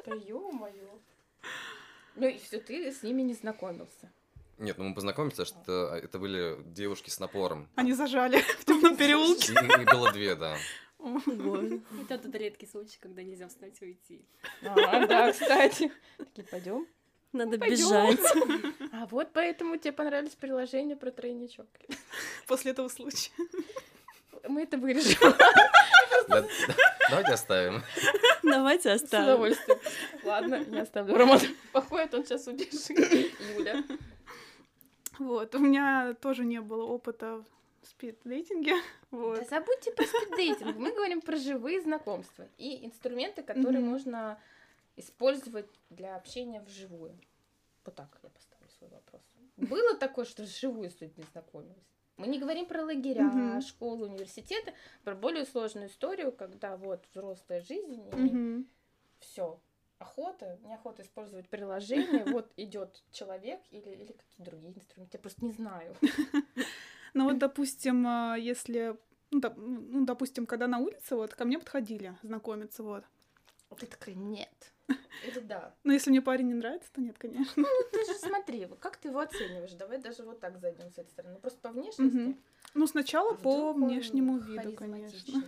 Да 0.05 0.15
ё-моё. 0.15 0.99
Ну 2.15 2.27
и 2.27 2.37
все, 2.37 2.59
ты 2.59 2.91
с 2.91 3.01
ними 3.01 3.21
не 3.23 3.33
знакомился. 3.33 4.11
Нет, 4.59 4.77
ну 4.77 4.85
мы 4.85 4.93
познакомились, 4.93 5.47
что 5.47 5.95
это 5.95 6.19
были 6.19 6.57
девушки 6.65 7.09
с 7.09 7.19
напором. 7.19 7.67
Они 7.75 7.93
зажали 7.93 8.39
в 8.59 8.65
темном 8.65 8.95
переулке. 8.95 9.53
И 9.53 9.85
было 9.85 10.11
две, 10.11 10.35
да. 10.35 10.55
Это 11.03 12.17
тот 12.17 12.35
редкий 12.35 12.65
случай, 12.65 12.97
когда 12.99 13.23
нельзя 13.23 13.47
встать 13.47 13.81
и 13.81 13.85
уйти. 13.85 14.25
А, 14.63 15.05
да, 15.05 15.31
кстати. 15.31 15.91
Такие, 16.17 16.47
пойдем. 16.49 16.87
Надо 17.33 17.57
бежать. 17.57 18.19
А 18.91 19.07
вот 19.07 19.29
поэтому 19.33 19.77
тебе 19.77 19.91
понравились 19.91 20.35
приложения 20.35 20.95
про 20.95 21.11
тройничок. 21.11 21.67
После 22.47 22.71
этого 22.71 22.87
случая. 22.87 23.31
Мы 24.47 24.63
это 24.63 24.77
вырежем. 24.77 25.33
Давайте 27.09 27.33
оставим. 27.33 27.83
Давайте 28.43 28.91
оставим. 28.91 29.25
С 29.25 29.27
удовольствием. 29.27 29.79
Ладно, 30.23 30.65
я 30.71 30.81
оставлю. 30.83 31.15
Роман 31.15 31.39
походит, 31.71 32.13
он 32.13 32.25
сейчас 32.25 32.47
удержит. 32.47 32.89
Юля. 33.57 33.83
Вот, 35.19 35.53
у 35.55 35.59
меня 35.59 36.15
тоже 36.21 36.45
не 36.45 36.61
было 36.61 36.83
опыта 36.83 37.43
спид-дейтинге. 37.85 38.73
Вот. 39.11 39.39
Да 39.39 39.45
забудьте 39.45 39.91
про 39.91 40.05
спид-дейтинг. 40.05 40.75
Мы 40.75 40.91
говорим 40.91 41.21
про 41.21 41.37
живые 41.37 41.81
знакомства 41.81 42.47
и 42.57 42.83
инструменты, 42.85 43.43
которые 43.43 43.81
mm-hmm. 43.81 43.87
можно 43.87 44.39
использовать 44.95 45.69
для 45.89 46.15
общения 46.15 46.61
вживую. 46.61 47.15
Вот 47.85 47.95
так 47.95 48.17
я 48.23 48.29
поставлю 48.29 48.69
свой 48.77 48.89
вопрос. 48.89 49.21
Было 49.57 49.95
такое, 49.95 50.25
что 50.25 50.43
вживую 50.43 50.89
с 50.89 50.99
людьми 50.99 51.23
знакомились? 51.31 51.93
Мы 52.17 52.27
не 52.27 52.39
говорим 52.39 52.65
про 52.65 52.83
лагеря, 52.83 53.23
mm-hmm. 53.23 53.61
школы, 53.61 54.07
университеты, 54.07 54.73
про 55.03 55.15
более 55.15 55.45
сложную 55.45 55.87
историю, 55.89 56.31
когда 56.31 56.77
вот 56.77 57.05
взрослая 57.13 57.61
жизнь 57.61 58.07
и 58.07 58.11
mm-hmm. 58.11 58.65
все. 59.19 59.59
Охота, 59.97 60.59
неохота 60.63 61.01
использовать 61.01 61.49
приложение, 61.49 62.23
вот 62.31 62.51
идет 62.57 63.03
человек 63.11 63.61
или, 63.71 63.89
или 63.89 64.11
какие-то 64.11 64.43
другие 64.43 64.75
инструменты, 64.75 65.17
я 65.17 65.21
просто 65.21 65.45
не 65.45 65.51
знаю. 65.51 65.95
Ну 67.13 67.25
вот, 67.25 67.37
допустим, 67.37 68.05
а, 68.07 68.35
если, 68.35 68.97
ну, 69.31 69.41
ну, 69.55 70.05
допустим, 70.05 70.45
когда 70.45 70.67
на 70.67 70.79
улице, 70.79 71.15
вот, 71.15 71.33
ко 71.33 71.45
мне 71.45 71.59
подходили 71.59 72.17
знакомиться, 72.23 72.83
вот. 72.83 73.03
Ты 73.77 73.87
такая, 73.87 74.15
нет. 74.15 74.73
Или 75.27 75.39
да. 75.39 75.73
Ну, 75.83 75.93
если 75.93 76.09
мне 76.11 76.21
парень 76.21 76.47
не 76.47 76.53
нравится, 76.53 76.91
то 76.93 77.01
нет, 77.01 77.17
конечно. 77.17 77.51
Ну, 77.55 77.67
ты 77.91 78.05
же 78.05 78.13
смотри, 78.19 78.67
как 78.79 78.97
ты 78.97 79.07
его 79.09 79.19
оцениваешь? 79.19 79.73
Давай 79.73 79.97
даже 79.97 80.23
вот 80.23 80.39
так 80.39 80.59
зайдем 80.59 80.91
с 80.91 80.97
этой 80.97 81.09
стороны. 81.09 81.39
Просто 81.39 81.59
по 81.59 81.69
внешности. 81.69 82.37
Ну, 82.73 82.87
сначала 82.87 83.33
по 83.35 83.73
внешнему 83.73 84.37
виду, 84.37 84.73
конечно. 84.73 85.43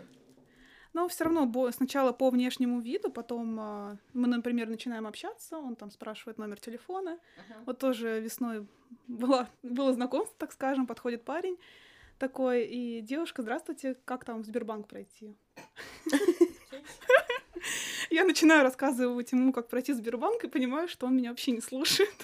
Но 0.95 1.09
все 1.09 1.25
равно 1.25 1.71
сначала 1.71 2.13
по 2.13 2.29
внешнему 2.29 2.79
виду, 2.79 3.11
потом 3.11 3.59
а, 3.59 3.97
мы, 4.13 4.29
например, 4.29 4.69
начинаем 4.69 5.05
общаться, 5.05 5.57
он 5.57 5.75
там 5.75 5.91
спрашивает 5.91 6.37
номер 6.37 6.57
телефона. 6.57 7.09
Uh-huh. 7.09 7.63
Вот 7.65 7.79
тоже 7.79 8.21
весной 8.21 8.65
было, 9.07 9.49
было 9.61 9.91
знакомство, 9.91 10.33
так 10.37 10.53
скажем, 10.53 10.87
подходит 10.87 11.25
парень 11.25 11.57
такой, 12.17 12.63
и 12.63 13.01
девушка, 13.01 13.41
здравствуйте, 13.41 13.97
как 14.05 14.23
там 14.23 14.41
в 14.41 14.45
Сбербанк 14.45 14.87
пройти? 14.87 15.35
Я 18.09 18.23
начинаю 18.23 18.63
рассказывать 18.63 19.33
ему, 19.33 19.51
как 19.51 19.67
пройти 19.67 19.91
Сбербанк, 19.91 20.45
и 20.45 20.47
понимаю, 20.47 20.87
что 20.87 21.07
он 21.07 21.17
меня 21.17 21.31
вообще 21.31 21.51
не 21.51 21.59
слушает. 21.59 22.15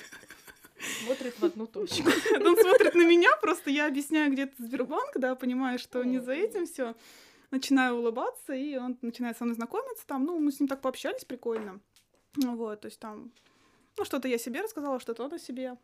Смотрит 1.04 1.38
в 1.38 1.44
одну 1.44 1.68
точку. 1.68 2.10
Он 2.36 2.56
смотрит 2.56 2.96
на 2.96 3.06
меня, 3.06 3.36
просто 3.42 3.70
я 3.70 3.88
объясняю, 3.88 4.32
где 4.32 4.44
это 4.44 4.64
Сбербанк, 4.64 5.12
да, 5.16 5.36
понимаю, 5.36 5.78
что 5.78 6.02
не 6.06 6.20
за 6.20 6.32
этим 6.32 6.66
все 6.66 6.96
начинаю 7.52 7.98
улыбаться, 7.98 8.54
и 8.54 8.78
он 8.78 8.98
начинает 9.02 9.38
со 9.38 9.44
мной 9.44 9.56
знакомиться, 9.56 10.08
там, 10.08 10.26
ну, 10.26 10.40
мы 10.40 10.52
с 10.52 10.60
ним 10.60 10.68
так 10.68 10.82
пообщались 10.82 11.26
прикольно, 11.26 11.80
вот, 12.36 12.82
то 12.82 12.88
есть 12.88 13.00
там, 13.00 13.32
ну, 13.98 14.06
что-то 14.06 14.28
я 14.28 14.38
себе 14.38 14.62
рассказала, 14.62 15.00
что-то 15.00 15.24
он 15.24 15.34
о 15.34 15.40
себе, 15.40 15.78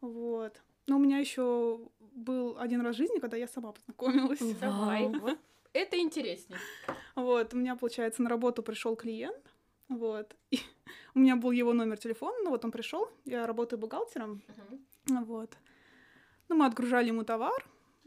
вот. 0.00 0.60
Но 0.86 0.96
у 0.96 0.98
меня 0.98 1.18
еще 1.18 1.80
был 2.12 2.56
один 2.58 2.80
раз 2.80 2.94
в 2.94 2.98
жизни, 2.98 3.18
когда 3.18 3.36
я 3.36 3.46
сама 3.46 3.72
познакомилась. 3.72 4.40
Давай, 4.60 5.06
вот. 5.08 5.38
Это 5.72 5.98
интереснее. 5.98 6.58
Вот, 7.14 7.54
у 7.54 7.56
меня, 7.56 7.76
получается, 7.76 8.22
на 8.22 8.30
работу 8.30 8.62
пришел 8.62 8.96
клиент, 8.96 9.54
вот, 9.88 10.34
и 10.50 10.58
у 11.14 11.18
меня 11.20 11.36
был 11.36 11.52
его 11.52 11.72
номер 11.72 11.98
телефона, 11.98 12.36
ну 12.42 12.50
вот 12.50 12.64
он 12.64 12.70
пришел, 12.70 13.08
я 13.24 13.46
работаю 13.46 13.78
бухгалтером, 13.78 14.42
uh-huh. 14.48 15.24
вот. 15.24 15.56
Ну, 16.48 16.56
мы 16.56 16.66
отгружали 16.66 17.08
ему 17.08 17.24
товар, 17.24 17.64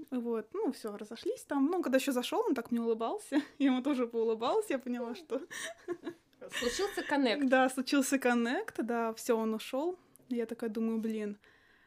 вот, 0.10 0.48
ну, 0.54 0.72
все, 0.72 0.96
разошлись 0.96 1.44
там. 1.44 1.68
Ну, 1.68 1.82
когда 1.82 1.98
еще 1.98 2.12
зашел, 2.12 2.44
он 2.48 2.56
так 2.56 2.72
мне 2.72 2.82
улыбался. 2.82 3.42
Я 3.60 3.68
ему 3.68 3.82
тоже 3.82 4.08
поулыбалась, 4.08 4.70
я 4.70 4.80
поняла, 4.80 5.16
что. 5.16 5.42
Случился 6.60 7.04
коннект. 7.04 7.48
Да, 7.48 7.70
случился 7.70 8.18
коннект, 8.18 8.76
да, 8.84 9.14
все, 9.14 9.38
он 9.38 9.54
ушел. 9.54 9.98
Я 10.30 10.46
такая 10.46 10.70
думаю, 10.70 10.98
блин, 10.98 11.38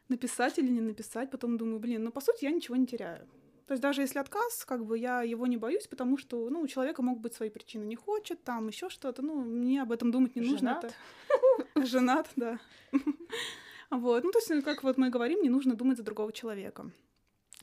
написать 0.09 0.59
или 0.59 0.69
не 0.69 0.81
написать. 0.81 1.31
Потом 1.31 1.59
думаю, 1.59 1.81
блин, 1.81 2.05
ну, 2.05 2.13
по 2.13 2.21
сути, 2.21 2.45
я 2.45 2.51
ничего 2.51 2.77
не 2.77 2.87
теряю. 2.87 3.27
То 3.67 3.73
есть 3.73 3.83
даже 3.83 4.03
если 4.03 4.19
отказ, 4.19 4.65
как 4.65 4.85
бы 4.85 4.99
я 4.99 5.23
его 5.23 5.47
не 5.47 5.57
боюсь, 5.57 5.87
потому 5.87 6.19
что, 6.19 6.49
ну, 6.51 6.61
у 6.61 6.67
человека 6.67 7.03
могут 7.03 7.23
быть 7.23 7.35
свои 7.35 7.51
причины. 7.51 7.85
Не 7.85 7.97
хочет, 7.97 8.45
там 8.45 8.69
еще 8.69 8.91
что-то. 8.91 9.23
Ну, 9.23 9.43
мне 9.43 9.83
об 9.83 9.91
этом 9.91 10.11
думать 10.11 10.37
не 10.37 10.43
нужно. 10.43 10.59
Женат? 10.59 10.85
Это... 11.75 11.87
Женат, 11.87 12.31
да. 12.37 12.59
Вот. 13.91 14.25
Ну, 14.25 14.33
то 14.33 14.39
есть, 14.39 14.65
как 14.65 14.83
вот 14.83 14.99
мы 14.99 15.09
говорим, 15.09 15.43
не 15.43 15.49
нужно 15.49 15.75
думать 15.75 15.97
за 15.97 16.03
другого 16.03 16.33
человека. 16.33 16.91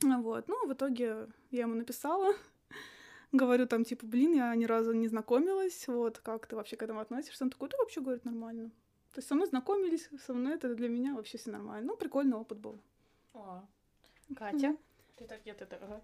Вот. 0.02 0.48
Ну, 0.48 0.66
в 0.66 0.72
итоге 0.72 1.28
я 1.50 1.62
ему 1.62 1.74
написала, 1.74 2.34
говорю 3.32 3.66
там, 3.66 3.84
типа, 3.84 4.06
блин, 4.06 4.34
я 4.34 4.54
ни 4.54 4.64
разу 4.64 4.92
не 4.92 5.08
знакомилась, 5.08 5.86
вот, 5.88 6.18
как 6.18 6.46
ты 6.46 6.56
вообще 6.56 6.76
к 6.76 6.82
этому 6.82 7.00
относишься? 7.00 7.44
Он 7.44 7.50
такой, 7.50 7.68
да 7.68 7.76
вообще, 7.78 8.00
говорит, 8.00 8.24
нормально. 8.24 8.70
То 9.12 9.18
есть 9.18 9.28
со 9.28 9.34
мной 9.34 9.46
знакомились, 9.46 10.08
со 10.24 10.32
мной 10.32 10.54
это 10.54 10.74
для 10.74 10.88
меня 10.88 11.14
вообще 11.14 11.36
все 11.38 11.50
нормально. 11.50 11.88
Ну, 11.88 11.96
прикольный 11.96 12.36
опыт 12.36 12.58
был. 12.58 12.80
О, 13.34 13.62
Катя? 14.34 14.76
Ты 15.16 15.26
так, 15.26 15.40
я 15.44 15.54
так, 15.54 15.72
ага. 15.82 16.00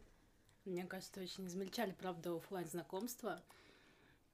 Мне 0.65 0.85
кажется, 0.85 1.21
очень 1.21 1.47
измельчали, 1.47 1.93
правда, 1.99 2.37
офлайн 2.37 2.67
знакомства. 2.67 3.43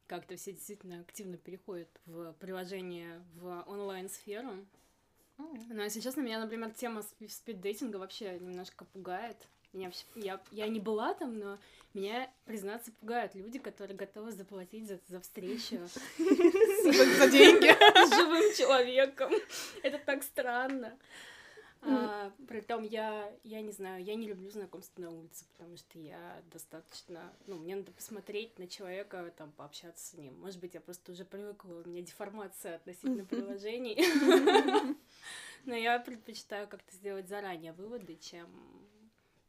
Как-то 0.08 0.36
все 0.36 0.52
действительно 0.52 1.00
активно 1.00 1.36
переходят 1.36 1.88
в 2.06 2.32
приложение 2.34 3.24
в 3.36 3.62
онлайн-сферу. 3.68 4.66
Но, 5.39 5.82
если 5.82 6.01
честно, 6.01 6.20
меня, 6.20 6.41
например, 6.41 6.70
тема 6.70 7.03
спиддейтинга 7.28 7.97
вообще 7.97 8.39
немножко 8.39 8.85
пугает. 8.85 9.37
Меня, 9.72 9.91
я, 10.14 10.41
я 10.53 10.68
не 10.68 10.78
была 10.78 11.14
там, 11.14 11.37
но 11.37 11.59
меня, 11.95 12.30
признаться, 12.45 12.93
пугают 12.93 13.35
люди, 13.35 13.59
которые 13.59 13.97
готовы 13.97 14.30
заплатить 14.30 14.87
за, 14.87 15.01
за 15.09 15.20
встречу 15.20 15.78
за 16.18 17.30
деньги 17.30 17.72
с 18.07 18.11
живым 18.16 18.55
человеком. 18.55 19.32
Это 19.82 19.99
так 19.99 20.22
странно. 20.22 20.97
А, 21.87 22.32
притом 22.49 22.82
я, 22.82 23.30
я 23.43 23.61
не 23.61 23.72
знаю, 23.72 24.03
я 24.03 24.14
не 24.14 24.26
люблю 24.26 24.51
знакомство 24.51 25.03
на 25.03 25.11
улице, 25.11 25.45
потому 25.53 25.76
что 25.76 25.99
я 25.99 26.43
достаточно, 26.51 27.32
ну, 27.47 27.59
мне 27.59 27.76
надо 27.76 27.93
посмотреть 27.93 28.59
на 28.59 28.66
человека, 28.66 29.32
там, 29.37 29.53
пообщаться 29.53 30.07
с 30.07 30.14
ним. 30.14 30.39
Может 30.41 30.61
быть, 30.61 30.74
я 30.74 30.80
просто 30.80 31.12
уже 31.12 31.24
привыкла, 31.24 31.82
у 31.85 31.89
меня 31.89 32.03
деформация 32.03 32.76
относительно 32.76 33.24
приложений. 33.24 33.97
Но 35.66 35.74
я 35.74 35.98
предпочитаю 35.98 36.68
как-то 36.68 36.94
сделать 36.94 37.28
заранее 37.28 37.72
выводы, 37.72 38.16
чем 38.16 38.48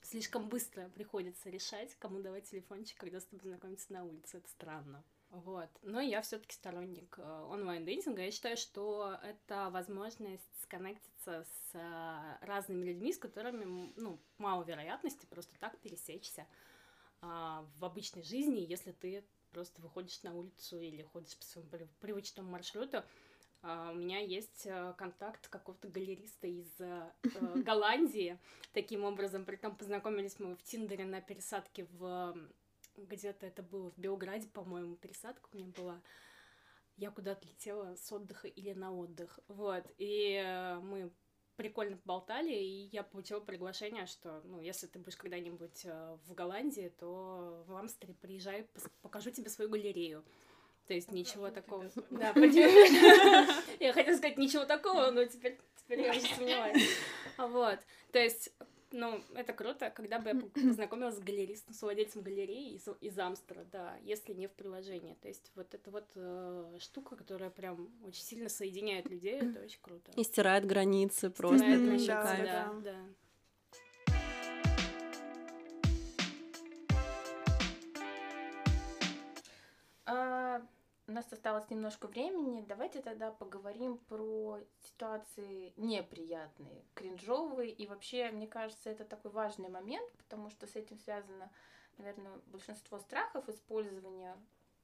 слишком 0.01 0.47
быстро 0.47 0.89
приходится 0.89 1.49
решать, 1.49 1.95
кому 1.95 2.19
давать 2.19 2.49
телефончик, 2.49 2.97
когда 2.97 3.19
с 3.19 3.25
тобой 3.25 3.49
знакомиться 3.49 3.91
на 3.91 4.03
улице. 4.05 4.37
Это 4.37 4.49
странно. 4.49 5.03
Вот. 5.31 5.69
Но 5.81 5.99
я 5.99 6.21
все-таки 6.21 6.53
сторонник 6.53 7.15
э, 7.17 7.45
онлайн-дейтинга. 7.49 8.21
Я 8.21 8.31
считаю, 8.31 8.55
что 8.55 9.19
это 9.23 9.69
возможность 9.71 10.47
сконнектиться 10.61 11.43
с 11.43 11.75
э, 11.75 12.45
разными 12.45 12.85
людьми, 12.85 13.11
с 13.11 13.17
которыми, 13.17 13.91
ну, 13.97 14.19
мало 14.37 14.63
вероятности 14.63 15.25
просто 15.25 15.53
так 15.59 15.77
пересечься 15.79 16.47
а, 17.21 17.65
в 17.79 17.85
обычной 17.85 18.23
жизни, 18.23 18.59
если 18.59 18.91
ты 18.91 19.25
просто 19.51 19.81
выходишь 19.81 20.21
на 20.23 20.35
улицу 20.35 20.79
или 20.79 21.01
ходишь 21.01 21.37
по 21.37 21.43
своему 21.43 21.69
привычному 21.99 22.51
маршруту. 22.51 23.03
А, 23.65 23.91
у 23.91 23.95
меня 23.95 24.19
есть 24.19 24.65
э, 24.65 24.93
контакт 24.97 25.47
какого-то 25.47 25.87
галериста 25.87 26.47
из 26.47 26.69
Голландии. 27.63 28.37
Таким 28.73 29.03
образом, 29.03 29.43
при 29.45 29.55
том 29.55 29.75
познакомились 29.75 30.39
мы 30.39 30.55
в 30.55 30.63
Тиндере 30.63 31.05
на 31.05 31.19
пересадке 31.19 31.87
в 31.97 32.35
где-то 32.97 33.45
это 33.45 33.61
было 33.63 33.91
в 33.91 33.97
Белграде, 33.97 34.47
по-моему, 34.47 34.95
пересадка 34.95 35.49
у 35.51 35.57
меня 35.57 35.71
была. 35.75 36.01
Я 36.97 37.11
куда-то 37.11 37.45
летела 37.45 37.95
с 37.95 38.11
отдыха 38.11 38.47
или 38.47 38.71
на 38.73 38.93
отдых. 38.93 39.39
Вот. 39.47 39.83
И 39.97 40.41
э, 40.41 40.79
мы 40.79 41.11
прикольно 41.57 41.97
поболтали, 41.97 42.53
и 42.53 42.89
я 42.91 43.03
получила 43.03 43.39
приглашение, 43.39 44.05
что, 44.05 44.41
ну, 44.45 44.61
если 44.61 44.87
ты 44.87 44.99
будешь 44.99 45.17
когда-нибудь 45.17 45.85
э, 45.85 46.17
в 46.25 46.33
Голландии, 46.33 46.93
то 46.97 47.65
в 47.67 47.75
Амстере 47.75 48.13
приезжай, 48.13 48.69
покажу 49.01 49.31
тебе 49.31 49.49
свою 49.49 49.69
галерею. 49.69 50.23
То 50.87 50.93
есть 50.93 51.11
ничего 51.11 51.49
такого. 51.49 51.89
Да, 52.11 52.33
Я 53.79 53.93
хотела 53.93 54.15
сказать 54.15 54.37
ничего 54.37 54.65
такого, 54.65 55.11
но 55.11 55.25
теперь 55.25 55.57
теперь 55.77 56.01
я 56.01 56.11
уже 56.11 56.21
сомневаюсь. 56.21 56.89
Вот. 57.37 57.79
То 58.11 58.19
есть 58.19 58.51
ну, 58.91 59.21
это 59.33 59.51
круто, 59.53 59.89
когда 59.89 60.19
бы 60.19 60.29
я 60.29 60.35
познакомилась 60.69 61.15
с 61.15 61.19
галеристом, 61.19 61.73
с 61.73 61.81
владельцем 61.81 62.21
галереи 62.21 62.75
из, 62.75 62.87
из 63.01 63.19
Амстера, 63.19 63.65
да, 63.71 63.97
если 64.03 64.33
не 64.33 64.47
в 64.47 64.51
приложении. 64.51 65.15
То 65.21 65.27
есть 65.27 65.51
вот 65.55 65.73
эта 65.73 65.91
вот 65.91 66.05
э, 66.15 66.77
штука, 66.79 67.15
которая 67.15 67.49
прям 67.49 67.89
очень 68.05 68.23
сильно 68.23 68.47
соединяет 68.47 69.09
людей, 69.09 69.39
это 69.41 69.61
очень 69.61 69.79
круто. 69.81 70.11
И 70.15 70.23
стирает 70.23 70.65
границы 70.65 71.29
просто. 71.29 71.57
Стирает 71.59 71.83
границы, 71.83 72.07
да, 72.07 72.37
да, 72.37 72.73
да. 72.83 72.95
У 81.07 81.11
нас 81.11 81.31
осталось 81.31 81.69
немножко 81.69 82.07
времени, 82.07 82.65
давайте 82.67 83.01
тогда 83.01 83.31
поговорим 83.31 83.97
про 83.97 84.59
ситуации 84.81 85.73
неприятные, 85.77 86.83
кринжовые, 86.93 87.71
и 87.71 87.87
вообще, 87.87 88.31
мне 88.31 88.47
кажется, 88.47 88.89
это 88.89 89.05
такой 89.05 89.31
важный 89.31 89.69
момент, 89.69 90.11
потому 90.17 90.49
что 90.49 90.65
с 90.67 90.75
этим 90.75 90.97
связано, 90.99 91.51
наверное, 91.97 92.39
большинство 92.47 92.97
страхов 92.99 93.47
использования 93.49 94.35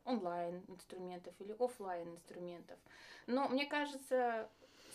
онлайн 0.06 0.64
инструментов 0.68 1.34
или 1.40 1.56
офлайн 1.60 2.10
инструментов. 2.10 2.80
Но 3.28 3.48
мне 3.50 3.66
кажется, 3.66 4.50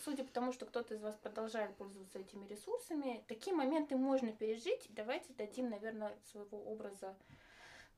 судя 0.04 0.24
по 0.24 0.32
тому, 0.32 0.52
что 0.52 0.66
кто-то 0.66 0.94
из 0.94 1.00
вас 1.00 1.16
продолжает 1.16 1.74
пользоваться 1.76 2.18
этими 2.18 2.46
ресурсами, 2.46 3.24
такие 3.28 3.54
моменты 3.54 3.96
можно 3.96 4.32
пережить. 4.32 4.86
Давайте 4.90 5.32
дадим, 5.32 5.70
наверное, 5.70 6.16
своего 6.30 6.58
образа 6.58 7.16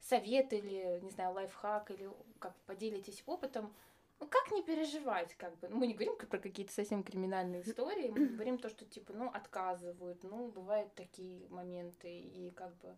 совет 0.01 0.53
или, 0.53 1.01
не 1.03 1.11
знаю, 1.11 1.34
лайфхак, 1.34 1.90
или 1.90 2.11
как 2.38 2.55
поделитесь 2.66 3.22
опытом, 3.26 3.74
ну, 4.20 4.26
как 4.26 4.51
не 4.51 4.62
переживать, 4.62 5.34
как 5.34 5.57
бы, 5.59 5.68
мы 5.68 5.86
не 5.86 5.94
говорим 5.94 6.16
про 6.16 6.38
какие-то 6.38 6.72
совсем 6.72 7.03
криминальные 7.03 7.62
истории, 7.62 8.09
мы 8.09 8.26
говорим 8.26 8.59
то, 8.59 8.68
что, 8.68 8.84
типа, 8.84 9.12
ну, 9.12 9.28
отказывают, 9.28 10.22
ну, 10.24 10.49
бывают 10.49 10.92
такие 10.94 11.49
моменты, 11.51 12.18
и 12.18 12.51
как 12.51 12.74
бы, 12.78 12.96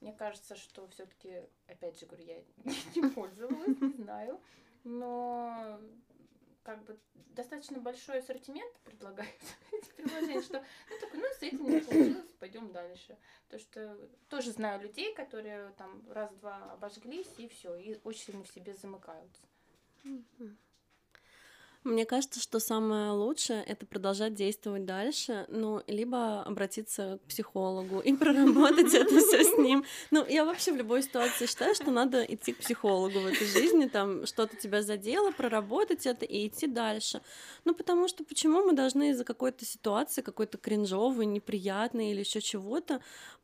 мне 0.00 0.12
кажется, 0.12 0.56
что 0.56 0.88
все 0.88 1.06
таки 1.06 1.42
опять 1.68 2.00
же 2.00 2.06
говорю, 2.06 2.24
я 2.24 2.42
не 2.96 3.08
пользовалась, 3.10 3.80
не 3.80 3.92
знаю, 4.02 4.40
но 4.84 5.78
как 6.62 6.84
бы 6.84 6.98
достаточно 7.34 7.78
большой 7.78 8.18
ассортимент 8.18 8.72
предлагает 8.80 9.40
эти 9.72 9.90
приложения, 9.96 10.42
что 10.42 10.64
ну 10.90 10.98
такой, 11.00 11.20
ну 11.20 11.26
с 11.38 11.42
этим 11.42 11.70
не 11.70 11.80
получилось, 11.80 12.32
пойдем 12.38 12.72
дальше. 12.72 13.16
То 13.48 13.58
что 13.58 13.96
тоже 14.28 14.52
знаю 14.52 14.80
людей, 14.82 15.14
которые 15.14 15.70
там 15.72 16.02
раз-два 16.10 16.72
обожглись 16.72 17.32
и 17.38 17.48
все, 17.48 17.74
и 17.76 17.98
очень 18.04 18.24
сильно 18.24 18.44
в 18.44 18.50
себе 18.50 18.74
замыкаются. 18.74 19.42
Мне 21.82 22.04
кажется, 22.04 22.40
что 22.40 22.60
самое 22.60 23.12
лучшее 23.12 23.64
это 23.64 23.86
продолжать 23.86 24.34
действовать 24.34 24.84
дальше, 24.84 25.46
ну, 25.48 25.82
либо 25.86 26.42
обратиться 26.42 27.18
к 27.24 27.28
психологу 27.28 28.00
и 28.00 28.12
проработать 28.16 28.92
это 28.92 29.18
все 29.18 29.44
с 29.44 29.56
ним. 29.56 29.86
Ну, 30.10 30.26
я 30.26 30.44
вообще 30.44 30.72
в 30.72 30.76
любой 30.76 31.02
ситуации 31.02 31.46
считаю, 31.46 31.74
что 31.74 31.90
надо 31.90 32.22
идти 32.22 32.52
к 32.52 32.58
психологу 32.58 33.20
в 33.20 33.26
этой 33.26 33.46
жизни, 33.46 33.86
там 33.86 34.26
что-то 34.26 34.56
тебя 34.56 34.82
задело, 34.82 35.30
проработать 35.30 36.06
это 36.06 36.26
и 36.26 36.48
идти 36.48 36.66
дальше. 36.66 37.22
Ну, 37.64 37.74
потому 37.74 38.08
что 38.08 38.24
почему 38.24 38.62
мы 38.62 38.74
должны 38.74 39.10
из-за 39.10 39.24
какой-то 39.24 39.64
ситуации, 39.64 40.20
какой-то 40.20 40.58
кринжовой, 40.58 41.24
неприятной 41.24 42.10
или 42.10 42.20
еще 42.20 42.42
чего-то 42.42 43.00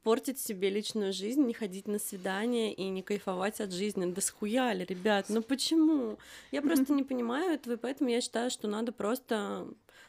портить 0.06 0.38
себе 0.38 0.70
личную 0.70 1.12
жизнь, 1.12 1.42
не 1.42 1.52
ходить 1.52 1.88
на 1.88 1.98
свидания 1.98 2.72
и 2.72 2.88
не 2.90 3.02
кайфовать 3.02 3.60
от 3.60 3.72
жизни. 3.72 4.06
Да 4.12 4.20
схуяли, 4.20 4.84
ребят, 4.84 5.26
ну 5.28 5.42
почему? 5.42 6.16
Я 6.52 6.62
просто 6.62 6.92
не 6.92 7.02
понимаю 7.02 7.54
этого, 7.54 7.74
и 7.74 7.76
поэтому 7.76 8.10
я 8.10 8.20
считаю, 8.26 8.50
что 8.50 8.66
надо 8.66 8.90
просто 8.90 9.68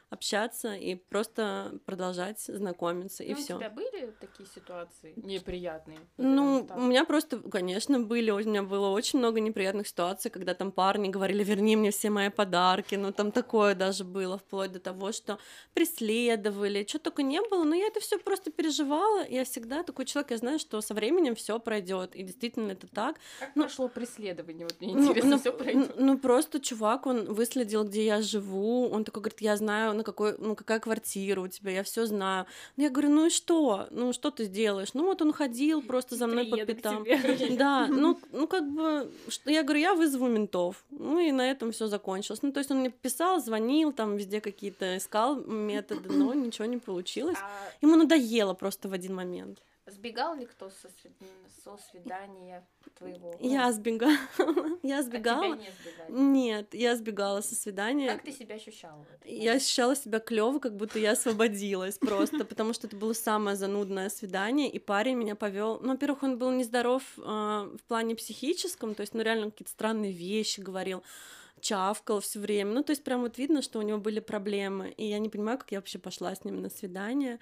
общаться 0.09 0.73
и 0.73 0.95
просто 0.95 1.79
продолжать 1.85 2.39
знакомиться 2.39 3.23
и 3.23 3.33
ну, 3.33 3.35
все. 3.35 3.55
У 3.55 3.59
тебя 3.59 3.69
были 3.69 4.13
такие 4.21 4.47
ситуации 4.47 5.13
неприятные? 5.17 5.99
Ну, 6.17 6.67
у 6.75 6.81
меня 6.81 7.03
просто, 7.03 7.39
конечно, 7.39 7.99
были, 7.99 8.31
у 8.31 8.39
меня 8.39 8.63
было 8.63 8.89
очень 8.89 9.19
много 9.19 9.41
неприятных 9.41 9.87
ситуаций, 9.87 10.31
когда 10.31 10.53
там 10.53 10.71
парни 10.71 11.09
говорили, 11.09 11.43
верни 11.43 11.75
мне 11.75 11.91
все 11.91 12.09
мои 12.09 12.29
подарки, 12.29 12.95
ну 12.95 13.11
там 13.11 13.31
такое 13.31 13.75
даже 13.75 14.05
было, 14.05 14.37
вплоть 14.37 14.71
до 14.71 14.79
того, 14.79 15.11
что 15.11 15.39
преследовали, 15.73 16.85
что 16.87 16.99
только 16.99 17.21
не 17.21 17.41
было, 17.41 17.65
но 17.65 17.75
я 17.75 17.87
это 17.87 17.99
все 17.99 18.17
просто 18.17 18.49
переживала, 18.49 19.27
я 19.27 19.43
всегда 19.43 19.83
такой 19.83 20.05
человек, 20.05 20.31
я 20.31 20.37
знаю, 20.37 20.59
что 20.59 20.79
со 20.79 20.93
временем 20.93 21.35
все 21.35 21.59
пройдет, 21.59 22.15
и 22.15 22.23
действительно 22.23 22.71
это 22.71 22.87
так. 22.87 23.17
Как 23.39 23.51
ну, 23.55 23.63
прошло 23.63 23.89
преследование, 23.89 24.65
вот 24.65 24.79
мне 24.79 24.93
ну, 24.93 25.01
интересно, 25.01 25.31
ну, 25.31 25.39
все 25.39 25.51
пройдет. 25.51 25.95
Ну, 25.97 26.05
ну 26.05 26.17
просто 26.17 26.61
чувак, 26.61 27.05
он 27.07 27.33
выследил, 27.33 27.83
где 27.83 28.05
я 28.05 28.21
живу, 28.21 28.87
он 28.87 29.03
такой 29.03 29.21
говорит, 29.21 29.41
я 29.41 29.57
знаю 29.57 29.96
на 29.97 30.03
какой, 30.03 30.35
ну, 30.37 30.55
какая 30.55 30.79
квартира 30.79 31.41
у 31.41 31.47
тебя, 31.47 31.71
я 31.71 31.83
все 31.83 32.05
знаю. 32.05 32.45
Ну, 32.75 32.83
я 32.83 32.89
говорю, 32.89 33.09
ну 33.09 33.25
и 33.25 33.29
что? 33.29 33.87
Ну, 33.91 34.13
что 34.13 34.31
ты 34.31 34.45
сделаешь? 34.45 34.93
Ну, 34.93 35.05
вот 35.05 35.21
он 35.21 35.33
ходил 35.33 35.81
просто 35.81 36.15
за 36.15 36.27
мной 36.27 36.45
Приеду 36.45 36.67
по 36.67 36.73
пятам. 36.73 37.05
Да, 37.57 37.87
ну, 37.87 38.19
ну, 38.31 38.47
как 38.47 38.69
бы, 38.69 39.11
что, 39.27 39.51
я 39.51 39.63
говорю, 39.63 39.79
я 39.79 39.95
вызову 39.95 40.27
ментов. 40.27 40.83
Ну, 40.91 41.19
и 41.19 41.31
на 41.31 41.49
этом 41.49 41.71
все 41.71 41.87
закончилось. 41.87 42.41
Ну, 42.41 42.51
то 42.51 42.59
есть 42.59 42.71
он 42.71 42.79
мне 42.79 42.89
писал, 42.89 43.41
звонил, 43.41 43.91
там 43.91 44.15
везде 44.15 44.41
какие-то 44.41 44.97
искал 44.97 45.35
методы, 45.35 46.09
но 46.09 46.33
ничего 46.33 46.65
не 46.65 46.77
получилось. 46.77 47.37
А 47.41 47.71
Ему 47.81 47.95
надоело 47.95 48.53
просто 48.53 48.89
в 48.89 48.93
один 48.93 49.15
момент. 49.15 49.59
Сбегал 49.87 50.35
ли 50.35 50.45
кто 50.45 50.69
со, 50.69 50.89
со 51.63 51.77
свидания 51.89 52.67
твоего? 52.97 53.33
Я 53.39 53.71
сбегала. 53.71 54.17
я 54.83 55.01
сбегала. 55.01 55.45
А 55.45 55.55
тебя 55.55 55.55
не 55.55 55.71
сбегали? 55.71 56.11
Нет, 56.11 56.73
я 56.73 56.95
сбегала 56.97 57.39
со 57.39 57.55
свидания. 57.55 58.11
Как 58.11 58.23
ты 58.23 58.33
себя 58.33 58.55
ощущала? 58.55 59.05
Я 59.23 59.53
ощущала 59.53 59.95
себя 59.95 60.19
клево, 60.19 60.59
как 60.59 60.75
будто 60.75 60.99
я 60.99 61.11
освободилась 61.11 61.97
просто, 61.97 62.43
потому 62.43 62.73
что 62.73 62.87
это 62.87 62.97
было 62.97 63.13
самое 63.13 63.55
занудное 63.55 64.09
свидание, 64.09 64.69
и 64.69 64.77
парень 64.77 65.15
меня 65.15 65.35
повел. 65.35 65.79
Ну, 65.79 65.93
во-первых, 65.93 66.21
он 66.23 66.37
был 66.37 66.51
нездоров 66.51 67.03
э, 67.17 67.21
в 67.21 67.81
плане 67.87 68.15
психическом, 68.15 68.93
то 68.93 69.01
есть, 69.01 69.13
ну, 69.13 69.21
реально 69.21 69.51
какие-то 69.51 69.71
странные 69.71 70.11
вещи 70.11 70.59
говорил 70.59 71.01
чавкал 71.61 72.19
все 72.19 72.39
время. 72.39 72.71
Ну, 72.71 72.83
то 72.83 72.91
есть 72.91 73.03
прям 73.03 73.21
вот 73.21 73.37
видно, 73.37 73.61
что 73.61 73.79
у 73.79 73.81
него 73.81 73.97
были 73.97 74.19
проблемы. 74.19 74.91
И 74.97 75.05
я 75.05 75.19
не 75.19 75.29
понимаю, 75.29 75.57
как 75.57 75.71
я 75.71 75.79
вообще 75.79 75.99
пошла 75.99 76.33
с 76.33 76.43
ним 76.43 76.61
на 76.61 76.69
свидание. 76.69 77.39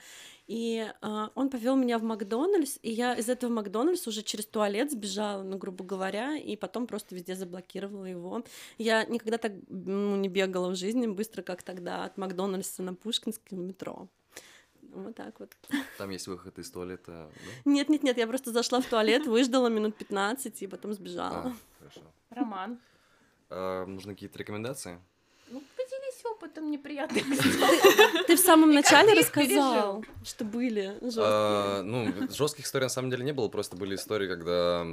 И 0.47 0.87
э, 1.01 1.27
он 1.33 1.49
повел 1.49 1.75
меня 1.75 1.97
в 1.97 2.03
Макдональдс, 2.03 2.77
и 2.83 2.91
я 2.91 3.15
из 3.15 3.29
этого 3.29 3.51
Макдональдса 3.51 4.09
уже 4.09 4.21
через 4.21 4.45
туалет 4.45 4.91
сбежала, 4.91 5.41
ну, 5.41 5.57
грубо 5.57 5.83
говоря, 5.83 6.37
и 6.37 6.55
потом 6.55 6.85
просто 6.85 7.15
везде 7.15 7.35
заблокировала 7.35 8.05
его. 8.05 8.43
Я 8.77 9.05
никогда 9.05 9.37
так 9.37 9.53
ну, 9.69 10.15
не 10.15 10.29
бегала 10.29 10.69
в 10.69 10.75
жизни 10.75 11.07
быстро, 11.07 11.41
как 11.41 11.63
тогда, 11.63 12.05
от 12.05 12.17
Макдональдса 12.17 12.83
на 12.83 12.93
Пушкинское 12.93 13.57
метро. 13.57 14.07
Вот 14.95 15.15
так 15.15 15.39
вот. 15.39 15.51
Там 15.97 16.09
есть 16.11 16.27
выход 16.27 16.57
из 16.57 16.71
туалета, 16.71 17.11
да? 17.11 17.71
Нет, 17.71 17.89
нет, 17.89 18.03
нет, 18.03 18.17
я 18.17 18.27
просто 18.27 18.51
зашла 18.51 18.79
в 18.79 18.85
туалет, 18.85 19.25
выждала 19.25 19.67
минут 19.67 19.97
15 19.97 20.61
и 20.61 20.67
потом 20.67 20.93
сбежала. 20.93 21.37
А, 21.37 21.53
хорошо. 21.79 22.01
Роман. 22.29 22.79
А, 23.49 23.85
нужны 23.85 24.13
какие-то 24.13 24.37
рекомендации? 24.39 24.99
Ну, 25.49 25.61
поделись 25.75 26.25
опытом 26.25 26.71
неприятных. 26.71 27.23
Ты 28.27 28.35
в 28.35 28.39
самом 28.39 28.73
начале 28.73 29.13
рассказал, 29.13 30.03
что 30.23 30.43
были 30.43 30.97
жесткие. 31.01 31.25
А, 31.25 31.81
ну, 31.83 32.13
жестких 32.31 32.65
историй 32.65 32.85
на 32.85 32.89
самом 32.89 33.11
деле 33.11 33.23
не 33.23 33.33
было, 33.33 33.47
просто 33.47 33.75
были 33.75 33.95
истории, 33.95 34.27
когда 34.27 34.85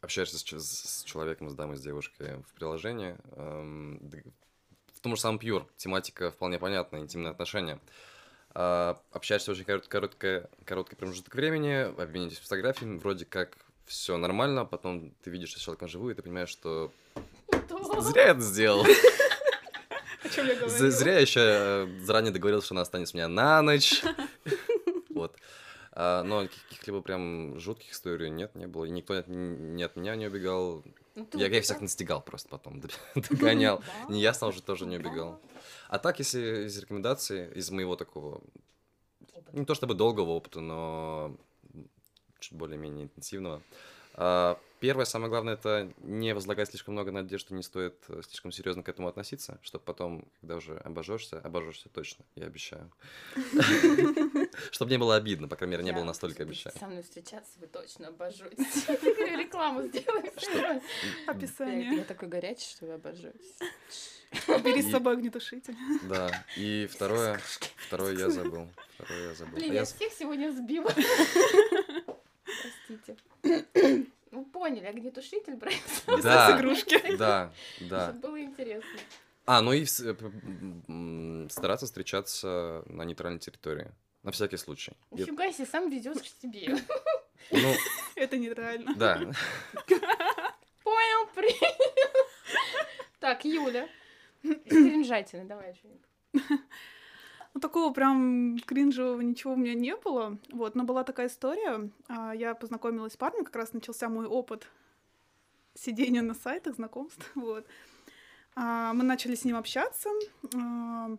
общаешься 0.00 0.38
с, 0.38 1.04
человеком, 1.04 1.50
с 1.50 1.54
дамой, 1.54 1.76
с 1.76 1.80
девушкой 1.80 2.42
в 2.46 2.54
приложении. 2.54 3.16
В 3.34 5.00
том 5.00 5.16
же 5.16 5.20
самом 5.20 5.38
Pure 5.38 5.66
тематика 5.76 6.30
вполне 6.30 6.58
понятна, 6.58 6.98
интимные 6.98 7.30
отношения. 7.30 7.80
А, 8.52 9.00
общаешься 9.12 9.52
очень 9.52 9.64
короткое, 9.64 10.50
короткий 10.64 10.96
промежуток 10.96 11.34
времени, 11.34 11.94
обменитесь 12.00 12.38
фотографиями, 12.38 12.98
вроде 12.98 13.24
как 13.24 13.56
все 13.90 14.16
нормально, 14.16 14.64
потом 14.64 15.12
ты 15.22 15.30
видишь, 15.30 15.50
что 15.50 15.60
человек 15.60 15.88
живую, 15.88 16.12
и 16.12 16.16
ты 16.16 16.22
понимаешь, 16.22 16.48
что 16.48 16.92
зря 17.98 18.28
это 18.28 18.40
сделал. 18.40 18.86
Зря 20.68 21.14
я 21.14 21.18
еще 21.18 21.40
э, 21.42 21.88
заранее 22.02 22.30
договорился, 22.30 22.66
что 22.66 22.74
она 22.74 22.82
останется 22.82 23.16
у 23.16 23.18
меня 23.18 23.28
на 23.28 23.62
ночь. 23.62 24.02
Вот. 25.10 25.36
А, 25.92 26.22
но 26.22 26.46
каких-либо 26.70 27.02
прям 27.02 27.58
жутких 27.58 27.92
историй 27.92 28.30
нет, 28.30 28.54
не 28.54 28.66
было. 28.66 28.86
И 28.86 28.90
никто 28.90 29.22
не 29.26 29.82
от 29.82 29.96
меня 29.96 30.16
не 30.16 30.28
убегал. 30.28 30.82
Ну, 31.14 31.28
я, 31.34 31.48
я 31.48 31.60
всех 31.60 31.82
настигал 31.82 32.22
просто 32.22 32.48
потом, 32.48 32.80
догонял. 33.14 33.82
Неясно 34.08 34.46
уже 34.46 34.62
тоже 34.62 34.86
не 34.86 34.96
убегал. 34.96 35.40
А 35.88 35.98
так, 35.98 36.20
если 36.20 36.66
из 36.66 36.78
рекомендаций, 36.78 37.52
из 37.52 37.70
моего 37.70 37.96
такого, 37.96 38.40
не 39.52 39.66
то 39.66 39.74
чтобы 39.74 39.94
долгого 39.94 40.30
опыта, 40.30 40.60
но 40.60 41.36
чуть 42.40 42.56
более-менее 42.56 43.04
интенсивного. 43.04 43.62
А, 44.14 44.58
Первое, 44.80 45.04
самое 45.04 45.28
главное, 45.28 45.54
это 45.54 45.92
не 45.98 46.32
возлагать 46.32 46.70
слишком 46.70 46.94
много 46.94 47.12
надежд, 47.12 47.50
не 47.50 47.62
стоит 47.62 47.96
э, 48.08 48.22
слишком 48.26 48.50
серьезно 48.50 48.82
к 48.82 48.88
этому 48.88 49.08
относиться, 49.08 49.58
чтобы 49.60 49.84
потом, 49.84 50.24
когда 50.40 50.56
уже 50.56 50.78
обожжешься, 50.78 51.38
обожжешься 51.40 51.90
точно, 51.90 52.24
я 52.34 52.46
обещаю. 52.46 52.90
Чтобы 54.70 54.90
не 54.90 54.96
было 54.96 55.16
обидно, 55.16 55.48
по 55.48 55.56
крайней 55.56 55.72
мере, 55.72 55.84
не 55.84 55.92
было 55.92 56.04
настолько 56.04 56.44
обещаю. 56.44 56.74
Со 56.78 56.86
мной 56.86 57.02
встречаться 57.02 57.58
вы 57.60 57.66
точно 57.66 58.08
обожжетесь. 58.08 58.88
Рекламу 58.88 59.82
сделаем. 59.82 60.82
Описание. 61.26 61.96
Я 61.96 62.04
такой 62.04 62.28
горячий, 62.28 62.70
что 62.70 62.86
вы 62.86 62.94
обожжетесь. 62.94 63.54
Бери 64.64 64.80
с 64.80 64.90
собой 64.90 65.14
огнетушитель. 65.14 65.76
Да, 66.04 66.30
и 66.56 66.88
второе, 66.90 67.38
второе 67.86 68.16
я 68.16 68.30
забыл. 68.30 68.66
Второе 68.94 69.28
я 69.28 69.34
забыл. 69.34 69.56
Блин, 69.56 69.74
я 69.74 69.84
всех 69.84 70.12
сегодня 70.14 70.52
сбила. 70.52 70.90
Простите. 72.90 73.16
Ну, 74.32 74.44
поняли, 74.44 74.86
огнетушитель 74.86 75.56
брать 75.56 75.82
да, 76.22 76.56
с 76.56 76.60
игрушки. 76.60 77.16
Да, 77.16 77.52
да. 77.80 78.04
Чтобы 78.10 78.20
было 78.20 78.40
интересно. 78.40 79.00
А, 79.44 79.60
ну 79.60 79.72
и 79.72 79.84
стараться 81.50 81.86
встречаться 81.86 82.84
на 82.86 83.02
нейтральной 83.02 83.40
территории. 83.40 83.90
На 84.22 84.30
всякий 84.30 84.56
случай. 84.56 84.92
Нифига 85.10 85.50
себе, 85.52 85.66
сам 85.66 85.90
везешь 85.90 86.18
к 86.22 86.26
себе. 86.42 86.76
Ну, 87.50 87.74
Это 88.14 88.36
нейтрально. 88.36 88.94
да. 88.94 89.16
Понял, 90.84 91.26
принял. 91.34 91.74
Так, 93.18 93.44
Юля. 93.44 93.88
Кринжатина, 94.42 95.44
давай 95.46 95.74
что-нибудь. 95.74 96.60
Ну, 97.54 97.60
такого 97.60 97.92
прям 97.92 98.58
кринжевого 98.64 99.20
ничего 99.20 99.54
у 99.54 99.56
меня 99.56 99.74
не 99.74 99.96
было. 99.96 100.38
Вот, 100.52 100.74
но 100.74 100.84
была 100.84 101.02
такая 101.04 101.26
история. 101.28 101.90
а, 102.08 102.32
Я 102.34 102.54
познакомилась 102.54 103.14
с 103.14 103.16
парнем, 103.16 103.44
как 103.44 103.56
раз 103.56 103.72
начался 103.72 104.08
мой 104.08 104.26
опыт 104.26 104.68
сидения 105.74 106.22
на 106.22 106.34
сайтах, 106.34 106.76
знакомств. 106.76 107.30
Вот. 107.34 107.66
А, 108.54 108.92
Мы 108.92 109.02
начали 109.04 109.34
с 109.34 109.44
ним 109.44 109.56
общаться. 109.56 110.08
а, 110.56 111.16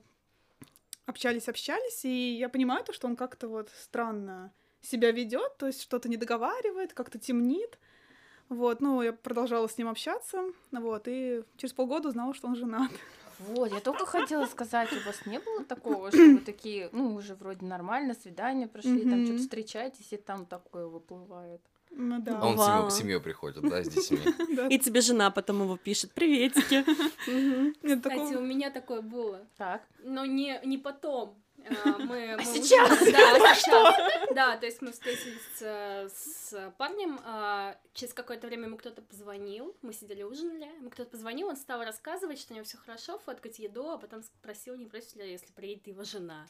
Общались, 1.05 1.49
общались, 1.49 2.05
и 2.05 2.37
я 2.37 2.47
понимаю 2.47 2.85
то, 2.85 2.93
что 2.93 3.07
он 3.07 3.15
как-то 3.17 3.49
вот 3.49 3.69
странно 3.81 4.53
себя 4.81 5.11
ведет, 5.11 5.57
то 5.57 5.67
есть 5.67 5.81
что-то 5.81 6.07
не 6.07 6.15
договаривает, 6.15 6.93
как-то 6.93 7.19
темнит. 7.19 7.77
Вот, 8.49 8.81
ну, 8.81 9.01
я 9.01 9.11
продолжала 9.11 9.67
с 9.67 9.77
ним 9.77 9.89
общаться, 9.89 10.43
вот, 10.71 11.03
и 11.07 11.43
через 11.57 11.73
полгода 11.73 12.09
узнала, 12.09 12.33
что 12.33 12.47
он 12.47 12.55
женат. 12.55 12.91
Вот, 13.47 13.71
я 13.71 13.79
только 13.79 14.05
хотела 14.05 14.45
сказать, 14.45 14.91
у 14.93 15.05
вас 15.05 15.25
не 15.25 15.39
было 15.39 15.63
такого, 15.63 16.09
что 16.11 16.17
вы 16.17 16.39
такие, 16.39 16.89
ну, 16.91 17.15
уже 17.15 17.35
вроде 17.35 17.65
нормально, 17.65 18.13
свидание 18.13 18.67
прошли, 18.67 19.09
там 19.09 19.25
что-то 19.25 19.41
встречаетесь, 19.41 20.13
и 20.13 20.17
там 20.17 20.45
такое 20.45 20.87
выплывает. 20.87 21.61
Ну 21.93 22.19
да. 22.19 22.39
А 22.39 22.47
он 22.47 22.53
Бывало. 22.53 22.89
с 22.89 22.97
семьей 22.97 23.19
приходит, 23.19 23.67
да, 23.67 23.83
с 23.83 23.89
детьми. 23.89 24.19
Да. 24.55 24.67
И 24.67 24.79
тебе 24.79 25.01
жена 25.01 25.29
потом 25.29 25.61
его 25.63 25.77
пишет. 25.77 26.11
Приветики. 26.13 26.83
Кстати, 26.83 28.35
у 28.35 28.41
меня 28.41 28.71
такое 28.71 29.01
было. 29.01 29.45
Так. 29.57 29.81
Но 30.03 30.25
не, 30.25 30.59
не 30.63 30.77
А, 31.85 31.97
Мы, 31.99 32.35
мы 32.37 32.43
сейчас? 32.43 33.01
уже- 33.01 33.11
Да, 33.11 33.55
сейчас. 33.55 33.95
Да, 34.35 34.57
то 34.57 34.65
есть 34.65 34.81
мы 34.81 34.91
встретились 34.91 35.61
э, 35.61 36.07
с 36.09 36.73
парнем, 36.77 37.19
а, 37.23 37.75
через 37.93 38.13
какое-то 38.13 38.47
время 38.47 38.65
ему 38.65 38.77
кто-то 38.77 39.01
позвонил, 39.01 39.75
мы 39.81 39.93
сидели 39.93 40.23
ужинали, 40.23 40.65
ему 40.79 40.89
кто-то 40.89 41.09
позвонил, 41.11 41.47
он 41.47 41.55
стал 41.57 41.83
рассказывать, 41.83 42.39
что 42.39 42.53
у 42.53 42.55
него 42.55 42.65
все 42.65 42.77
хорошо, 42.77 43.19
фоткать 43.19 43.59
еду, 43.59 43.89
а 43.89 43.97
потом 43.97 44.23
спросил, 44.23 44.75
не 44.75 44.85
против 44.85 45.15
ли, 45.15 45.31
если 45.31 45.51
приедет 45.53 45.87
его 45.87 46.03
жена. 46.03 46.45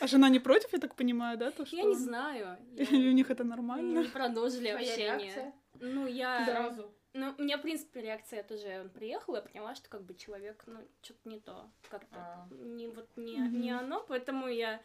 А 0.00 0.06
жена 0.06 0.28
не 0.28 0.38
против, 0.38 0.72
я 0.72 0.78
так 0.78 0.94
понимаю, 0.94 1.36
да? 1.36 1.50
То, 1.50 1.66
что... 1.66 1.76
Я 1.76 1.82
не 1.84 1.94
знаю. 1.96 2.56
я- 2.76 2.84
Или 2.84 3.08
у 3.08 3.12
них 3.12 3.30
это 3.30 3.44
нормально? 3.44 4.00
не 4.00 4.04
продолжили 4.08 4.70
Твоя 4.70 4.78
общение. 4.92 5.18
реакция? 5.18 5.52
Ну, 5.80 6.06
я... 6.06 6.44
Сразу. 6.46 6.94
Ну, 7.18 7.34
у 7.38 7.42
меня, 7.42 7.56
в 7.56 7.62
принципе, 7.62 8.02
реакция 8.02 8.42
тоже 8.42 8.78
он 8.78 8.90
приехал, 8.90 9.36
я 9.36 9.40
поняла, 9.40 9.74
что 9.74 9.88
как 9.88 10.02
бы 10.02 10.14
человек, 10.14 10.62
ну, 10.66 10.86
что-то 11.00 11.26
не 11.26 11.40
то. 11.40 11.70
Как-то 11.88 12.14
А. 12.14 12.48
не 12.50 12.88
вот 12.88 13.08
не, 13.16 13.38
не 13.38 13.70
оно, 13.70 14.04
поэтому 14.06 14.48
я 14.48 14.82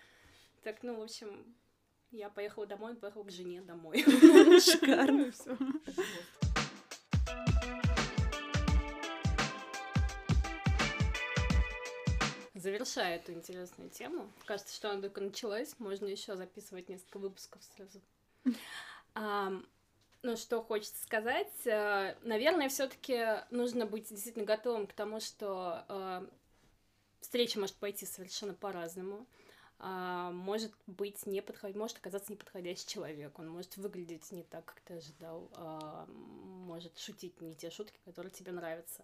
так, 0.64 0.82
ну, 0.82 0.96
в 0.96 1.02
общем, 1.02 1.54
я 2.12 2.30
поехала 2.30 2.66
домой, 2.66 2.92
он 2.92 2.98
поехал 2.98 3.26
к 3.26 3.32
жене 3.32 3.62
домой. 3.62 4.04
Шикарно. 4.62 5.12
Ну 5.12 5.26
и 5.26 5.32
всё. 5.32 5.58
Завершая 12.54 13.18
эту 13.18 13.34
интересную 13.34 13.90
тему, 13.90 14.32
кажется, 14.46 14.74
что 14.74 14.92
она 14.92 15.02
только 15.02 15.20
началась, 15.20 15.78
можно 15.80 16.06
еще 16.06 16.38
записывать 16.38 16.88
несколько 16.88 17.20
выпусков 17.20 17.62
сразу. 17.76 18.00
Ну, 20.24 20.38
что 20.38 20.62
хочется 20.62 21.02
сказать, 21.04 21.52
э, 21.66 22.16
наверное, 22.22 22.70
все-таки 22.70 23.44
нужно 23.50 23.88
быть 23.88 24.10
действительно 24.10 24.46
готовым 24.46 24.86
к 24.86 24.94
тому, 24.94 25.20
что 25.20 25.84
э, 25.90 26.28
встреча 27.22 27.60
может 27.60 27.76
пойти 27.78 28.06
совершенно 28.06 28.54
по-разному. 28.54 29.26
А, 29.84 30.30
может 30.32 30.72
быть 30.86 31.26
не 31.26 31.42
подход... 31.42 31.76
может 31.76 31.98
оказаться 31.98 32.32
неподходящий 32.32 32.86
человек, 32.86 33.40
он 33.40 33.50
может 33.50 33.78
выглядеть 33.78 34.32
не 34.32 34.44
так, 34.44 34.64
как 34.66 34.80
ты 34.82 34.94
ожидал, 34.94 35.50
а, 35.56 36.06
может 36.06 37.00
шутить 37.00 37.42
не 37.42 37.56
те 37.56 37.72
шутки, 37.72 38.00
которые 38.06 38.32
тебе 38.32 38.52
нравятся. 38.52 39.04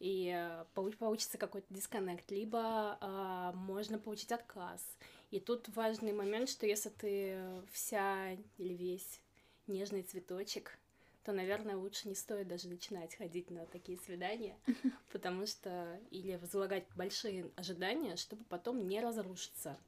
И 0.00 0.32
э, 0.34 0.64
получ- 0.74 0.96
получится 0.96 1.38
какой-то 1.38 1.72
дисконнект, 1.72 2.28
либо 2.32 2.98
а, 3.00 3.52
можно 3.52 4.00
получить 4.00 4.32
отказ. 4.32 4.84
И 5.30 5.38
тут 5.38 5.68
важный 5.68 6.12
момент, 6.12 6.48
что 6.48 6.66
если 6.66 6.88
ты 6.88 7.62
вся 7.70 8.32
или 8.58 8.74
весь 8.74 9.20
нежный 9.66 10.02
цветочек, 10.02 10.78
то, 11.24 11.32
наверное, 11.32 11.76
лучше 11.76 12.08
не 12.08 12.14
стоит 12.14 12.48
даже 12.48 12.68
начинать 12.68 13.14
ходить 13.14 13.50
на 13.50 13.66
такие 13.66 13.98
свидания, 13.98 14.56
потому 15.12 15.46
что 15.46 16.00
или 16.10 16.36
возлагать 16.36 16.84
большие 16.96 17.50
ожидания, 17.56 18.16
чтобы 18.16 18.44
потом 18.44 18.88
не 18.88 19.00
разрушиться. 19.00 19.78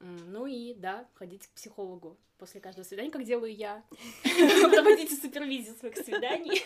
Ну 0.00 0.46
и 0.46 0.74
да, 0.74 1.08
ходить 1.14 1.46
к 1.46 1.50
психологу 1.50 2.18
после 2.38 2.60
каждого 2.60 2.84
свидания, 2.84 3.10
как 3.10 3.24
делаю 3.24 3.54
я. 3.54 3.82
Проводите 4.22 5.16
супервизию 5.16 5.74
своих 5.76 5.96
свиданий. 5.96 6.62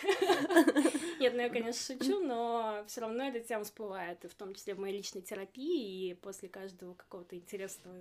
Нет, 1.19 1.33
ну 1.33 1.41
я, 1.41 1.49
конечно, 1.49 1.95
шучу, 1.95 2.19
но 2.19 2.83
все 2.87 3.01
равно 3.01 3.23
эта 3.23 3.39
тема 3.39 3.63
всплывает, 3.63 4.25
и 4.25 4.27
в 4.27 4.33
том 4.33 4.53
числе 4.53 4.75
в 4.75 4.79
моей 4.79 4.97
личной 4.97 5.21
терапии, 5.21 6.09
и 6.09 6.13
после 6.15 6.49
каждого 6.49 6.93
какого-то 6.95 7.37
интересного 7.37 7.95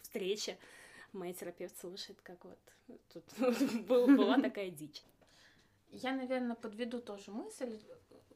встречи 0.00 0.56
моя 1.12 1.32
терапевт 1.32 1.76
слушает, 1.78 2.20
как 2.22 2.44
вот 2.44 2.58
тут 3.12 3.24
был- 3.86 4.06
была 4.06 4.40
такая 4.40 4.70
дичь. 4.70 5.02
Я, 5.90 6.12
наверное, 6.12 6.56
подведу 6.56 7.00
тоже 7.00 7.30
мысль. 7.30 7.78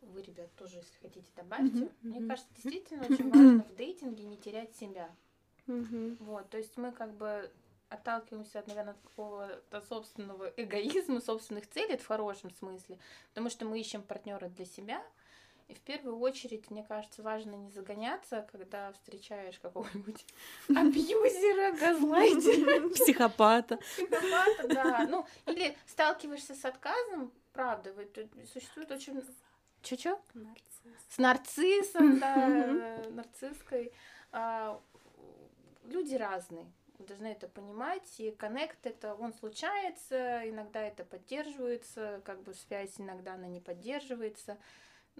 Вы, 0.02 0.22
ребят, 0.22 0.50
тоже, 0.56 0.76
если 0.78 0.98
хотите, 1.02 1.26
добавьте. 1.36 1.90
Мне 2.02 2.26
кажется, 2.26 2.48
действительно 2.62 3.04
очень 3.04 3.30
важно 3.30 3.62
в 3.64 3.74
дейтинге 3.76 4.24
не 4.24 4.36
терять 4.36 4.74
себя. 4.76 5.14
Вот, 6.20 6.48
то 6.50 6.58
есть 6.58 6.76
мы 6.76 6.90
как 6.90 7.12
бы 7.14 7.50
отталкиваемся 7.90 8.60
от, 8.60 8.66
наверное, 8.68 8.94
от 8.94 9.00
какого-то 9.00 9.80
собственного 9.82 10.52
эгоизма, 10.56 11.20
собственных 11.20 11.68
целей, 11.68 11.96
в 11.96 12.06
хорошем 12.06 12.50
смысле, 12.54 12.98
потому 13.30 13.50
что 13.50 13.66
мы 13.66 13.78
ищем 13.78 14.02
партнера 14.02 14.48
для 14.48 14.64
себя. 14.64 15.04
И 15.70 15.74
в 15.74 15.80
первую 15.82 16.18
очередь, 16.18 16.68
мне 16.70 16.82
кажется, 16.82 17.22
важно 17.22 17.52
не 17.54 17.70
загоняться, 17.70 18.44
когда 18.50 18.90
встречаешь 18.92 19.56
какого-нибудь 19.60 20.26
абьюзера, 20.68 21.70
газлайтера, 21.78 22.88
Психопата. 22.94 23.76
психопата, 23.76 24.66
да. 24.66 25.06
Ну, 25.08 25.24
или 25.46 25.76
сталкиваешься 25.86 26.56
с 26.56 26.64
отказом, 26.64 27.32
правда, 27.52 27.94
существует 28.52 28.90
очень... 28.90 29.22
Чё-чё? 29.82 30.20
Нарцисс. 30.34 31.06
С 31.08 31.18
нарциссом, 31.18 32.18
да, 32.20 32.98
нарцисской. 33.10 33.92
А, 34.32 34.80
Люди 35.84 36.16
разные. 36.16 36.66
Должны 36.98 37.28
это 37.28 37.48
понимать. 37.48 38.18
И 38.18 38.32
коннект 38.32 38.84
это 38.84 39.14
он 39.14 39.32
случается, 39.32 40.42
иногда 40.48 40.82
это 40.82 41.04
поддерживается, 41.04 42.20
как 42.24 42.42
бы 42.42 42.54
связь 42.54 42.94
иногда 42.98 43.34
она 43.34 43.46
не 43.46 43.60
поддерживается. 43.60 44.58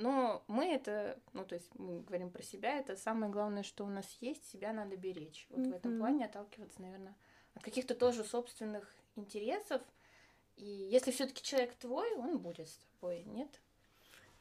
Но 0.01 0.43
мы 0.47 0.65
это, 0.65 1.19
ну 1.35 1.45
то 1.45 1.55
есть 1.55 1.69
мы 1.79 2.01
говорим 2.01 2.31
про 2.31 2.43
себя, 2.43 2.79
это 2.79 2.97
самое 2.97 3.31
главное, 3.31 3.63
что 3.63 3.85
у 3.85 3.89
нас 3.89 4.07
есть, 4.21 4.51
себя 4.51 4.73
надо 4.73 4.97
беречь. 4.97 5.47
Вот 5.51 5.67
в 5.67 5.73
этом 5.75 5.99
плане 5.99 6.25
отталкиваться, 6.25 6.81
наверное, 6.81 7.15
от 7.55 7.63
каких-то 7.63 7.95
тоже 7.95 8.25
собственных 8.25 8.91
интересов. 9.15 9.83
И 10.57 10.65
если 10.65 11.11
все-таки 11.11 11.43
человек 11.43 11.75
твой, 11.75 12.11
он 12.15 12.39
будет 12.39 12.69
с 12.69 12.79
тобой, 12.79 13.25
нет? 13.25 13.61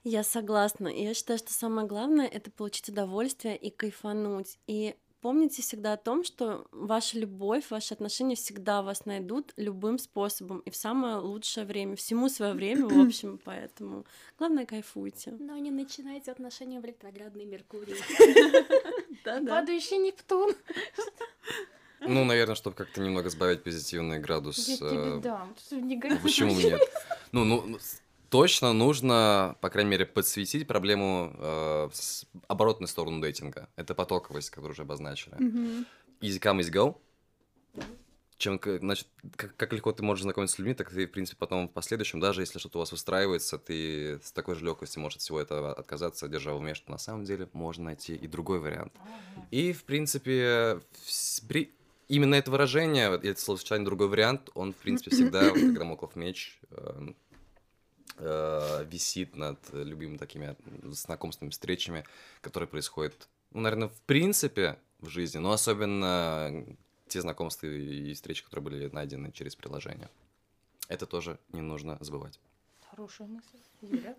Я 0.05 0.24
согласна. 0.24 0.88
И 0.88 1.03
я 1.03 1.14
считаю, 1.14 1.38
что 1.38 1.51
самое 1.51 1.86
главное— 1.86 2.28
это 2.28 2.49
получить 2.51 2.88
удовольствие 2.88 3.57
и 3.57 3.70
кайфануть. 3.70 4.57
И 4.66 4.95
помните 5.22 5.61
всегда 5.61 5.93
о 5.93 5.97
том, 5.97 6.24
что 6.24 6.67
ваша 6.72 7.20
любовь, 7.20 7.70
ваши 7.70 7.93
отношения 7.93 8.36
всегда 8.36 8.82
вас 8.82 9.05
найдут 9.05 9.53
любым 9.57 9.97
способом 9.97 10.59
и 10.59 10.70
в 10.70 10.76
самое 10.76 11.15
лучшее 11.17 11.65
время. 11.65 11.95
Всему 11.95 12.30
свое 12.30 12.53
время, 12.53 12.88
в 12.88 12.99
общем, 13.07 13.39
поэтому 13.45 14.05
главное 14.38 14.65
кайфуйте. 14.65 15.32
Но 15.39 15.57
не 15.57 15.72
начинайте 15.72 16.32
отношения 16.32 16.80
в 16.80 16.86
ретроградный 16.86 17.45
Меркурий. 17.45 17.95
Падающий 19.24 19.97
Нептун. 19.97 20.53
Ну, 22.01 22.24
наверное, 22.24 22.55
чтобы 22.55 22.76
как-то 22.76 23.01
немного 23.01 23.30
сбавить 23.30 23.63
позитивный 23.63 24.20
градус. 24.20 24.67
Я 24.67 24.78
тебе 24.78 25.17
э, 25.17 25.20
дам. 25.20 25.55
Почему 26.24 26.57
нет? 26.59 26.82
Ну, 27.32 27.43
ну, 27.43 27.78
с- 27.78 28.01
точно 28.30 28.74
нужно, 28.74 29.58
по 29.62 29.70
крайней 29.70 29.92
мере, 29.92 30.06
подсветить 30.06 30.68
проблему 30.68 31.34
э, 31.38 31.90
с 31.92 32.26
оборотной 32.48 32.88
сторону 32.88 33.22
дейтинга. 33.22 33.70
Это 33.76 33.96
потоковость, 33.96 34.50
которую 34.50 34.74
уже 34.74 34.84
обозначили. 34.84 35.36
Мгм. 35.36 35.86
Easy 36.22 36.40
come, 36.40 36.60
easy 36.60 36.72
go. 36.72 36.98
Чем, 38.38 38.58
значит, 38.64 39.08
как, 39.36 39.56
как 39.58 39.74
легко 39.74 39.92
ты 39.92 40.02
можешь 40.02 40.24
знакомиться 40.24 40.56
с 40.56 40.60
людьми, 40.60 40.74
так 40.74 40.90
ты, 40.90 41.08
в 41.08 41.12
принципе, 41.12 41.38
потом 41.38 41.68
в 41.68 41.74
последующем, 41.74 42.22
даже 42.22 42.42
если 42.42 42.58
что-то 42.58 42.78
у 42.78 42.80
вас 42.80 42.92
выстраивается, 42.94 43.58
ты 43.58 44.20
с 44.24 44.32
такой 44.32 44.56
же 44.56 44.64
легкостью 44.64 45.02
можешь 45.02 45.18
от 45.18 45.22
всего 45.24 45.42
этого 45.42 45.74
отказаться, 45.74 46.30
держа 46.30 46.54
в 46.54 46.58
уме, 46.58 46.74
что 46.74 46.90
на 46.90 46.98
самом 46.98 47.26
деле 47.26 47.50
можно 47.52 47.86
найти 47.86 48.16
и 48.16 48.28
другой 48.28 48.60
вариант. 48.60 48.94
И, 49.52 49.74
в 49.74 49.84
принципе, 49.84 50.80
вс- 51.06 51.44
при... 51.50 51.74
именно 52.08 52.36
это 52.36 52.50
выражение, 52.50 53.14
это 53.14 53.42
словосочетание 53.42 53.86
«другой 53.86 54.08
вариант», 54.08 54.50
он, 54.54 54.72
в 54.72 54.78
принципе, 54.78 55.12
всегда, 55.12 55.50
когда 55.52 55.84
Моклов 55.84 56.16
меч 56.16 56.62
эм, 56.72 57.18
э, 58.20 58.86
висит 58.86 59.36
над 59.36 59.57
любыми 59.74 60.17
такими 60.17 60.55
знакомственными 60.84 61.51
встречами, 61.51 62.05
которые 62.41 62.67
происходят, 62.67 63.28
ну, 63.51 63.61
наверное, 63.61 63.88
в 63.88 64.01
принципе 64.01 64.78
в 64.99 65.09
жизни, 65.09 65.39
но 65.39 65.51
особенно 65.51 66.65
те 67.07 67.22
знакомства 67.22 67.67
и 67.67 68.13
встречи, 68.13 68.43
которые 68.43 68.63
были 68.63 68.89
найдены 68.93 69.32
через 69.32 69.55
приложение. 69.55 70.09
Это 70.88 71.05
тоже 71.05 71.39
не 71.51 71.61
нужно 71.61 71.97
забывать. 72.01 72.39
Хорошая 72.91 73.28
мысль. 73.28 74.15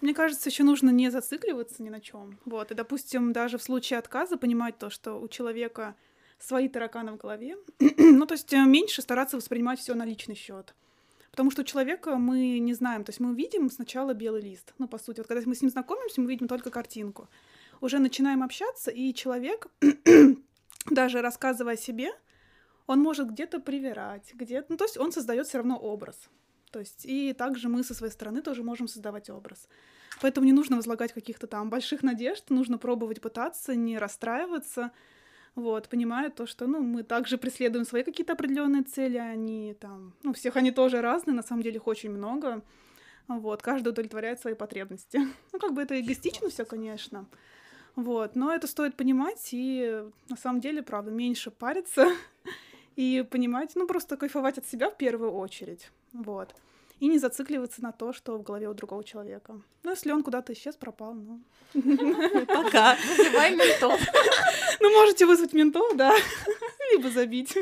Мне 0.00 0.14
кажется, 0.14 0.48
еще 0.48 0.62
нужно 0.62 0.90
не 0.90 1.10
зацикливаться 1.10 1.82
ни 1.82 1.90
на 1.90 2.00
чем. 2.00 2.38
Вот, 2.46 2.70
и, 2.70 2.74
допустим, 2.74 3.32
даже 3.32 3.58
в 3.58 3.62
случае 3.62 3.98
отказа 3.98 4.38
понимать 4.38 4.78
то, 4.78 4.88
что 4.88 5.20
у 5.20 5.28
человека 5.28 5.94
свои 6.38 6.68
тараканы 6.68 7.12
в 7.12 7.16
голове. 7.16 7.56
ну, 7.98 8.26
то 8.26 8.34
есть 8.34 8.52
э, 8.52 8.64
меньше 8.64 9.02
стараться 9.02 9.36
воспринимать 9.36 9.78
все 9.78 9.94
на 9.94 10.06
личный 10.06 10.34
счет. 10.34 10.74
Потому 11.30 11.50
что 11.50 11.64
человека 11.64 12.16
мы 12.16 12.58
не 12.58 12.74
знаем, 12.74 13.04
то 13.04 13.10
есть 13.10 13.20
мы 13.20 13.34
видим 13.34 13.70
сначала 13.70 14.14
белый 14.14 14.42
лист. 14.42 14.74
Ну, 14.78 14.88
по 14.88 14.98
сути, 14.98 15.18
вот 15.20 15.28
когда 15.28 15.42
мы 15.46 15.54
с 15.54 15.62
ним 15.62 15.70
знакомимся, 15.70 16.20
мы 16.20 16.28
видим 16.28 16.48
только 16.48 16.70
картинку. 16.70 17.28
Уже 17.80 17.98
начинаем 17.98 18.42
общаться, 18.42 18.90
и 18.90 19.14
человек, 19.14 19.68
даже 20.90 21.22
рассказывая 21.22 21.74
о 21.74 21.76
себе, 21.76 22.10
он 22.86 23.00
может 23.00 23.30
где-то 23.30 23.60
привирать, 23.60 24.34
где-то... 24.34 24.66
Ну, 24.70 24.76
то 24.76 24.84
есть 24.84 24.98
он 24.98 25.12
создает 25.12 25.46
все 25.46 25.58
равно 25.58 25.78
образ. 25.78 26.28
То 26.72 26.80
есть 26.80 27.04
и 27.04 27.32
также 27.32 27.68
мы 27.68 27.82
со 27.84 27.94
своей 27.94 28.12
стороны 28.12 28.42
тоже 28.42 28.62
можем 28.62 28.88
создавать 28.88 29.30
образ. 29.30 29.68
Поэтому 30.20 30.46
не 30.46 30.52
нужно 30.52 30.76
возлагать 30.76 31.12
каких-то 31.12 31.46
там 31.46 31.70
больших 31.70 32.02
надежд, 32.02 32.50
нужно 32.50 32.78
пробовать 32.78 33.20
пытаться, 33.20 33.74
не 33.74 33.98
расстраиваться, 33.98 34.90
вот, 35.54 35.88
понимая 35.88 36.30
то, 36.30 36.46
что, 36.46 36.66
ну, 36.66 36.80
мы 36.80 37.02
также 37.02 37.38
преследуем 37.38 37.84
свои 37.84 38.02
какие-то 38.02 38.32
определенные 38.32 38.82
цели, 38.82 39.18
они 39.18 39.74
там, 39.78 40.14
ну, 40.22 40.32
всех 40.32 40.56
они 40.56 40.70
тоже 40.70 41.00
разные, 41.00 41.34
на 41.34 41.42
самом 41.42 41.62
деле 41.62 41.76
их 41.76 41.86
очень 41.86 42.10
много, 42.10 42.62
вот, 43.28 43.62
каждый 43.62 43.88
удовлетворяет 43.88 44.40
свои 44.40 44.54
потребности. 44.54 45.20
Ну, 45.52 45.58
как 45.58 45.72
бы 45.72 45.82
это 45.82 46.00
эгоистично 46.00 46.48
все, 46.48 46.64
конечно, 46.64 47.26
вот, 47.96 48.36
но 48.36 48.52
это 48.52 48.66
стоит 48.66 48.96
понимать 48.96 49.48
и, 49.52 50.04
на 50.28 50.36
самом 50.36 50.60
деле, 50.60 50.82
правда, 50.82 51.10
меньше 51.10 51.50
париться 51.50 52.08
и 52.96 53.26
понимать, 53.28 53.72
ну, 53.74 53.86
просто 53.86 54.16
кайфовать 54.16 54.58
от 54.58 54.66
себя 54.66 54.90
в 54.90 54.96
первую 54.96 55.32
очередь, 55.32 55.90
вот. 56.12 56.54
И 57.00 57.08
не 57.08 57.18
зацикливаться 57.18 57.82
на 57.82 57.92
то, 57.92 58.12
что 58.12 58.36
в 58.36 58.42
голове 58.42 58.68
у 58.68 58.74
другого 58.74 59.02
человека. 59.02 59.60
Ну, 59.82 59.90
если 59.90 60.12
он 60.12 60.22
куда-то 60.22 60.52
исчез, 60.52 60.76
пропал, 60.76 61.14
ну... 61.14 61.40
Пока. 62.46 62.96
Вызывай 63.16 63.54
ментов. 63.54 64.00
Ну, 64.80 64.90
можете 64.92 65.26
вызвать 65.26 65.52
ментов, 65.52 65.96
да, 65.96 66.14
либо 66.92 67.10
забить 67.10 67.56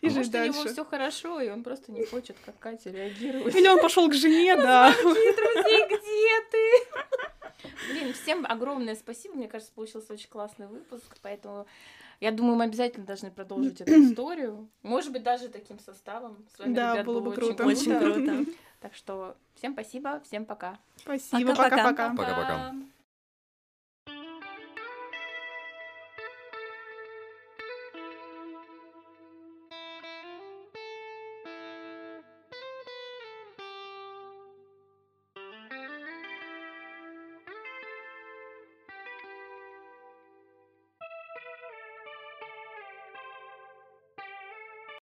и 0.00 0.08
жить 0.08 0.16
Может, 0.16 0.34
у 0.34 0.38
него 0.38 0.52
дальше. 0.54 0.72
все 0.72 0.84
хорошо, 0.84 1.40
и 1.40 1.48
он 1.48 1.62
просто 1.62 1.92
не 1.92 2.04
хочет, 2.04 2.36
как 2.44 2.58
Катя, 2.58 2.90
реагировать. 2.90 3.54
Или 3.54 3.68
он 3.68 3.80
пошел 3.80 4.08
к 4.08 4.14
жене, 4.14 4.56
да. 4.56 4.92
друзей, 5.02 5.86
где 5.86 6.50
ты? 6.50 7.68
Блин, 7.90 8.14
всем 8.14 8.46
огромное 8.48 8.94
спасибо. 8.94 9.36
Мне 9.36 9.48
кажется, 9.48 9.72
получился 9.74 10.12
очень 10.12 10.28
классный 10.28 10.66
выпуск, 10.66 11.16
поэтому 11.22 11.66
я 12.20 12.32
думаю, 12.32 12.56
мы 12.56 12.64
обязательно 12.64 13.06
должны 13.06 13.30
продолжить 13.30 13.80
эту 13.80 13.92
историю. 14.02 14.68
Может 14.82 15.12
быть, 15.12 15.22
даже 15.22 15.48
таким 15.48 15.78
составом. 15.78 16.44
С 16.54 16.58
вами, 16.58 16.74
Да, 16.74 16.92
ребят, 16.94 17.06
было 17.06 17.20
бы 17.20 17.30
очень 17.30 17.40
круто. 17.40 17.66
Очень 17.66 17.98
круто. 17.98 18.52
Так 18.80 18.94
что 18.94 19.36
всем 19.54 19.72
спасибо, 19.72 20.20
всем 20.24 20.44
пока. 20.44 20.78
Спасибо, 20.96 21.54
Пока-пока. 21.54 21.84
пока-пока. 21.84 22.14
Пока-пока. 22.14 22.74